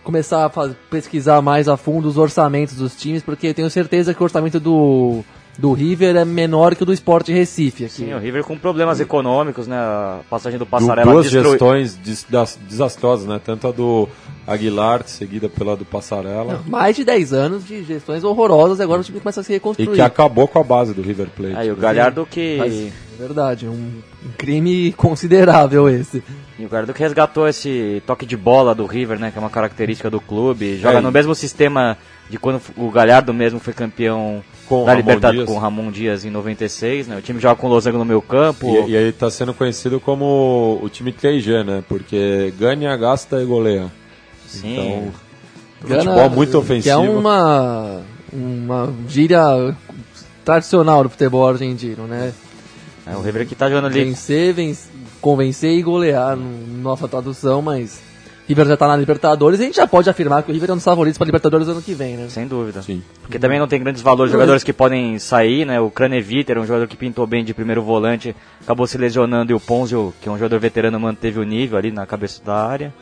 começar 0.03 0.47
a 0.47 0.49
fazer, 0.49 0.75
pesquisar 0.89 1.41
mais 1.41 1.69
a 1.69 1.77
fundo 1.77 2.09
os 2.09 2.17
orçamentos 2.17 2.75
dos 2.75 2.93
times, 2.93 3.23
porque 3.23 3.53
tenho 3.53 3.69
certeza 3.69 4.13
que 4.13 4.21
o 4.21 4.25
orçamento 4.25 4.59
do 4.59 5.23
do 5.57 5.73
River 5.73 6.15
é 6.15 6.23
menor 6.23 6.73
que 6.73 6.83
o 6.83 6.85
do 6.85 6.93
Sport 6.93 7.27
Recife. 7.27 7.83
Aqui. 7.85 7.93
Sim, 7.93 8.13
o 8.13 8.17
River 8.17 8.45
com 8.45 8.57
problemas 8.57 9.01
econômicos, 9.01 9.67
né? 9.67 9.75
A 9.75 10.21
passagem 10.29 10.57
do 10.57 10.65
Passarela 10.65 11.11
Duas 11.11 11.29
destru... 11.29 11.51
gestões 11.51 11.97
des 11.97 12.25
desastrosas, 12.67 13.27
né? 13.27 13.41
Tanto 13.43 13.67
a 13.67 13.71
do 13.71 14.07
Aguilar, 14.49 15.07
seguida 15.07 15.47
pela 15.47 15.75
do 15.75 15.85
Passarela. 15.85 16.53
Não, 16.53 16.63
mais 16.65 16.95
de 16.95 17.03
10 17.03 17.33
anos 17.33 17.65
de 17.65 17.83
gestões 17.83 18.23
horrorosas, 18.23 18.79
agora 18.79 19.01
o 19.01 19.03
time 19.03 19.19
começa 19.19 19.41
a 19.41 19.43
se 19.43 19.53
reconstruir. 19.53 19.91
E 19.91 19.95
que 19.95 20.01
acabou 20.01 20.47
com 20.47 20.59
a 20.59 20.63
base 20.63 20.93
do 20.93 21.01
River 21.01 21.29
Plate. 21.29 21.55
Aí 21.55 21.71
o 21.71 21.75
Galhardo 21.75 22.25
que... 22.25 22.57
Mas, 22.57 22.73
é 22.73 22.91
verdade, 23.19 23.67
um, 23.67 24.01
um 24.25 24.31
crime 24.37 24.91
considerável 24.93 25.87
esse. 25.87 26.23
E 26.57 26.65
o 26.65 26.69
Galhardo 26.69 26.93
que 26.93 26.99
resgatou 26.99 27.47
esse 27.47 28.01
toque 28.07 28.25
de 28.25 28.35
bola 28.35 28.73
do 28.73 28.85
River, 28.85 29.19
né? 29.19 29.29
Que 29.29 29.37
é 29.37 29.41
uma 29.41 29.49
característica 29.49 30.09
do 30.09 30.19
clube. 30.19 30.77
Joga 30.77 30.97
é. 30.97 31.01
no 31.01 31.11
mesmo 31.11 31.35
sistema 31.35 31.97
de 32.29 32.37
quando 32.37 32.61
o 32.77 32.89
Galhardo 32.89 33.33
mesmo 33.33 33.59
foi 33.59 33.73
campeão 33.73 34.43
com 34.67 34.85
da 34.85 34.93
Libertadores 34.93 35.47
com 35.47 35.55
o 35.55 35.59
Ramon 35.59 35.91
Dias 35.91 36.23
em 36.23 36.29
96, 36.29 37.07
né? 37.07 37.17
O 37.17 37.21
time 37.21 37.39
joga 37.39 37.55
com 37.55 37.67
o 37.67 37.69
Losango 37.69 37.97
no 37.97 38.05
meio 38.05 38.21
campo. 38.21 38.87
E, 38.87 38.91
e 38.91 38.97
aí 38.97 39.09
está 39.09 39.29
sendo 39.29 39.53
conhecido 39.53 39.99
como 39.99 40.79
o 40.81 40.89
time 40.89 41.11
3G, 41.11 41.65
né? 41.65 41.83
Porque 41.87 42.53
ganha, 42.57 42.95
gasta 42.95 43.41
e 43.41 43.45
goleia. 43.45 43.91
Sim. 44.49 44.73
Então, 44.73 45.11
Gana, 45.87 46.03
futebol 46.03 46.29
muito 46.31 46.57
ofensivo. 46.57 46.83
Que 46.83 46.89
é 46.89 46.97
uma, 46.97 48.01
uma 48.33 48.93
gíria 49.07 49.75
tradicional 50.43 51.03
do 51.03 51.09
futebol 51.09 51.47
argentino, 51.47 52.07
né? 52.07 52.33
É, 53.05 53.15
o 53.15 53.21
River 53.21 53.47
que 53.47 53.55
tá 53.55 53.69
jogando 53.69 53.87
ali. 53.87 54.03
Vencer, 54.03 54.53
vencer, 54.53 54.91
convencer 55.21 55.71
e 55.71 55.81
golear, 55.81 56.35
no, 56.35 56.81
nossa 56.81 57.07
tradução, 57.07 57.61
mas 57.61 58.01
River 58.47 58.67
já 58.67 58.73
está 58.73 58.87
na 58.87 58.95
Libertadores, 58.95 59.59
e 59.59 59.63
a 59.63 59.65
gente 59.67 59.75
já 59.75 59.87
pode 59.87 60.09
afirmar 60.09 60.43
que 60.43 60.49
o 60.49 60.53
River 60.53 60.71
é 60.71 60.73
um 60.73 60.77
dos 60.77 60.83
favoritos 60.83 61.17
para 61.17 61.25
Libertadores 61.25 61.67
ano 61.67 61.81
que 61.81 61.93
vem, 61.93 62.17
né? 62.17 62.27
Sem 62.29 62.47
dúvida. 62.47 62.81
Sim. 62.81 63.03
Porque 63.21 63.37
também 63.37 63.59
não 63.59 63.67
tem 63.67 63.79
grandes 63.79 64.01
valores, 64.01 64.31
jogadores 64.31 64.63
que 64.63 64.73
podem 64.73 65.19
sair, 65.19 65.65
né? 65.65 65.79
O 65.79 65.91
Craneviter, 65.91 66.57
um 66.57 66.65
jogador 66.65 66.87
que 66.87 66.97
pintou 66.97 67.25
bem 67.27 67.43
de 67.43 67.53
primeiro 67.53 67.83
volante, 67.83 68.35
acabou 68.61 68.87
se 68.87 68.97
lesionando, 68.97 69.51
e 69.51 69.55
o 69.55 69.59
Ponzio, 69.59 70.13
que 70.19 70.27
é 70.27 70.31
um 70.31 70.37
jogador 70.37 70.59
veterano, 70.59 70.99
manteve 70.99 71.39
o 71.39 71.43
nível 71.43 71.77
ali 71.77 71.91
na 71.91 72.05
cabeça 72.05 72.41
da 72.43 72.55
área. 72.55 72.93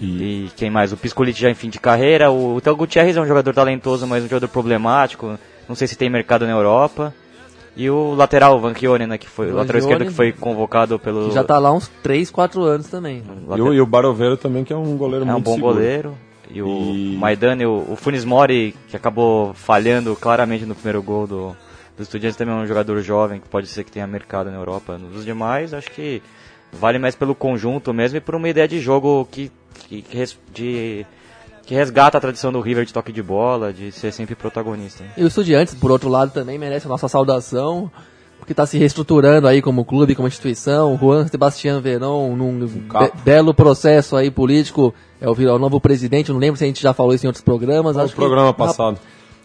E, 0.00 0.46
e 0.46 0.50
quem 0.56 0.70
mais? 0.70 0.92
O 0.92 0.96
Piscolite 0.96 1.40
já 1.40 1.50
em 1.50 1.54
fim 1.54 1.68
de 1.68 1.78
carreira. 1.78 2.30
O 2.30 2.60
Theo 2.60 2.76
Gutierrez 2.76 3.16
é 3.16 3.20
um 3.20 3.26
jogador 3.26 3.54
talentoso, 3.54 4.06
mas 4.06 4.24
um 4.24 4.28
jogador 4.28 4.48
problemático. 4.48 5.38
Não 5.68 5.74
sei 5.74 5.86
se 5.86 5.96
tem 5.96 6.10
mercado 6.10 6.46
na 6.46 6.52
Europa. 6.52 7.14
E 7.74 7.88
o 7.88 8.14
lateral, 8.14 8.60
Van 8.60 8.74
Chione, 8.74 9.06
né, 9.06 9.16
que 9.16 9.28
foi 9.28 9.50
o 9.50 9.54
lateral 9.54 9.80
esquerdo 9.80 10.04
que 10.04 10.12
foi 10.12 10.30
convocado 10.30 10.98
pelo... 10.98 11.28
Que 11.28 11.34
já 11.34 11.42
tá 11.42 11.58
lá 11.58 11.72
uns 11.72 11.88
3, 12.02 12.30
4 12.30 12.62
anos 12.62 12.86
também. 12.88 13.22
E 13.56 13.60
o, 13.62 13.72
e 13.72 13.80
o 13.80 13.86
Baroveiro 13.86 14.36
também, 14.36 14.62
que 14.62 14.72
é 14.74 14.76
um 14.76 14.96
goleiro 14.96 15.24
é 15.24 15.32
muito 15.32 15.38
um 15.38 15.42
bom 15.42 15.54
seguro. 15.54 15.74
goleiro. 15.74 16.14
E 16.50 16.60
o 16.60 16.66
e... 16.66 17.16
Maidani, 17.16 17.64
o, 17.64 17.86
o 17.88 17.96
Funes 17.96 18.26
Mori, 18.26 18.74
que 18.88 18.96
acabou 18.96 19.54
falhando 19.54 20.14
claramente 20.14 20.66
no 20.66 20.74
primeiro 20.74 21.02
gol 21.02 21.26
do, 21.26 21.56
do 21.96 22.02
Estudiantes, 22.02 22.36
também 22.36 22.54
é 22.54 22.58
um 22.58 22.66
jogador 22.66 23.00
jovem, 23.00 23.40
que 23.40 23.48
pode 23.48 23.66
ser 23.66 23.84
que 23.84 23.90
tenha 23.90 24.06
mercado 24.06 24.50
na 24.50 24.58
Europa. 24.58 24.98
Nos 24.98 25.24
demais, 25.24 25.72
acho 25.72 25.90
que 25.90 26.22
vale 26.72 26.98
mais 26.98 27.14
pelo 27.14 27.34
conjunto 27.34 27.92
mesmo 27.94 28.18
e 28.18 28.20
por 28.20 28.34
uma 28.34 28.48
ideia 28.50 28.68
de 28.68 28.80
jogo 28.80 29.26
que, 29.30 29.50
que, 29.72 30.02
que 30.02 30.24
de 30.52 31.06
que 31.64 31.74
resgata 31.74 32.18
a 32.18 32.20
tradição 32.20 32.52
do 32.52 32.60
River 32.60 32.84
de 32.84 32.92
toque 32.92 33.12
de 33.12 33.22
bola, 33.22 33.72
de 33.72 33.92
ser 33.92 34.12
sempre 34.12 34.34
protagonista. 34.34 35.04
E 35.16 35.22
o 35.22 35.26
Estudiantes, 35.26 35.74
por 35.74 35.90
outro 35.90 36.08
lado, 36.08 36.32
também 36.32 36.58
merece 36.58 36.86
a 36.86 36.88
nossa 36.88 37.08
saudação, 37.08 37.90
porque 38.38 38.52
está 38.52 38.66
se 38.66 38.76
reestruturando 38.76 39.46
aí 39.46 39.62
como 39.62 39.84
clube, 39.84 40.14
como 40.14 40.26
instituição. 40.26 40.98
Juan 40.98 41.26
Sebastián 41.28 41.80
Verón, 41.80 42.34
num 42.34 42.58
be 42.58 43.12
belo 43.24 43.54
processo 43.54 44.16
aí 44.16 44.30
político, 44.30 44.92
é 45.20 45.28
o, 45.28 45.40
é 45.40 45.52
o, 45.52 45.58
novo 45.58 45.80
presidente. 45.80 46.32
não 46.32 46.38
lembro 46.38 46.58
se 46.58 46.64
a 46.64 46.66
gente 46.66 46.82
já 46.82 46.92
falou 46.92 47.14
isso 47.14 47.24
em 47.24 47.28
outros 47.28 47.44
programas. 47.44 47.96
No 47.96 48.08
programa 48.10 48.52
que, 48.52 48.58
passado. 48.58 48.98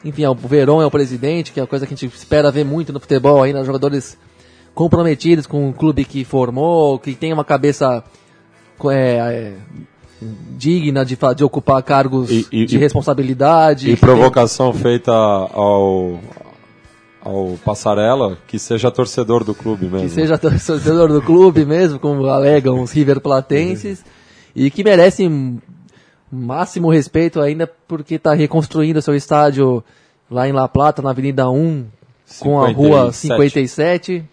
Enfim, 0.03 0.23
é 0.23 0.29
o 0.29 0.35
Verón 0.35 0.81
é 0.81 0.85
o 0.85 0.91
presidente, 0.91 1.51
que 1.51 1.59
é 1.59 1.63
a 1.63 1.67
coisa 1.67 1.85
que 1.85 1.93
a 1.93 1.97
gente 1.97 2.13
espera 2.13 2.51
ver 2.51 2.65
muito 2.65 2.91
no 2.91 2.99
futebol 2.99 3.43
ainda, 3.43 3.63
jogadores 3.63 4.17
comprometidos 4.73 5.45
com 5.45 5.69
o 5.69 5.73
clube 5.73 6.03
que 6.05 6.23
formou, 6.23 6.97
que 6.99 7.13
tem 7.13 7.31
uma 7.33 7.43
cabeça 7.43 8.03
é, 8.85 8.93
é 8.93 9.53
digna 10.21 11.05
de, 11.05 11.17
de 11.35 11.43
ocupar 11.43 11.81
cargos 11.83 12.29
e, 12.29 12.47
e, 12.51 12.65
de 12.65 12.77
responsabilidade. 12.77 13.91
E 13.91 13.95
provocação 13.95 14.71
tem... 14.71 14.81
feita 14.81 15.11
ao, 15.11 16.19
ao 17.21 17.57
Passarela, 17.63 18.37
que 18.47 18.57
seja 18.57 18.91
torcedor 18.91 19.43
do 19.43 19.53
clube 19.53 19.85
mesmo. 19.85 20.07
Que 20.07 20.13
seja 20.13 20.37
torcedor 20.37 21.11
do 21.11 21.21
clube 21.21 21.65
mesmo, 21.65 21.99
como 21.99 22.25
alegam 22.25 22.81
os 22.81 22.91
River 22.91 23.19
Platenses, 23.19 24.03
e 24.55 24.71
que 24.71 24.83
merece 24.83 25.29
máximo 26.31 26.89
respeito 26.89 27.39
ainda 27.39 27.69
porque 27.87 28.15
está 28.15 28.33
reconstruindo 28.33 29.01
seu 29.01 29.15
estádio 29.15 29.83
lá 30.29 30.47
em 30.47 30.51
La 30.51 30.67
Plata, 30.67 31.01
na 31.01 31.11
Avenida 31.11 31.49
1, 31.49 31.85
57. 32.25 32.43
com 32.43 32.61
a 32.61 32.69
rua 32.69 33.11
57, 33.13 34.23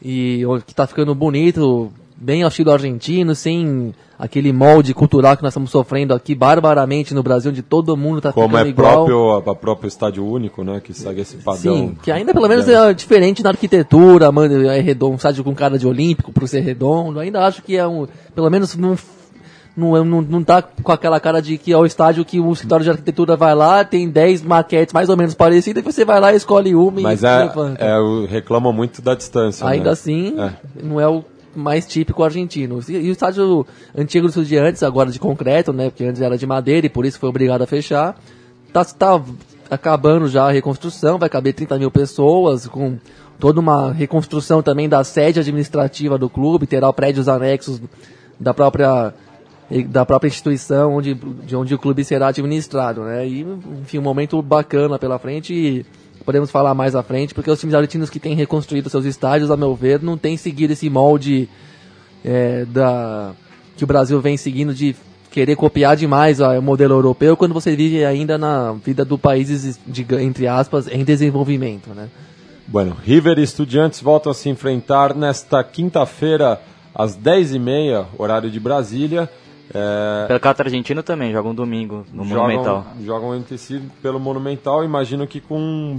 e 0.00 0.42
que 0.64 0.72
está 0.72 0.86
ficando 0.86 1.14
bonito, 1.14 1.92
bem 2.20 2.42
ao 2.42 2.48
estilo 2.48 2.72
argentino, 2.72 3.34
sem 3.34 3.94
aquele 4.18 4.52
molde 4.52 4.92
cultural 4.92 5.36
que 5.36 5.42
nós 5.42 5.52
estamos 5.52 5.70
sofrendo 5.70 6.12
aqui 6.12 6.34
barbaramente 6.34 7.14
no 7.14 7.22
Brasil, 7.22 7.52
onde 7.52 7.62
todo 7.62 7.96
mundo 7.96 8.18
está 8.18 8.32
ficando 8.32 8.58
é 8.58 8.68
igual. 8.68 9.04
Como 9.04 9.38
é 9.38 9.40
próprio, 9.40 9.54
próprio 9.54 9.88
estádio 9.88 10.26
único, 10.26 10.64
né, 10.64 10.80
que 10.82 10.92
segue 10.92 11.20
esse 11.20 11.36
padrão. 11.36 11.76
Sim, 11.76 11.96
que 12.02 12.10
ainda 12.10 12.34
pelo 12.34 12.48
menos 12.48 12.68
é 12.68 12.92
diferente 12.92 13.42
na 13.42 13.50
arquitetura, 13.50 14.30
é 14.74 14.80
redondo, 14.80 15.12
um 15.12 15.16
estádio 15.16 15.44
com 15.44 15.54
cara 15.54 15.78
de 15.78 15.86
olímpico 15.86 16.32
por 16.32 16.48
ser 16.48 16.60
redondo, 16.60 17.20
ainda 17.20 17.46
acho 17.46 17.62
que 17.62 17.76
é 17.76 17.86
um, 17.86 18.06
pelo 18.34 18.50
menos 18.50 18.76
não 18.76 18.96
não, 19.76 20.04
não, 20.04 20.20
não 20.22 20.42
tá 20.42 20.60
com 20.60 20.90
aquela 20.90 21.20
cara 21.20 21.40
de 21.40 21.56
que 21.56 21.72
é 21.72 21.76
o 21.76 21.86
estádio 21.86 22.24
que 22.24 22.40
o 22.40 22.52
escritório 22.52 22.82
de 22.82 22.90
arquitetura 22.90 23.36
vai 23.36 23.54
lá, 23.54 23.84
tem 23.84 24.08
10 24.08 24.42
maquetes 24.42 24.92
mais 24.92 25.08
ou 25.08 25.16
menos 25.16 25.36
parecidas, 25.36 25.80
e 25.80 25.86
você 25.86 26.04
vai 26.04 26.18
lá, 26.18 26.34
escolhe 26.34 26.74
uma 26.74 27.00
Mas 27.00 27.22
e 27.22 27.26
é, 27.26 27.38
levanta. 27.44 27.84
É, 27.84 27.96
reclama 28.26 28.72
muito 28.72 29.00
da 29.00 29.14
distância. 29.14 29.64
Ainda 29.64 29.84
né? 29.84 29.90
assim, 29.90 30.34
é. 30.36 30.50
não 30.82 31.00
é 31.00 31.06
o 31.06 31.22
mais 31.54 31.86
típico 31.86 32.22
argentino. 32.22 32.80
E 32.88 33.08
o 33.08 33.12
estádio 33.12 33.66
antigo 33.96 34.26
do 34.26 34.30
Estudiantes, 34.30 34.82
agora 34.82 35.10
de 35.10 35.18
concreto, 35.18 35.72
né? 35.72 35.90
Porque 35.90 36.04
antes 36.04 36.20
era 36.20 36.36
de 36.36 36.46
madeira 36.46 36.86
e 36.86 36.90
por 36.90 37.04
isso 37.04 37.18
foi 37.18 37.28
obrigado 37.28 37.62
a 37.62 37.66
fechar. 37.66 38.18
Tá, 38.72 38.84
tá 38.84 39.22
acabando 39.70 40.28
já 40.28 40.46
a 40.46 40.50
reconstrução, 40.50 41.18
vai 41.18 41.28
caber 41.28 41.54
30 41.54 41.78
mil 41.78 41.90
pessoas, 41.90 42.66
com 42.66 42.98
toda 43.38 43.60
uma 43.60 43.92
reconstrução 43.92 44.62
também 44.62 44.88
da 44.88 45.04
sede 45.04 45.40
administrativa 45.40 46.18
do 46.18 46.28
clube, 46.28 46.66
terá 46.66 46.92
prédios 46.92 47.28
anexos 47.28 47.80
da 48.38 48.52
própria 48.52 49.14
da 49.86 50.06
própria 50.06 50.28
instituição 50.28 50.94
onde, 50.94 51.12
de 51.12 51.54
onde 51.54 51.74
o 51.74 51.78
clube 51.78 52.02
será 52.02 52.28
administrado, 52.28 53.02
né? 53.02 53.28
E, 53.28 53.42
enfim, 53.82 53.98
um 53.98 54.02
momento 54.02 54.40
bacana 54.40 54.98
pela 54.98 55.18
frente 55.18 55.52
e 55.52 55.86
podemos 56.28 56.50
falar 56.50 56.74
mais 56.74 56.94
à 56.94 57.02
frente, 57.02 57.32
porque 57.32 57.50
os 57.50 57.58
times 57.58 57.74
argentinos 57.74 58.10
que 58.10 58.20
têm 58.20 58.34
reconstruído 58.34 58.90
seus 58.90 59.06
estádios, 59.06 59.50
a 59.50 59.56
meu 59.56 59.74
ver, 59.74 60.02
não 60.02 60.18
têm 60.18 60.36
seguido 60.36 60.74
esse 60.74 60.90
molde 60.90 61.48
é, 62.22 62.66
da 62.66 63.32
que 63.74 63.82
o 63.82 63.86
Brasil 63.86 64.20
vem 64.20 64.36
seguindo 64.36 64.74
de 64.74 64.94
querer 65.30 65.56
copiar 65.56 65.96
demais 65.96 66.38
o 66.38 66.60
modelo 66.60 66.96
europeu 66.96 67.34
quando 67.34 67.54
você 67.54 67.74
vive 67.74 68.04
ainda 68.04 68.36
na 68.36 68.72
vida 68.72 69.06
do 69.06 69.16
países, 69.16 69.80
de, 69.86 70.06
entre 70.20 70.46
aspas, 70.46 70.86
em 70.86 71.02
desenvolvimento, 71.02 71.94
né? 71.94 72.10
Bueno, 72.66 72.94
River 73.02 73.38
e 73.38 73.42
Estudiantes 73.42 74.02
voltam 74.02 74.30
a 74.30 74.34
se 74.34 74.50
enfrentar 74.50 75.14
nesta 75.14 75.64
quinta-feira 75.64 76.60
às 76.94 77.16
10h30, 77.16 78.04
horário 78.18 78.50
de 78.50 78.60
Brasília. 78.60 79.30
É... 79.72 80.26
Pelo 80.26 80.40
Cato 80.40 80.60
Argentino 80.60 81.02
também, 81.02 81.32
jogam 81.32 81.52
um 81.52 81.54
domingo 81.54 82.04
no 82.12 82.22
jogam, 82.24 82.48
Monumental. 82.48 82.86
Jogam 83.02 83.34
entre 83.34 83.56
si 83.56 83.80
pelo 84.02 84.20
Monumental, 84.20 84.84
imagino 84.84 85.26
que 85.26 85.40
com 85.40 85.98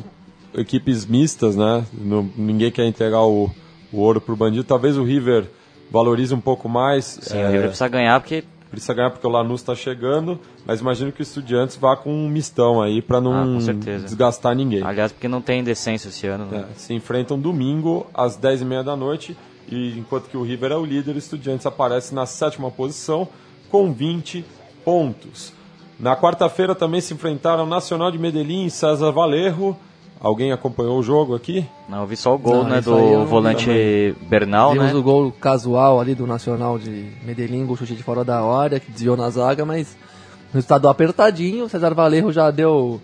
equipes 0.59 1.05
mistas, 1.05 1.55
né? 1.55 1.85
No, 1.93 2.29
ninguém 2.35 2.71
quer 2.71 2.85
entregar 2.85 3.21
o, 3.21 3.49
o 3.91 3.99
ouro 3.99 4.19
pro 4.19 4.35
bandido. 4.35 4.63
Talvez 4.63 4.97
o 4.97 5.03
River 5.03 5.45
valorize 5.89 6.33
um 6.33 6.41
pouco 6.41 6.67
mais. 6.67 7.19
Sim, 7.21 7.37
é, 7.37 7.47
o 7.47 7.51
River 7.51 7.67
precisa 7.67 7.87
ganhar 7.87 8.19
porque 8.19 8.43
precisa 8.69 8.93
ganhar 8.93 9.09
porque 9.09 9.25
o 9.25 9.29
Lanús 9.29 9.61
está 9.61 9.73
chegando, 9.73 10.39
mas 10.65 10.79
imagino 10.79 11.11
que 11.11 11.21
o 11.21 11.23
Estudiantes 11.23 11.75
vá 11.75 11.95
com 11.95 12.13
um 12.13 12.29
mistão 12.29 12.81
aí 12.81 13.01
para 13.01 13.19
não 13.19 13.33
ah, 13.33 13.73
desgastar 14.03 14.55
ninguém. 14.55 14.83
Aliás, 14.83 15.11
porque 15.11 15.27
não 15.27 15.41
tem 15.41 15.63
decência 15.63 16.09
esse 16.09 16.27
ano. 16.27 16.45
Né? 16.45 16.65
É, 16.69 16.79
se 16.79 16.93
enfrentam 16.93 17.39
domingo 17.39 18.05
às 18.13 18.37
10h30 18.37 18.83
da 18.83 18.95
noite, 18.95 19.35
e 19.67 19.97
enquanto 19.97 20.29
que 20.29 20.37
o 20.37 20.43
River 20.43 20.71
é 20.71 20.75
o 20.75 20.85
líder, 20.85 21.15
o 21.15 21.17
Estudiantes 21.17 21.65
aparece 21.65 22.13
na 22.13 22.27
sétima 22.27 22.69
posição 22.69 23.27
com 23.71 23.91
20 23.91 24.45
pontos. 24.85 25.51
Na 25.99 26.15
quarta-feira 26.15 26.73
também 26.73 27.01
se 27.01 27.13
enfrentaram 27.13 27.65
Nacional 27.65 28.11
de 28.11 28.17
Medellín 28.17 28.65
e 28.65 28.71
César 28.71 29.11
Valerro. 29.11 29.77
Alguém 30.21 30.51
acompanhou 30.51 30.99
o 30.99 31.03
jogo 31.03 31.33
aqui? 31.33 31.65
Não, 31.87 32.01
eu 32.01 32.07
vi 32.07 32.17
só 32.17 32.35
o 32.35 32.37
gol 32.37 32.63
não, 32.63 32.69
né, 32.69 32.81
do 32.81 33.25
volante 33.25 33.65
também. 33.65 34.15
Bernal, 34.27 34.73
Vimos 34.73 34.91
né? 34.91 34.93
o 34.93 35.01
gol 35.01 35.31
casual 35.31 35.99
ali 35.99 36.13
do 36.13 36.27
Nacional 36.27 36.77
de 36.77 37.13
Medellín, 37.23 37.65
o 37.65 37.75
chute 37.77 37.95
de 37.95 38.03
fora 38.03 38.25
da 38.25 38.41
área, 38.41 38.81
que 38.81 38.91
desviou 38.91 39.15
na 39.15 39.29
zaga, 39.29 39.63
mas 39.63 39.95
no 40.53 40.59
estado 40.59 40.89
apertadinho, 40.89 41.65
o 41.65 41.69
César 41.69 41.93
Valerro 41.93 42.33
já 42.33 42.51
deu... 42.51 42.99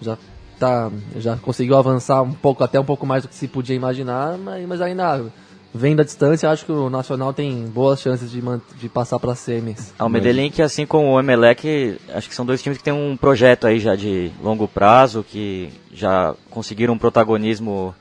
Já, 0.00 0.16
tá, 0.58 0.90
já 1.16 1.36
conseguiu 1.36 1.76
avançar 1.76 2.22
um 2.22 2.32
pouco, 2.32 2.64
até 2.64 2.80
um 2.80 2.84
pouco 2.84 3.06
mais 3.06 3.22
do 3.22 3.28
que 3.28 3.34
se 3.34 3.48
podia 3.48 3.76
imaginar, 3.76 4.38
mas, 4.38 4.66
mas 4.66 4.80
ainda 4.80 5.26
vendo 5.74 6.00
a 6.00 6.04
distância, 6.04 6.50
acho 6.50 6.64
que 6.64 6.72
o 6.72 6.88
Nacional 6.88 7.32
tem 7.32 7.66
boas 7.66 8.00
chances 8.00 8.30
de, 8.30 8.42
de 8.78 8.88
passar 8.88 9.18
para 9.18 9.34
semis. 9.34 9.92
Ah, 9.98 10.06
o 10.06 10.08
Medellín, 10.08 10.50
que 10.50 10.62
assim 10.62 10.86
como 10.86 11.12
o 11.12 11.20
Emelec, 11.20 11.98
acho 12.14 12.28
que 12.28 12.34
são 12.34 12.46
dois 12.46 12.62
times 12.62 12.78
que 12.78 12.84
têm 12.84 12.92
um 12.92 13.16
projeto 13.16 13.66
aí 13.66 13.78
já 13.78 13.94
de 13.94 14.30
longo 14.42 14.66
prazo, 14.66 15.22
que 15.22 15.70
já 15.92 16.34
conseguiram 16.50 16.94
um 16.94 16.98
protagonismo 16.98 17.94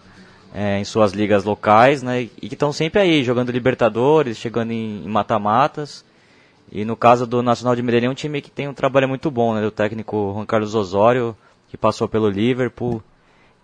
é, 0.54 0.80
em 0.80 0.86
suas 0.86 1.12
ligas 1.12 1.44
locais, 1.44 2.02
né? 2.02 2.22
E 2.22 2.48
que 2.48 2.56
estão 2.56 2.72
sempre 2.72 3.02
aí, 3.02 3.24
jogando 3.24 3.52
Libertadores, 3.52 4.38
chegando 4.38 4.72
em 4.72 5.06
mata-matas. 5.08 6.06
E 6.72 6.86
no 6.86 6.96
caso 6.96 7.28
do 7.28 7.44
Nacional 7.44 7.76
de 7.76 7.84
Medellín, 7.84 8.08
é 8.08 8.10
um 8.10 8.16
time 8.16 8.42
que 8.42 8.50
tem 8.50 8.68
um 8.68 8.74
trabalho 8.74 9.08
muito 9.08 9.30
bom, 9.30 9.54
né? 9.54 9.62
Do 9.62 9.70
técnico 9.70 10.32
Juan 10.34 10.46
Carlos 10.46 10.74
Osório, 10.74 11.36
que 11.68 11.78
passou 11.78 12.08
pelo 12.08 12.30
Liverpool. 12.30 13.04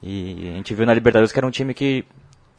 E 0.03 0.49
a 0.49 0.57
gente 0.57 0.73
viu 0.73 0.85
na 0.85 0.93
Libertadores 0.93 1.31
que 1.31 1.39
era 1.39 1.47
um 1.47 1.51
time 1.51 1.73
que 1.73 2.03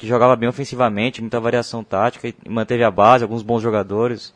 que 0.02 0.08
jogava 0.08 0.34
bem 0.34 0.48
ofensivamente, 0.48 1.20
muita 1.20 1.38
variação 1.38 1.84
tática 1.84 2.26
e 2.26 2.34
manteve 2.48 2.82
a 2.82 2.90
base, 2.90 3.22
alguns 3.22 3.40
bons 3.40 3.62
jogadores. 3.62 4.34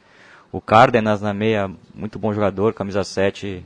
O 0.52 0.60
Cárdenas 0.60 1.20
na 1.20 1.34
meia, 1.34 1.68
muito 1.92 2.20
bom 2.20 2.32
jogador, 2.32 2.72
camisa 2.72 3.02
7, 3.02 3.64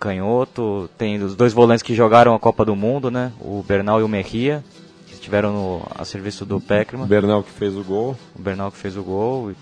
canhoto. 0.00 0.90
Tem 0.98 1.22
os 1.22 1.36
dois 1.36 1.52
volantes 1.52 1.84
que 1.84 1.94
jogaram 1.94 2.34
a 2.34 2.40
Copa 2.40 2.64
do 2.64 2.74
Mundo, 2.74 3.08
né? 3.08 3.32
O 3.40 3.62
Bernal 3.62 4.00
e 4.00 4.02
o 4.02 4.08
Mejia, 4.08 4.64
que 5.06 5.14
estiveram 5.14 5.52
no, 5.52 5.82
a 5.94 6.04
serviço 6.04 6.44
do 6.44 6.60
Peckerman. 6.60 7.06
O 7.06 7.08
Bernal 7.08 7.44
que 7.44 7.52
fez 7.52 7.76
o 7.76 7.84
gol. 7.84 8.16
O 8.34 8.42
Bernal 8.42 8.72
que 8.72 8.78
fez 8.78 8.96
o 8.96 9.02
gol. 9.04 9.52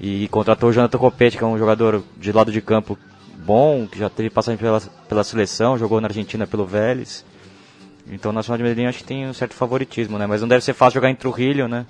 E, 0.00 0.22
e 0.22 0.28
contratou 0.28 0.68
o 0.68 0.72
Jonathan 0.72 0.98
Copete, 0.98 1.36
que 1.36 1.42
é 1.42 1.46
um 1.48 1.58
jogador 1.58 2.00
de 2.16 2.30
lado 2.30 2.52
de 2.52 2.60
campo 2.60 2.96
bom, 3.44 3.88
que 3.88 3.98
já 3.98 4.08
teve 4.08 4.30
passagem 4.30 4.56
pela, 4.56 4.80
pela 5.08 5.24
seleção, 5.24 5.76
jogou 5.76 6.00
na 6.00 6.06
Argentina 6.06 6.46
pelo 6.46 6.64
Vélez. 6.64 7.24
Então 8.10 8.30
o 8.30 8.34
Nacional 8.34 8.58
de 8.58 8.64
Medellín 8.64 8.86
acho 8.86 8.98
que 8.98 9.04
tem 9.04 9.26
um 9.28 9.32
certo 9.32 9.54
favoritismo, 9.54 10.18
né? 10.18 10.26
Mas 10.26 10.40
não 10.40 10.48
deve 10.48 10.64
ser 10.64 10.74
fácil 10.74 10.94
jogar 10.94 11.10
em 11.10 11.14
Trujillo, 11.14 11.68
né? 11.68 11.86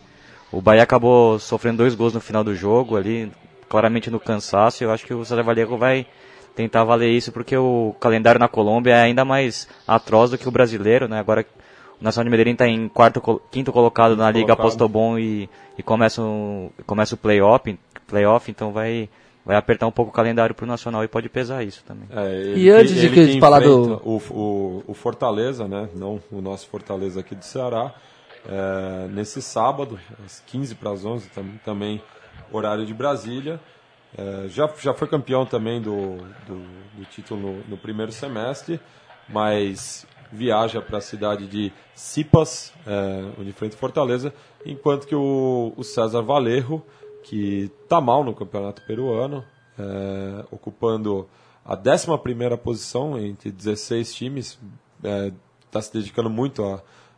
O 0.52 0.60
Bahia 0.60 0.82
acabou 0.82 1.38
sofrendo 1.38 1.78
dois 1.78 1.94
gols 1.94 2.12
no 2.12 2.20
final 2.20 2.44
do 2.44 2.54
jogo 2.54 2.96
ali, 2.96 3.32
claramente 3.68 4.10
no 4.10 4.20
cansaço. 4.20 4.84
Eu 4.84 4.90
acho 4.90 5.06
que 5.06 5.14
o 5.14 5.24
César 5.24 5.42
Vallejo 5.42 5.76
vai 5.76 6.06
tentar 6.54 6.84
valer 6.84 7.10
isso 7.10 7.32
porque 7.32 7.56
o 7.56 7.94
calendário 8.00 8.38
na 8.38 8.48
Colômbia 8.48 8.92
é 8.92 9.02
ainda 9.02 9.24
mais 9.24 9.68
atroz 9.86 10.30
do 10.30 10.38
que 10.38 10.48
o 10.48 10.50
brasileiro, 10.50 11.08
né? 11.08 11.18
Agora 11.18 11.46
o 12.00 12.04
Nacional 12.04 12.24
de 12.24 12.30
Medellín 12.30 12.52
está 12.52 12.66
em 12.66 12.88
quarto, 12.88 13.40
quinto 13.50 13.72
colocado 13.72 14.16
na 14.16 14.30
Liga 14.30 14.56
Postobon 14.56 15.18
e, 15.18 15.48
e 15.78 15.82
começa, 15.82 16.22
um, 16.22 16.70
começa 16.86 17.14
o 17.14 17.18
playoff, 17.18 17.78
playoff, 18.06 18.50
então 18.50 18.72
vai, 18.72 19.08
vai 19.50 19.56
apertar 19.56 19.86
um 19.88 19.90
pouco 19.90 20.12
o 20.12 20.14
calendário 20.14 20.54
pro 20.54 20.64
Nacional 20.64 21.02
e 21.02 21.08
pode 21.08 21.28
pesar 21.28 21.64
isso 21.64 21.82
também. 21.84 22.06
É, 22.10 22.52
E 22.56 22.70
antes 22.70 22.94
de 22.94 23.40
falar 23.40 23.60
do- 23.60 24.00
O, 24.04 24.16
o, 24.30 24.84
o 24.86 24.94
Fortaleza, 24.94 25.66
né? 25.66 25.88
Não 25.94 26.20
o 26.30 26.40
nosso 26.40 26.68
Fortaleza 26.68 27.18
aqui 27.18 27.34
do 27.34 27.44
Ceará. 27.44 27.92
é, 28.48 29.08
nesse 29.08 29.42
sábado, 29.42 29.98
às 30.24 30.40
15 30.46 30.74
para 30.76 30.92
as 30.92 31.04
11, 31.04 31.28
tam, 31.30 31.44
também 31.64 32.00
horário 32.52 32.86
de 32.86 32.94
Brasília. 32.94 33.58
É, 34.16 34.46
já, 34.48 34.70
já 34.80 34.94
foi 34.94 35.08
campeão 35.08 35.44
também 35.44 35.80
do, 35.80 36.16
do, 36.46 36.56
do 36.96 37.04
título 37.10 37.40
no, 37.40 37.52
no 37.70 37.76
primeiro 37.76 38.12
semestre, 38.12 38.80
mas 39.28 40.06
viaja 40.32 40.80
para 40.80 40.98
a 40.98 41.00
cidade 41.00 41.46
de 41.48 41.72
Cipas, 41.94 42.72
é, 42.86 43.24
onde 43.38 43.50
enfrenta 43.50 43.74
o 43.74 43.78
Fortaleza, 43.78 44.32
enquanto 44.64 45.06
que 45.06 45.14
o, 45.14 45.72
o 45.76 45.82
César 45.82 46.22
Valerro, 46.22 46.84
que 47.22 47.70
está 47.82 48.00
mal 48.00 48.24
no 48.24 48.34
campeonato 48.34 48.82
peruano, 48.86 49.44
é, 49.78 50.44
ocupando 50.50 51.28
a 51.64 51.74
11 51.74 52.56
posição 52.62 53.18
entre 53.18 53.50
16 53.50 54.14
times, 54.14 54.58
está 55.66 55.80
se 55.80 55.92
dedicando 55.92 56.28
muito 56.28 56.64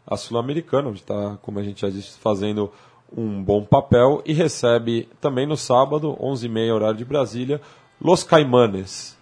à, 0.06 0.16
Sul-Americana, 0.16 0.88
onde 0.88 1.00
está, 1.00 1.38
como 1.42 1.58
a 1.58 1.62
gente 1.62 1.82
já 1.82 1.88
disse, 1.88 2.18
fazendo 2.18 2.70
um 3.16 3.42
bom 3.42 3.64
papel 3.64 4.22
e 4.24 4.32
recebe 4.32 5.08
também 5.20 5.46
no 5.46 5.56
sábado, 5.56 6.16
11h30 6.20 6.74
horário 6.74 6.96
de 6.96 7.04
Brasília, 7.04 7.60
Los 8.00 8.24
Caimanes. 8.24 9.16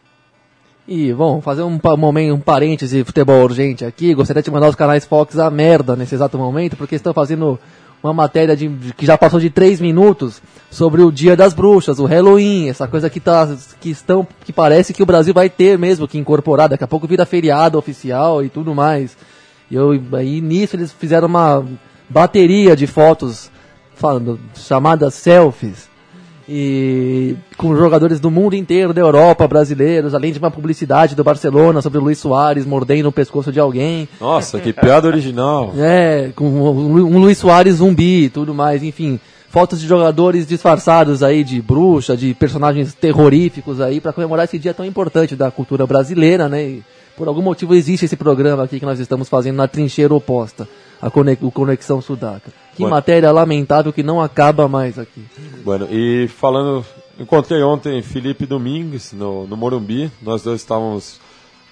E, 0.89 1.13
bom, 1.13 1.41
fazer 1.41 1.63
um, 1.63 1.79
momento, 1.97 2.35
um 2.35 2.41
parêntese 2.41 3.05
futebol 3.05 3.45
urgente 3.45 3.85
aqui. 3.85 4.13
Gostaria 4.15 4.43
de 4.43 4.51
mandar 4.51 4.69
os 4.69 4.75
canais 4.75 5.05
Fox 5.05 5.39
a 5.39 5.49
merda 5.51 5.95
nesse 5.95 6.15
exato 6.15 6.37
momento, 6.37 6.77
porque 6.77 6.97
estão 6.97 7.13
fazendo 7.13 7.59
uma 8.03 8.13
matéria 8.13 8.57
de, 8.57 8.69
que 8.97 9.05
já 9.05 9.19
passou 9.19 9.39
de 9.39 9.51
3 9.51 9.81
minutos 9.81 10.41
sobre 10.71 11.03
o 11.03 11.11
Dia 11.11 11.37
das 11.37 11.53
Bruxas, 11.53 11.99
o 11.99 12.07
Halloween, 12.07 12.69
essa 12.69 12.89
coisa 12.89 13.11
que, 13.11 13.21
tá, 13.21 13.49
que, 13.81 13.91
estão, 13.91 14.27
que 14.45 14.53
parece 14.53 14.95
que 14.95 15.03
o 15.03 15.07
Brasil 15.07 15.35
vai 15.35 15.51
ter 15.51 15.79
mesmo 15.79 16.09
que 16.09 16.19
incorporar. 16.19 16.69
Daqui 16.69 16.85
a 16.85 16.89
pouco 16.89 17.07
vira 17.07 17.27
feriado 17.27 17.79
oficial 17.79 18.43
e 18.43 18.49
tudo 18.49 18.75
mais. 18.75 19.17
E 19.71 19.75
eu, 19.75 20.01
aí 20.13 20.41
nisso 20.41 20.77
eles 20.77 20.93
fizeram 20.93 21.29
uma 21.29 21.65
bateria 22.09 22.75
de 22.75 22.87
fotos 22.87 23.51
falando, 23.95 24.41
chamadas 24.55 25.15
selfies 25.15 25.90
e 26.53 27.37
com 27.57 27.77
jogadores 27.77 28.19
do 28.19 28.29
mundo 28.29 28.57
inteiro, 28.57 28.93
da 28.93 29.01
Europa, 29.01 29.47
brasileiros, 29.47 30.15
além 30.15 30.33
de 30.33 30.41
uma 30.41 30.51
publicidade 30.51 31.15
do 31.15 31.23
Barcelona 31.23 31.81
sobre 31.81 32.01
o 32.01 32.03
Luiz 32.03 32.19
Soares 32.19 32.67
mordendo 32.67 33.07
o 33.09 33.13
pescoço 33.13 33.53
de 33.53 33.61
alguém. 33.61 34.09
Nossa, 34.21 34.59
que 34.59 34.73
piada 34.73 35.07
original. 35.07 35.73
É, 35.81 36.31
com 36.35 36.47
um, 36.47 37.19
Luiz 37.19 37.39
Soares 37.39 37.77
zumbi 37.77 38.25
e 38.25 38.29
tudo 38.29 38.53
mais, 38.53 38.83
enfim. 38.83 39.21
Fotos 39.49 39.81
de 39.81 39.87
jogadores 39.87 40.47
disfarçados 40.47 41.23
aí 41.23 41.45
de 41.45 41.63
bruxa, 41.63 42.17
de 42.17 42.35
personagens 42.35 42.95
terroríficos 42.95 43.81
aí, 43.81 44.01
para 44.01 44.13
comemorar 44.13 44.45
esse 44.45 44.59
dia 44.59 44.75
tão 44.75 44.85
importante 44.85 45.37
da 45.37 45.51
cultura 45.51 45.87
brasileira, 45.87 46.49
né? 46.49 46.63
E 46.63 46.83
por 47.17 47.29
algum 47.29 47.43
motivo 47.43 47.75
existe 47.75 48.07
esse 48.07 48.17
programa 48.17 48.65
aqui 48.65 48.81
que 48.81 48.87
nós 48.87 48.99
estamos 48.99 49.29
fazendo 49.29 49.57
na 49.57 49.69
trincheira 49.69 50.15
oposta, 50.15 50.69
a 51.01 51.11
Conexão 51.11 52.01
Sudaca. 52.01 52.51
Que 52.81 52.85
Bueno. 52.85 52.97
matéria 52.97 53.31
lamentável 53.31 53.93
que 53.93 54.03
não 54.03 54.21
acaba 54.21 54.67
mais 54.69 54.99
aqui. 54.99 55.25
Bueno, 55.65 55.87
e 55.91 56.29
falando, 56.29 56.85
encontrei 57.19 57.63
ontem 57.63 58.01
Felipe 58.03 58.47
Domingues 58.47 59.13
no, 59.13 59.47
no 59.47 59.57
Morumbi. 59.57 60.11
Nós 60.23 60.43
dois 60.43 60.61
estávamos 60.61 61.21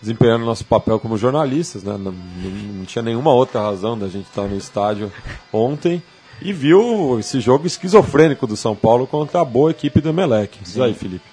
desempenhando 0.01 0.45
nosso 0.45 0.65
papel 0.65 0.99
como 1.01 1.17
jornalistas, 1.17 1.83
né? 1.83 1.93
Não, 1.99 2.13
não- 2.13 2.85
tinha 2.85 3.03
nenhuma 3.03 3.33
outra 3.33 3.61
razão 3.61 3.99
da 3.99 4.07
gente 4.09 4.27
estar 4.27 4.43
no 4.47 4.57
estádio 4.57 5.13
ontem. 5.53 6.03
E 6.41 6.53
viu 6.53 7.19
esse 7.19 7.41
jogo 7.41 7.67
esquizofrênico 7.67 8.47
do 8.47 8.57
São 8.57 8.77
Paulo 8.77 9.07
contra 9.09 9.41
a 9.41 9.45
boa 9.45 9.71
equipe 9.73 10.01
do 10.01 10.11
Emelec. 10.11 10.57
Diz 10.63 10.79
aí, 10.79 10.95
Felipe. 10.95 11.25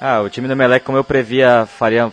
Ah, 0.00 0.22
o 0.22 0.30
time 0.30 0.46
do 0.46 0.52
Emelec, 0.54 0.84
como 0.84 0.96
eu 0.96 1.04
previa, 1.04 1.66
faria 1.66 2.10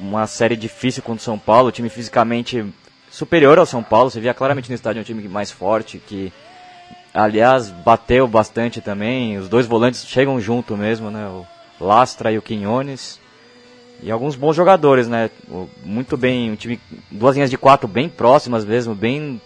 uma 0.00 0.26
série 0.26 0.56
difícil 0.56 1.02
contra 1.02 1.20
o 1.20 1.24
São 1.24 1.38
Paulo. 1.38 1.68
O 1.68 1.72
time 1.72 1.88
fisicamente 1.88 2.64
superior 3.08 3.56
ao 3.58 3.64
São 3.66 3.84
Paulo. 3.84 4.10
Você 4.10 4.20
via 4.20 4.34
claramente 4.34 4.68
no 4.68 4.74
estádio 4.74 5.00
um 5.00 5.04
time 5.04 5.28
mais 5.28 5.50
forte, 5.52 6.02
que, 6.06 6.32
aliás, 7.16 7.70
bateu 7.70 8.28
bastante 8.28 8.80
também. 8.80 9.38
Os 9.38 9.48
dois 9.48 9.66
volantes 9.66 10.06
chegam 10.06 10.40
junto 10.40 10.76
mesmo, 10.76 11.10
né? 11.10 11.26
O 11.28 11.84
Lastra 11.84 12.30
e 12.30 12.38
o 12.38 12.42
Quinones. 12.42 13.18
E 14.02 14.10
alguns 14.10 14.36
bons 14.36 14.54
jogadores, 14.54 15.08
né? 15.08 15.30
Muito 15.84 16.16
bem, 16.16 16.50
um 16.50 16.56
time, 16.56 16.78
duas 17.10 17.34
linhas 17.34 17.50
de 17.50 17.56
quatro 17.56 17.88
bem 17.88 18.08
próximas 18.08 18.64
mesmo, 18.64 18.94
bem 18.94 19.40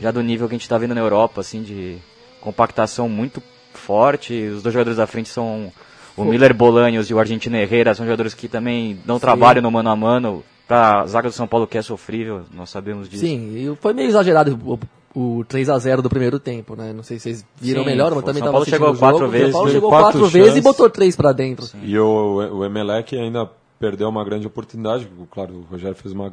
já 0.00 0.10
do 0.10 0.22
nível 0.22 0.48
que 0.48 0.54
a 0.54 0.56
gente 0.56 0.62
está 0.62 0.76
vendo 0.76 0.94
na 0.94 1.00
Europa, 1.00 1.40
assim, 1.40 1.62
de 1.62 1.98
compactação 2.40 3.08
muito 3.08 3.42
forte. 3.72 4.48
Os 4.48 4.62
dois 4.62 4.72
jogadores 4.72 4.96
da 4.96 5.06
frente 5.06 5.28
são 5.28 5.72
o 6.16 6.24
Miller 6.24 6.52
Bolanhos 6.54 7.08
e 7.08 7.14
o 7.14 7.18
Argentino 7.20 7.56
Herrera, 7.56 7.94
são 7.94 8.04
jogadores 8.04 8.34
que 8.34 8.48
também 8.48 8.98
dão 9.04 9.20
trabalho 9.20 9.62
no 9.62 9.70
mano 9.70 9.90
a 9.90 9.96
mano. 9.96 10.44
Pra 10.66 11.04
zaga 11.06 11.28
do 11.28 11.34
São 11.34 11.46
Paulo 11.46 11.66
que 11.66 11.76
é 11.76 11.82
sofrível, 11.82 12.44
nós 12.52 12.70
sabemos 12.70 13.08
disso. 13.08 13.24
Sim, 13.24 13.76
foi 13.80 13.92
meio 13.92 14.08
exagerado 14.08 14.78
o, 15.14 15.38
o 15.38 15.44
3 15.44 15.68
a 15.70 15.78
0 15.78 16.02
do 16.02 16.08
primeiro 16.10 16.38
tempo, 16.38 16.74
né? 16.76 16.92
Não 16.92 17.02
sei 17.02 17.18
se 17.18 17.22
vocês 17.24 17.46
viram 17.56 17.82
Sim, 17.82 17.86
melhor, 17.90 18.10
mas 18.14 18.18
o 18.22 18.26
também 18.26 18.42
São 18.42 18.46
Paulo 18.52 18.62
assistindo 18.62 18.78
chegou 18.80 18.94
o 18.94 18.98
quatro 18.98 19.18
jogo. 19.20 19.30
vezes, 19.30 19.48
O 19.48 19.52
São 19.52 19.60
Paulo 19.60 19.70
chegou 19.72 19.88
quatro 19.90 20.04
quatro 20.20 20.26
vezes 20.28 20.56
e 20.56 20.60
botou 20.60 20.90
três 20.90 21.16
pra 21.16 21.32
dentro. 21.32 21.66
E 21.82 21.98
o, 21.98 22.56
o 22.58 22.64
Emelec 22.64 23.16
ainda 23.16 23.48
perdeu 23.78 24.08
uma 24.08 24.24
grande 24.24 24.46
oportunidade. 24.46 25.08
Claro, 25.30 25.54
o 25.54 25.62
Rogério 25.70 25.96
fez 25.96 26.12
uma 26.12 26.32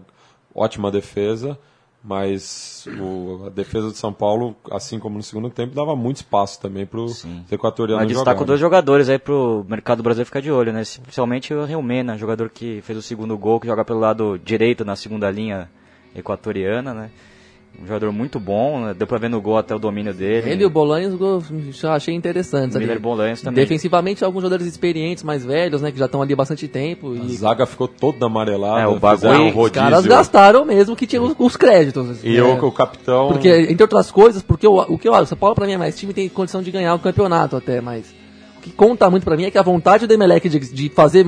ótima 0.55 0.89
defesa, 0.91 1.57
mas 2.03 2.87
o- 2.99 3.43
a 3.45 3.49
defesa 3.49 3.89
de 3.91 3.97
São 3.97 4.11
Paulo, 4.11 4.55
assim 4.71 4.97
como 4.99 5.17
no 5.17 5.23
segundo 5.23 5.49
tempo, 5.49 5.75
dava 5.75 5.95
muito 5.95 6.17
espaço 6.17 6.59
também 6.59 6.85
para 6.85 6.99
os 6.99 7.25
equatorianos 7.51 8.01
Mas 8.03 8.07
destaco 8.07 8.29
jogarem. 8.31 8.47
dois 8.47 8.59
jogadores 8.59 9.09
aí 9.09 9.19
pro 9.19 9.65
mercado 9.69 10.01
brasileiro 10.01 10.25
ficar 10.25 10.41
de 10.41 10.51
olho, 10.51 10.73
né? 10.73 10.81
Principalmente 11.03 11.53
o 11.53 11.63
Reumena, 11.65 12.17
jogador 12.17 12.49
que 12.49 12.81
fez 12.81 12.97
o 12.97 13.01
segundo 13.01 13.37
gol, 13.37 13.59
que 13.59 13.67
joga 13.67 13.85
pelo 13.85 13.99
lado 13.99 14.39
direito 14.43 14.83
na 14.83 14.95
segunda 14.95 15.29
linha 15.29 15.69
equatoriana, 16.15 16.93
né? 16.93 17.11
Um 17.79 17.87
jogador 17.87 18.11
muito 18.11 18.39
bom, 18.39 18.85
né? 18.85 18.93
deu 18.93 19.07
pra 19.07 19.17
ver 19.17 19.29
no 19.29 19.41
gol 19.41 19.57
até 19.57 19.73
o 19.75 19.79
domínio 19.79 20.13
dele. 20.13 20.49
Ele 20.51 20.63
e 20.63 20.65
o 20.65 20.69
Bolanhos 20.69 21.15
go- 21.15 21.41
já 21.71 21.93
achei 21.95 22.13
ali. 22.75 22.85
Miller 22.85 22.99
Bolanhos 23.01 23.41
também. 23.41 23.63
Defensivamente, 23.63 24.23
alguns 24.23 24.41
jogadores 24.43 24.67
experientes, 24.67 25.23
mais 25.23 25.43
velhos, 25.43 25.81
né? 25.81 25.91
Que 25.91 25.97
já 25.97 26.05
estão 26.05 26.21
ali 26.21 26.33
há 26.33 26.35
bastante 26.35 26.67
tempo. 26.67 27.13
A 27.13 27.15
E 27.25 27.35
zaga 27.35 27.65
ficou 27.65 27.87
toda 27.87 28.25
amarelada. 28.27 28.81
É, 28.81 28.87
o 28.87 28.99
bagulho- 28.99 29.55
um 29.55 29.59
os 29.59 29.69
caras 29.71 30.05
gastaram 30.05 30.63
mesmo 30.63 30.95
que 30.95 31.07
tinha 31.07 31.21
os, 31.21 31.33
os 31.39 31.55
créditos. 31.57 32.23
E 32.23 32.35
né? 32.35 32.41
o, 32.43 32.65
o 32.67 32.71
capitão. 32.71 33.29
Porque, 33.29 33.49
entre 33.69 33.81
outras 33.83 34.11
coisas, 34.11 34.43
porque 34.43 34.67
o, 34.67 34.79
o 34.81 34.97
que 34.99 35.07
eu 35.07 35.13
acho, 35.15 35.23
o 35.23 35.27
São 35.27 35.37
Paulo 35.37 35.55
pra 35.55 35.65
mim 35.65 35.73
é 35.73 35.77
mais 35.77 35.97
time 35.97 36.13
tem 36.13 36.29
condição 36.29 36.61
de 36.61 36.69
ganhar 36.69 36.93
o 36.93 36.99
campeonato 36.99 37.55
até, 37.55 37.81
mas 37.81 38.13
o 38.59 38.61
que 38.61 38.69
conta 38.69 39.09
muito 39.09 39.23
pra 39.23 39.35
mim 39.35 39.45
é 39.45 39.51
que 39.51 39.57
a 39.57 39.63
vontade 39.63 40.05
do 40.05 40.13
Emelec 40.13 40.47
de, 40.47 40.59
de 40.59 40.89
fazer 40.89 41.25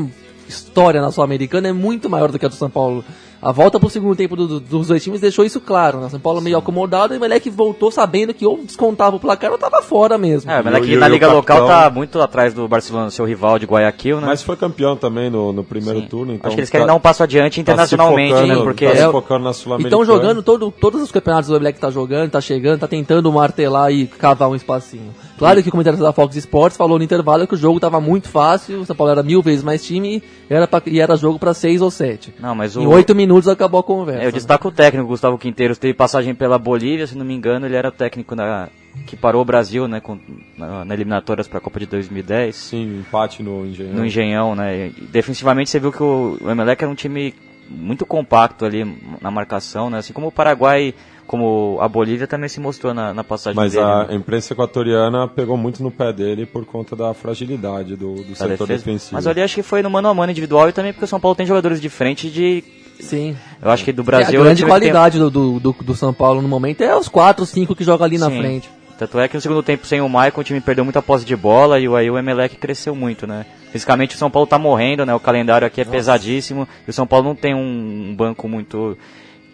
história 0.47 1.01
na 1.01 1.09
Sul-Americana 1.11 1.69
é 1.69 1.73
muito 1.73 2.09
maior 2.09 2.31
do 2.31 2.37
que 2.37 2.45
a 2.45 2.49
do 2.49 2.53
São 2.55 2.69
Paulo. 2.69 3.03
A 3.43 3.51
volta 3.51 3.77
pro 3.79 3.89
segundo 3.89 4.15
tempo 4.15 4.35
do- 4.37 4.47
do- 4.47 4.59
dos 4.59 4.87
dois 4.87 5.03
times 5.03 5.19
deixou 5.19 5.43
isso 5.43 5.59
claro, 5.59 5.99
né? 5.99 6.07
São 6.09 6.19
Paulo 6.19 6.39
meio 6.39 6.57
acomodado 6.57 7.13
e 7.13 7.17
o 7.17 7.19
Emelec 7.19 7.49
voltou 7.49 7.91
sabendo 7.91 8.33
que 8.33 8.45
ou 8.45 8.57
descontava 8.63 9.15
o 9.17 9.19
placar 9.19 9.51
ou 9.51 9.57
tava 9.57 9.81
fora 9.81 10.17
mesmo. 10.17 10.49
É, 10.49 10.57
o 10.57 10.59
Emelec 10.61 10.95
o- 10.95 10.99
na 10.99 11.07
liga 11.09 11.27
local 11.27 11.43
capitão- 11.43 11.67
tá 11.67 11.89
muito 11.89 12.21
atrás 12.21 12.53
do 12.53 12.65
Barcelona, 12.67 13.11
seu 13.11 13.25
rival 13.25 13.59
de 13.59 13.65
Guayaquil, 13.65 14.21
né? 14.21 14.27
Mas 14.27 14.41
foi 14.41 14.55
campeão 14.55 14.95
também 14.95 15.29
no, 15.29 15.51
no 15.51 15.63
primeiro 15.63 15.99
Sim. 15.99 16.07
turno. 16.07 16.33
Então 16.33 16.47
Acho 16.47 16.55
que 16.55 16.61
eles 16.61 16.69
querem 16.69 16.87
tá- 16.87 16.93
dar 16.93 16.97
um 16.97 17.01
passo 17.01 17.21
adiante 17.21 17.55
tá 17.55 17.61
internacionalmente, 17.61 18.33
focando- 18.33 18.55
né? 18.55 18.63
Porque 18.63 18.87
tá 18.87 18.95
se 18.95 19.01
É, 19.01 19.11
focando 19.11 19.43
na 19.43 19.51
E 19.51 19.53
Sul-Americana. 19.53 20.01
estão 20.03 20.15
jogando 20.15 20.41
todo, 20.41 20.71
todos 20.71 21.01
os 21.01 21.11
campeonatos 21.11 21.49
do 21.49 21.55
Emelec 21.57 21.77
tá 21.79 21.89
jogando, 21.89 22.31
tá 22.31 22.39
chegando, 22.39 22.79
tá 22.79 22.87
tentando 22.87 23.31
martelar 23.33 23.91
e 23.91 24.07
cavar 24.07 24.47
um 24.49 24.55
espacinho. 24.55 25.13
Claro 25.37 25.61
que 25.63 25.67
o 25.69 25.71
comentarista 25.71 26.03
da 26.05 26.13
Fox 26.13 26.35
Sports 26.35 26.77
falou 26.77 26.97
no 26.97 27.03
intervalo 27.03 27.47
que 27.47 27.55
o 27.55 27.57
jogo 27.57 27.79
tava 27.79 27.99
muito 27.99 28.29
fácil, 28.29 28.81
o 28.81 28.85
São 28.85 28.95
Paulo 28.95 29.11
era 29.11 29.23
mil 29.23 29.41
vezes 29.41 29.63
mais 29.63 29.83
time 29.83 30.21
e 30.49 30.53
era, 30.53 30.67
pra- 30.67 30.81
e 30.85 30.99
era 30.99 31.15
jogo 31.15 31.39
para 31.39 31.53
seis 31.53 31.81
ou 31.81 31.89
sete. 31.89 32.33
Não, 32.39 32.53
mas 32.53 32.75
o... 32.77 32.81
Em 32.81 32.87
oito 32.87 33.13
minutos 33.15 33.47
acabou 33.49 33.79
a 33.79 33.83
conversa. 33.83 34.23
É, 34.23 34.27
eu 34.27 34.31
destaco 34.31 34.67
o 34.67 34.71
técnico, 34.71 35.07
Gustavo 35.07 35.37
Quinteiros, 35.37 35.77
teve 35.77 35.93
passagem 35.93 36.35
pela 36.35 36.57
Bolívia, 36.59 37.07
se 37.07 37.17
não 37.17 37.25
me 37.25 37.33
engano, 37.33 37.65
ele 37.65 37.75
era 37.75 37.89
o 37.89 37.91
técnico 37.91 38.35
na, 38.35 38.69
que 39.07 39.15
parou 39.17 39.41
o 39.41 39.45
Brasil, 39.45 39.87
né, 39.87 39.99
com, 39.99 40.19
na, 40.57 40.85
na 40.85 40.93
eliminatórias 40.93 41.47
para 41.47 41.57
a 41.57 41.61
Copa 41.61 41.79
de 41.79 41.87
2010, 41.87 42.55
Sim, 42.55 42.99
empate 42.99 43.41
no 43.41 43.65
Engenhão. 43.65 43.93
no 43.93 44.05
Engenhão, 44.05 44.55
né. 44.55 44.87
E 44.95 45.01
defensivamente 45.11 45.69
você 45.69 45.79
viu 45.79 45.91
que 45.91 46.03
o, 46.03 46.37
o 46.41 46.49
Emelec 46.49 46.81
era 46.83 46.91
um 46.91 46.95
time 46.95 47.33
muito 47.69 48.05
compacto 48.05 48.65
ali 48.65 48.85
na 49.21 49.31
marcação, 49.31 49.89
né, 49.89 49.97
assim 49.99 50.13
como 50.13 50.27
o 50.27 50.31
Paraguai, 50.31 50.93
como 51.25 51.77
a 51.81 51.87
Bolívia 51.87 52.27
também 52.27 52.49
se 52.49 52.59
mostrou 52.59 52.93
na, 52.93 53.13
na 53.13 53.23
passagem 53.23 53.55
Mas 53.55 53.71
dele. 53.73 53.83
a 53.85 54.05
né, 54.07 54.15
imprensa 54.15 54.53
equatoriana 54.53 55.27
pegou 55.27 55.55
muito 55.57 55.81
no 55.81 55.89
pé 55.89 56.11
dele 56.13 56.45
por 56.45 56.65
conta 56.65 56.95
da 56.95 57.13
fragilidade 57.13 57.95
do, 57.95 58.15
do 58.15 58.29
da 58.29 58.35
setor 58.35 58.67
defesa. 58.67 58.85
defensivo. 58.85 59.13
Mas 59.15 59.25
ali 59.27 59.41
acho 59.41 59.55
que 59.55 59.63
foi 59.63 59.81
no 59.81 59.89
mano 59.89 60.07
a 60.09 60.13
mano 60.13 60.31
individual 60.31 60.67
e 60.69 60.73
também 60.73 60.91
porque 60.93 61.05
o 61.05 61.07
São 61.07 61.19
Paulo 61.19 61.35
tem 61.35 61.45
jogadores 61.45 61.79
de 61.81 61.89
frente 61.89 62.29
de... 62.29 62.63
Sim. 62.99 63.35
Eu 63.61 63.71
acho 63.71 63.83
que 63.83 63.91
do 63.91 64.01
É, 64.01 64.05
Brasil... 64.05 64.27
a 64.29 64.33
é 64.35 64.39
o 64.39 64.43
grande 64.43 64.61
que 64.63 64.69
tem- 64.69 64.69
qualidade 64.79 65.17
do, 65.17 65.29
do, 65.31 65.59
do, 65.59 65.95
São 65.95 66.13
Paulo 66.13 66.41
no 66.41 66.47
momento 66.47 66.81
é 66.81 66.95
os 66.95 67.07
quatro, 67.07 67.45
cinco 67.45 67.75
que 67.75 67.83
jogam 67.83 68.05
ali 68.05 68.17
na 68.17 68.29
Sim. 68.29 68.37
frente. 68.37 68.69
Tanto 68.99 69.17
é 69.19 69.27
que 69.27 69.35
no 69.35 69.41
segundo 69.41 69.63
tempo, 69.63 69.87
sem 69.87 69.99
o 70.01 70.07
Maicon, 70.07 70.41
o 70.41 70.43
time 70.43 70.61
perdeu 70.61 70.83
muita 70.83 71.01
posse 71.01 71.25
de 71.25 71.35
bola 71.35 71.79
e 71.79 71.87
o- 71.87 71.95
aí 71.95 72.09
o 72.09 72.17
Emelec 72.17 72.55
cresceu 72.57 72.93
muito, 72.95 73.25
né? 73.25 73.45
Fisicamente 73.73 74.13
o 74.13 74.19
São 74.19 74.29
Paulo 74.29 74.45
tá 74.45 74.59
morrendo, 74.59 75.03
né? 75.03 75.15
O 75.15 75.19
calendário 75.19 75.65
aqui 75.65 75.81
é 75.81 75.83
pesadíssimo 75.83 76.67
e 76.87 76.91
o 76.91 76.93
São 76.93 77.07
Paulo 77.07 77.29
não 77.29 77.35
tem 77.35 77.55
um, 77.55 78.13
banco 78.15 78.47
muito 78.47 78.95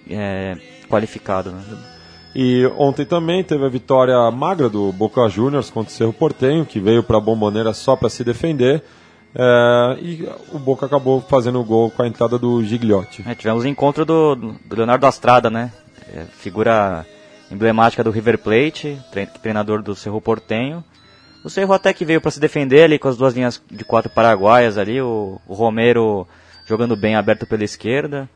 é, 0.09 0.57
qualificado, 0.89 1.51
né? 1.51 1.63
E 2.35 2.69
ontem 2.77 3.05
também 3.05 3.45
teve 3.45 3.63
a 3.63 3.69
vitória 3.69 4.29
magra 4.29 4.67
do 4.67 4.91
Boca 4.91 5.25
Juniors 5.29 5.69
contra 5.69 5.89
o 5.89 5.95
Cerro 5.95 6.11
Portenho, 6.11 6.65
que 6.65 6.81
veio 6.81 7.01
para 7.01 7.15
a 7.15 7.21
Bomboneira 7.21 7.71
só 7.71 7.95
para 7.95 8.09
se 8.09 8.21
defender. 8.21 8.83
É, 9.33 9.97
e 10.01 10.29
o 10.51 10.59
Boca 10.59 10.85
acabou 10.85 11.21
fazendo 11.21 11.61
o 11.61 11.63
gol 11.63 11.89
com 11.89 12.01
a 12.01 12.07
entrada 12.07 12.37
do 12.37 12.61
Gigliotti. 12.61 13.23
É, 13.25 13.33
tivemos 13.33 13.63
o 13.63 13.67
encontro 13.69 14.03
do, 14.03 14.35
do 14.35 14.75
Leonardo 14.75 15.05
Astrada, 15.05 15.49
né? 15.49 15.71
É, 16.13 16.25
figura 16.25 17.05
emblemática 17.49 18.03
do 18.03 18.11
River 18.11 18.37
Plate, 18.37 18.99
treinador 19.41 19.81
do 19.81 19.95
Cerro 19.95 20.19
Portenho. 20.19 20.83
O 21.43 21.49
Cerro 21.49 21.73
até 21.73 21.93
que 21.93 22.05
veio 22.05 22.19
para 22.21 22.31
se 22.31 22.39
defender 22.39 22.83
ali 22.83 22.99
com 22.99 23.07
as 23.07 23.17
duas 23.17 23.33
linhas 23.33 23.61
de 23.71 23.85
quatro 23.85 24.11
paraguaias 24.11 24.77
ali, 24.77 25.01
o, 25.01 25.39
o 25.47 25.53
Romero 25.53 26.27
jogando 26.65 26.95
bem 26.95 27.15
aberto 27.15 27.45
pela 27.45 27.63
esquerda. 27.63 28.29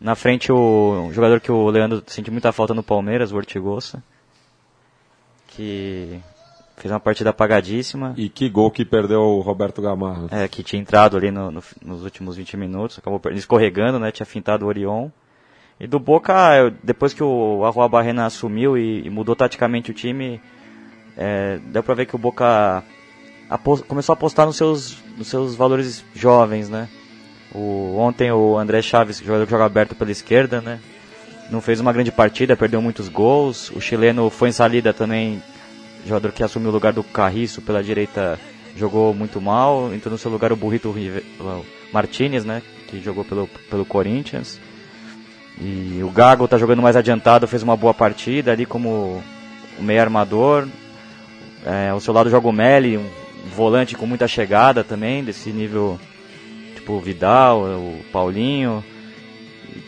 Na 0.00 0.14
frente 0.14 0.52
o, 0.52 1.06
o 1.08 1.12
jogador 1.12 1.40
que 1.40 1.50
o 1.50 1.68
Leandro 1.68 2.02
sente 2.06 2.30
muita 2.30 2.52
falta 2.52 2.74
no 2.74 2.82
Palmeiras, 2.82 3.32
o 3.32 3.36
Ortigosa. 3.36 4.02
Que 5.48 6.20
fez 6.76 6.92
uma 6.92 7.00
partida 7.00 7.30
apagadíssima. 7.30 8.14
E 8.16 8.28
que 8.28 8.48
gol 8.48 8.70
que 8.70 8.84
perdeu 8.84 9.20
o 9.20 9.40
Roberto 9.40 9.80
Gamarra. 9.80 10.28
É, 10.30 10.46
que 10.46 10.62
tinha 10.62 10.80
entrado 10.80 11.16
ali 11.16 11.30
no, 11.30 11.50
no, 11.50 11.62
nos 11.82 12.04
últimos 12.04 12.36
20 12.36 12.56
minutos, 12.56 12.98
acabou 12.98 13.20
escorregando, 13.32 13.98
né? 13.98 14.12
Tinha 14.12 14.26
fintado 14.26 14.64
o 14.64 14.68
Orion. 14.68 15.08
E 15.78 15.86
do 15.86 15.98
Boca, 15.98 16.72
depois 16.82 17.12
que 17.12 17.22
o 17.22 17.64
Arroa 17.64 17.88
Barrena 17.88 18.26
assumiu 18.26 18.78
e, 18.78 19.06
e, 19.06 19.10
mudou 19.10 19.36
taticamente 19.36 19.90
o 19.90 19.94
time, 19.94 20.40
é, 21.16 21.58
deu 21.66 21.82
pra 21.82 21.94
ver 21.94 22.06
que 22.06 22.14
o 22.14 22.18
Boca 22.18 22.84
começou 23.86 24.12
a 24.12 24.16
apostar 24.16 24.46
nos 24.46 24.56
seus, 24.56 24.98
nos 25.16 25.28
seus 25.28 25.54
valores 25.54 26.04
jovens, 26.14 26.68
né? 26.68 26.88
O, 27.54 27.96
ontem 27.98 28.30
o 28.30 28.58
André 28.58 28.82
Chaves, 28.82 29.18
jogador 29.18 29.46
que 29.46 29.50
joga 29.50 29.64
aberto 29.64 29.94
pela 29.94 30.10
esquerda, 30.10 30.60
né? 30.60 30.80
Não 31.50 31.60
fez 31.60 31.80
uma 31.80 31.92
grande 31.92 32.10
partida, 32.10 32.56
perdeu 32.56 32.82
muitos 32.82 33.08
gols. 33.08 33.70
O 33.70 33.80
chileno 33.80 34.28
foi 34.30 34.48
em 34.48 34.52
salida 34.52 34.92
também, 34.92 35.42
jogador 36.04 36.32
que 36.32 36.42
assumiu 36.42 36.70
o 36.70 36.72
lugar 36.72 36.92
do 36.92 37.04
Carriço 37.04 37.62
pela 37.62 37.82
direita, 37.82 38.38
jogou 38.76 39.14
muito 39.14 39.40
mal. 39.40 39.94
Entrou 39.94 40.12
no 40.12 40.18
seu 40.18 40.30
lugar 40.30 40.52
o 40.52 40.56
Burrito 40.56 40.94
Martinez, 41.92 42.44
né? 42.44 42.62
Que 42.88 43.00
jogou 43.00 43.24
pelo, 43.24 43.48
pelo 43.70 43.84
Corinthians. 43.84 44.60
E 45.58 46.02
o 46.02 46.10
Gago 46.10 46.46
tá 46.46 46.58
jogando 46.58 46.82
mais 46.82 46.96
adiantado, 46.96 47.48
fez 47.48 47.62
uma 47.62 47.76
boa 47.76 47.94
partida 47.94 48.52
ali 48.52 48.66
como 48.66 49.22
meio 49.78 50.00
armador. 50.00 50.66
É, 51.66 51.90
ao 51.90 51.98
seu 51.98 52.14
lado 52.14 52.30
joga 52.30 52.46
o 52.46 52.52
Meli, 52.52 52.96
um 52.96 53.10
volante 53.54 53.96
com 53.96 54.06
muita 54.06 54.28
chegada 54.28 54.84
também, 54.84 55.24
desse 55.24 55.50
nível 55.50 55.98
tipo 56.74 56.92
o 56.92 57.00
Vidal, 57.00 57.62
o 57.62 58.04
Paulinho. 58.12 58.84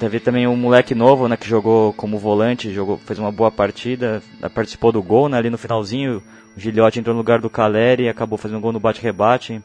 Teve 0.00 0.18
também 0.18 0.46
um 0.46 0.56
moleque 0.56 0.94
novo, 0.94 1.28
né, 1.28 1.36
que 1.36 1.48
jogou 1.48 1.92
como 1.92 2.18
volante, 2.18 2.72
jogou, 2.74 2.98
fez 2.98 3.18
uma 3.18 3.30
boa 3.30 3.50
partida, 3.50 4.20
participou 4.52 4.90
do 4.90 5.02
gol, 5.02 5.28
né, 5.28 5.38
ali 5.38 5.50
no 5.50 5.56
finalzinho, 5.56 6.22
o 6.56 6.60
Gilhote 6.60 6.98
entrou 6.98 7.14
no 7.14 7.20
lugar 7.20 7.40
do 7.40 7.48
Caleri 7.48 8.04
e 8.04 8.08
acabou 8.08 8.36
fazendo 8.36 8.58
um 8.58 8.60
gol 8.60 8.72
no 8.72 8.80
bate-rebate. 8.80 9.62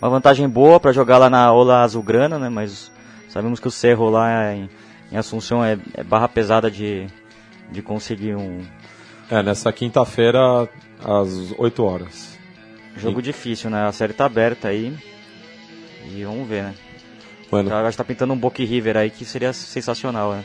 Uma 0.00 0.10
vantagem 0.10 0.48
boa 0.48 0.80
para 0.80 0.92
jogar 0.92 1.18
lá 1.18 1.30
na 1.30 1.52
Ola 1.52 1.82
Azulgrana, 1.82 2.38
né, 2.38 2.48
mas 2.48 2.90
sabemos 3.28 3.60
que 3.60 3.68
o 3.68 3.70
Cerro 3.70 4.10
lá 4.10 4.52
em, 4.52 4.68
em 5.12 5.16
Assunção 5.16 5.64
é, 5.64 5.78
é, 5.94 6.02
barra 6.02 6.28
pesada 6.28 6.68
de, 6.68 7.06
de 7.70 7.80
conseguir 7.82 8.34
um... 8.34 8.60
É, 9.32 9.42
nessa 9.42 9.72
quinta-feira, 9.72 10.68
às 11.02 11.54
8 11.56 11.82
horas. 11.82 12.38
Jogo 12.98 13.16
Sim. 13.16 13.22
difícil, 13.22 13.70
né, 13.70 13.86
a 13.86 13.90
série 13.90 14.12
tá 14.12 14.26
aberta 14.26 14.68
aí. 14.68 14.92
E 16.14 16.22
vamos 16.22 16.46
ver, 16.46 16.64
né? 16.64 16.74
Bueno. 17.50 17.74
Acho 17.74 17.92
que 17.92 17.96
tá 17.96 18.04
pintando 18.04 18.34
um 18.34 18.36
Boca 18.36 18.62
River 18.62 18.98
aí 18.98 19.08
que 19.08 19.24
seria 19.24 19.54
sensacional, 19.54 20.32
né? 20.32 20.44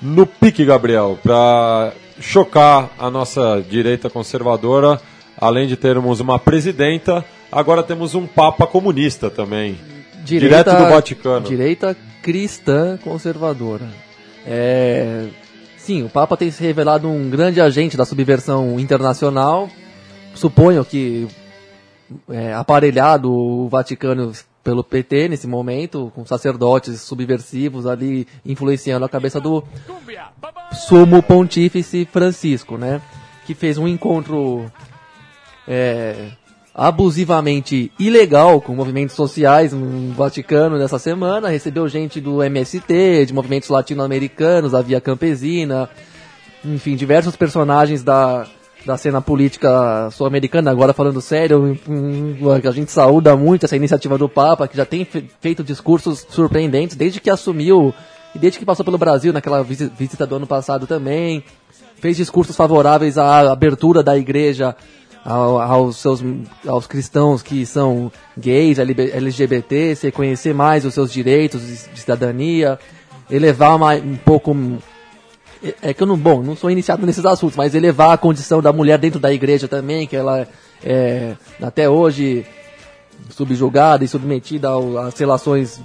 No 0.00 0.24
pique, 0.24 0.64
Gabriel, 0.64 1.18
para 1.20 1.94
chocar 2.20 2.90
a 2.96 3.10
nossa 3.10 3.60
direita 3.68 4.08
conservadora, 4.08 5.00
além 5.36 5.66
de 5.66 5.76
termos 5.76 6.20
uma 6.20 6.38
presidenta, 6.38 7.24
agora 7.50 7.82
temos 7.82 8.14
um 8.14 8.24
papa 8.24 8.68
comunista 8.68 9.30
também. 9.30 9.76
Direita, 10.22 10.62
direto 10.62 10.84
do 10.84 10.90
Vaticano. 10.94 11.48
Direita 11.48 11.96
cristã 12.22 12.96
conservadora. 12.98 13.88
É, 14.46 15.26
sim, 15.82 16.04
o 16.04 16.08
Papa 16.08 16.36
tem 16.36 16.50
se 16.50 16.62
revelado 16.62 17.08
um 17.08 17.28
grande 17.28 17.60
agente 17.60 17.96
da 17.96 18.04
subversão 18.04 18.78
internacional. 18.78 19.68
Suponho 20.34 20.84
que 20.84 21.26
é, 22.30 22.54
aparelhado 22.54 23.30
o 23.30 23.68
Vaticano 23.68 24.32
pelo 24.62 24.84
PT 24.84 25.28
nesse 25.28 25.48
momento, 25.48 26.12
com 26.14 26.24
sacerdotes 26.24 27.00
subversivos 27.00 27.84
ali 27.84 28.28
influenciando 28.46 29.04
a 29.04 29.08
cabeça 29.08 29.40
do 29.40 29.64
sumo 30.72 31.20
pontífice 31.20 32.06
Francisco, 32.10 32.78
né? 32.78 33.02
Que 33.44 33.54
fez 33.54 33.76
um 33.76 33.88
encontro 33.88 34.70
é, 35.66 36.30
abusivamente 36.74 37.92
ilegal 37.98 38.60
com 38.60 38.74
movimentos 38.74 39.14
sociais 39.14 39.72
no 39.72 40.12
Vaticano 40.12 40.78
nessa 40.78 40.98
semana, 40.98 41.48
recebeu 41.48 41.86
gente 41.86 42.20
do 42.20 42.42
MST, 42.42 43.26
de 43.26 43.34
movimentos 43.34 43.68
latino-americanos, 43.68 44.74
a 44.74 44.80
Via 44.80 45.00
Campesina, 45.00 45.88
enfim, 46.64 46.96
diversos 46.96 47.36
personagens 47.36 48.02
da 48.02 48.46
da 48.84 48.96
cena 48.96 49.20
política 49.20 50.10
sul-americana, 50.10 50.70
agora 50.70 50.92
falando 50.92 51.20
sério, 51.20 51.78
a 52.66 52.70
gente 52.72 52.90
saúda 52.90 53.36
muito 53.36 53.64
essa 53.64 53.76
iniciativa 53.76 54.18
do 54.18 54.28
Papa, 54.28 54.66
que 54.66 54.76
já 54.76 54.84
tem 54.84 55.06
feito 55.40 55.62
discursos 55.62 56.26
surpreendentes 56.28 56.96
desde 56.96 57.20
que 57.20 57.30
assumiu 57.30 57.94
e 58.34 58.38
desde 58.38 58.58
que 58.58 58.64
passou 58.64 58.84
pelo 58.84 58.98
Brasil 58.98 59.32
naquela 59.32 59.62
visita 59.62 60.26
do 60.26 60.36
ano 60.36 60.46
passado 60.46 60.86
também. 60.86 61.44
Fez 61.96 62.16
discursos 62.16 62.56
favoráveis 62.56 63.16
à 63.16 63.52
abertura 63.52 64.02
da 64.02 64.18
igreja 64.18 64.74
aos 65.24 65.98
seus 65.98 66.22
aos 66.66 66.86
cristãos 66.86 67.42
que 67.42 67.64
são 67.64 68.10
gays, 68.36 68.78
LGBT, 68.78 69.94
se 69.94 70.06
reconhecer 70.06 70.52
mais 70.52 70.84
os 70.84 70.94
seus 70.94 71.12
direitos 71.12 71.62
de 71.62 72.00
cidadania, 72.00 72.78
elevar 73.30 73.80
um 73.80 74.16
pouco 74.16 74.54
é, 75.62 75.90
é 75.90 75.94
que 75.94 76.02
eu 76.02 76.06
não, 76.06 76.16
bom, 76.16 76.42
não 76.42 76.56
sou 76.56 76.70
iniciado 76.70 77.06
nesses 77.06 77.24
assuntos, 77.24 77.56
mas 77.56 77.74
elevar 77.74 78.10
a 78.10 78.18
condição 78.18 78.60
da 78.60 78.72
mulher 78.72 78.98
dentro 78.98 79.20
da 79.20 79.32
igreja 79.32 79.68
também, 79.68 80.06
que 80.06 80.16
ela 80.16 80.46
é 80.82 81.36
até 81.62 81.88
hoje 81.88 82.44
subjugada 83.30 84.04
e 84.04 84.08
submetida 84.08 84.68
às 85.06 85.16
relações 85.18 85.80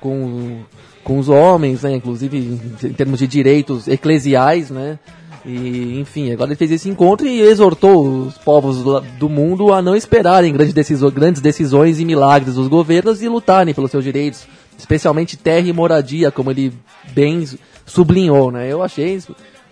com, 0.00 0.62
com 1.04 1.18
os 1.18 1.28
homens, 1.28 1.82
né, 1.82 1.94
inclusive 1.94 2.38
em 2.82 2.92
termos 2.92 3.20
de 3.20 3.28
direitos 3.28 3.86
eclesiais, 3.86 4.70
né, 4.70 4.98
e, 5.44 5.98
enfim, 5.98 6.32
agora 6.32 6.50
ele 6.50 6.56
fez 6.56 6.70
esse 6.70 6.88
encontro 6.88 7.26
e 7.26 7.40
exortou 7.40 8.26
os 8.26 8.38
povos 8.38 8.78
do 9.18 9.28
mundo 9.28 9.72
a 9.72 9.82
não 9.82 9.96
esperarem 9.96 10.52
grandes, 10.52 10.72
decisões, 10.72 11.12
grandes 11.12 11.42
decisões 11.42 11.98
e 11.98 12.04
milagres 12.04 12.54
dos 12.54 12.68
governos 12.68 13.22
e 13.22 13.28
lutarem 13.28 13.74
pelos 13.74 13.90
seus 13.90 14.04
direitos, 14.04 14.46
especialmente 14.78 15.36
terra 15.36 15.66
e 15.66 15.72
moradia, 15.72 16.30
como 16.30 16.50
ele 16.50 16.72
bem 17.12 17.44
sublinhou, 17.84 18.52
né? 18.52 18.70
Eu 18.72 18.82
achei 18.82 19.20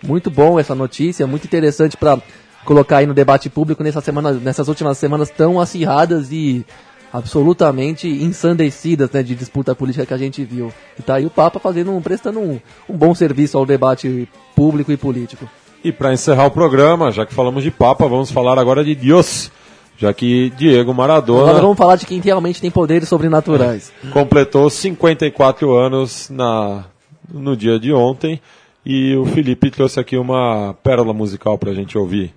muito 0.03 0.29
bom 0.29 0.59
essa 0.59 0.75
notícia, 0.75 1.25
muito 1.25 1.45
interessante 1.45 1.95
para 1.95 2.19
colocar 2.65 2.97
aí 2.97 3.05
no 3.05 3.13
debate 3.13 3.49
público 3.49 3.81
nessa 3.81 4.01
semana, 4.01 4.33
nessas 4.33 4.67
últimas 4.67 4.97
semanas 4.97 5.29
tão 5.29 5.59
acirradas 5.59 6.31
e 6.31 6.65
absolutamente 7.13 8.07
ensandecidas 8.07 9.11
né, 9.11 9.21
de 9.21 9.35
disputa 9.35 9.75
política 9.75 10.05
que 10.05 10.13
a 10.13 10.17
gente 10.17 10.43
viu. 10.43 10.71
E 10.97 11.01
tá 11.01 11.15
aí 11.15 11.25
o 11.25 11.29
Papa 11.29 11.59
fazendo 11.59 11.91
um, 11.91 12.01
prestando 12.01 12.39
um, 12.39 12.59
um 12.87 12.97
bom 12.97 13.13
serviço 13.13 13.57
ao 13.57 13.65
debate 13.65 14.27
público 14.55 14.91
e 14.91 14.97
político. 14.97 15.49
E 15.83 15.91
para 15.91 16.13
encerrar 16.13 16.45
o 16.45 16.51
programa, 16.51 17.11
já 17.11 17.25
que 17.25 17.33
falamos 17.33 17.63
de 17.63 17.71
Papa, 17.71 18.07
vamos 18.07 18.29
falar 18.31 18.59
agora 18.59 18.83
de 18.83 18.93
Deus. 18.93 19.51
Já 19.97 20.13
que 20.13 20.49
Diego 20.51 20.93
Maradona. 20.93 21.43
Agora 21.49 21.61
vamos 21.61 21.77
falar 21.77 21.95
de 21.95 22.05
quem 22.05 22.19
realmente 22.19 22.59
tem 22.59 22.71
poderes 22.71 23.07
sobrenaturais. 23.07 23.91
Completou 24.11 24.69
54 24.69 25.75
anos 25.75 26.29
na 26.29 26.85
no 27.31 27.55
dia 27.55 27.79
de 27.79 27.93
ontem. 27.93 28.41
E 28.83 29.15
o 29.15 29.25
Felipe 29.25 29.69
trouxe 29.69 29.99
aqui 29.99 30.17
uma 30.17 30.75
pérola 30.83 31.13
musical 31.13 31.57
para 31.57 31.69
a 31.69 31.73
gente 31.73 31.97
ouvir. 31.97 32.33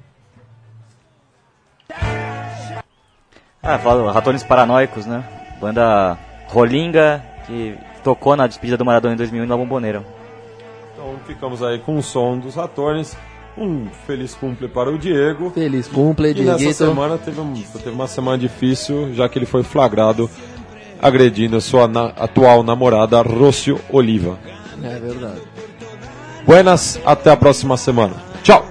Ah, 3.63 3.79
fala 3.79 4.13
Ratones 4.13 4.43
Paranoicos, 4.43 5.07
né? 5.07 5.25
Banda 5.59 6.19
Rolinga, 6.49 7.25
que 7.47 7.75
tocou 8.03 8.37
na 8.37 8.47
despedida 8.47 8.77
do 8.77 8.85
Maradona 8.85 9.15
em 9.15 9.17
2001 9.17 9.47
na 9.47 9.57
Bomboneira. 9.57 10.05
Então 10.93 11.15
ficamos 11.27 11.63
aí 11.63 11.79
com 11.79 11.97
o 11.97 12.03
som 12.03 12.39
dos 12.39 12.57
Ratones. 12.57 13.17
Um 13.57 13.87
feliz 14.07 14.35
cumple 14.35 14.67
para 14.69 14.91
o 14.91 14.99
Diego. 14.99 15.51
Feliz 15.51 15.87
cumple, 15.87 16.33
E 16.33 16.43
nessa 16.43 16.87
semana 16.87 17.17
teve, 17.17 17.41
um, 17.41 17.53
teve 17.55 17.91
uma 17.91 18.09
semana 18.09 18.37
difícil, 18.37 19.15
já 19.15 19.29
que 19.29 19.39
ele 19.39 19.47
foi 19.47 19.63
flagrado 19.63 20.29
agredindo 21.01 21.57
a 21.57 21.61
sua 21.61 21.87
na, 21.87 22.07
atual 22.07 22.63
namorada, 22.63 23.21
Rocio 23.23 23.81
Oliva. 23.91 24.39
É 24.83 24.99
verdade. 24.99 25.43
Buenas, 26.47 27.01
até 27.05 27.31
a 27.31 27.37
próxima 27.37 27.77
semana. 27.77 28.15
Tchau. 28.43 28.67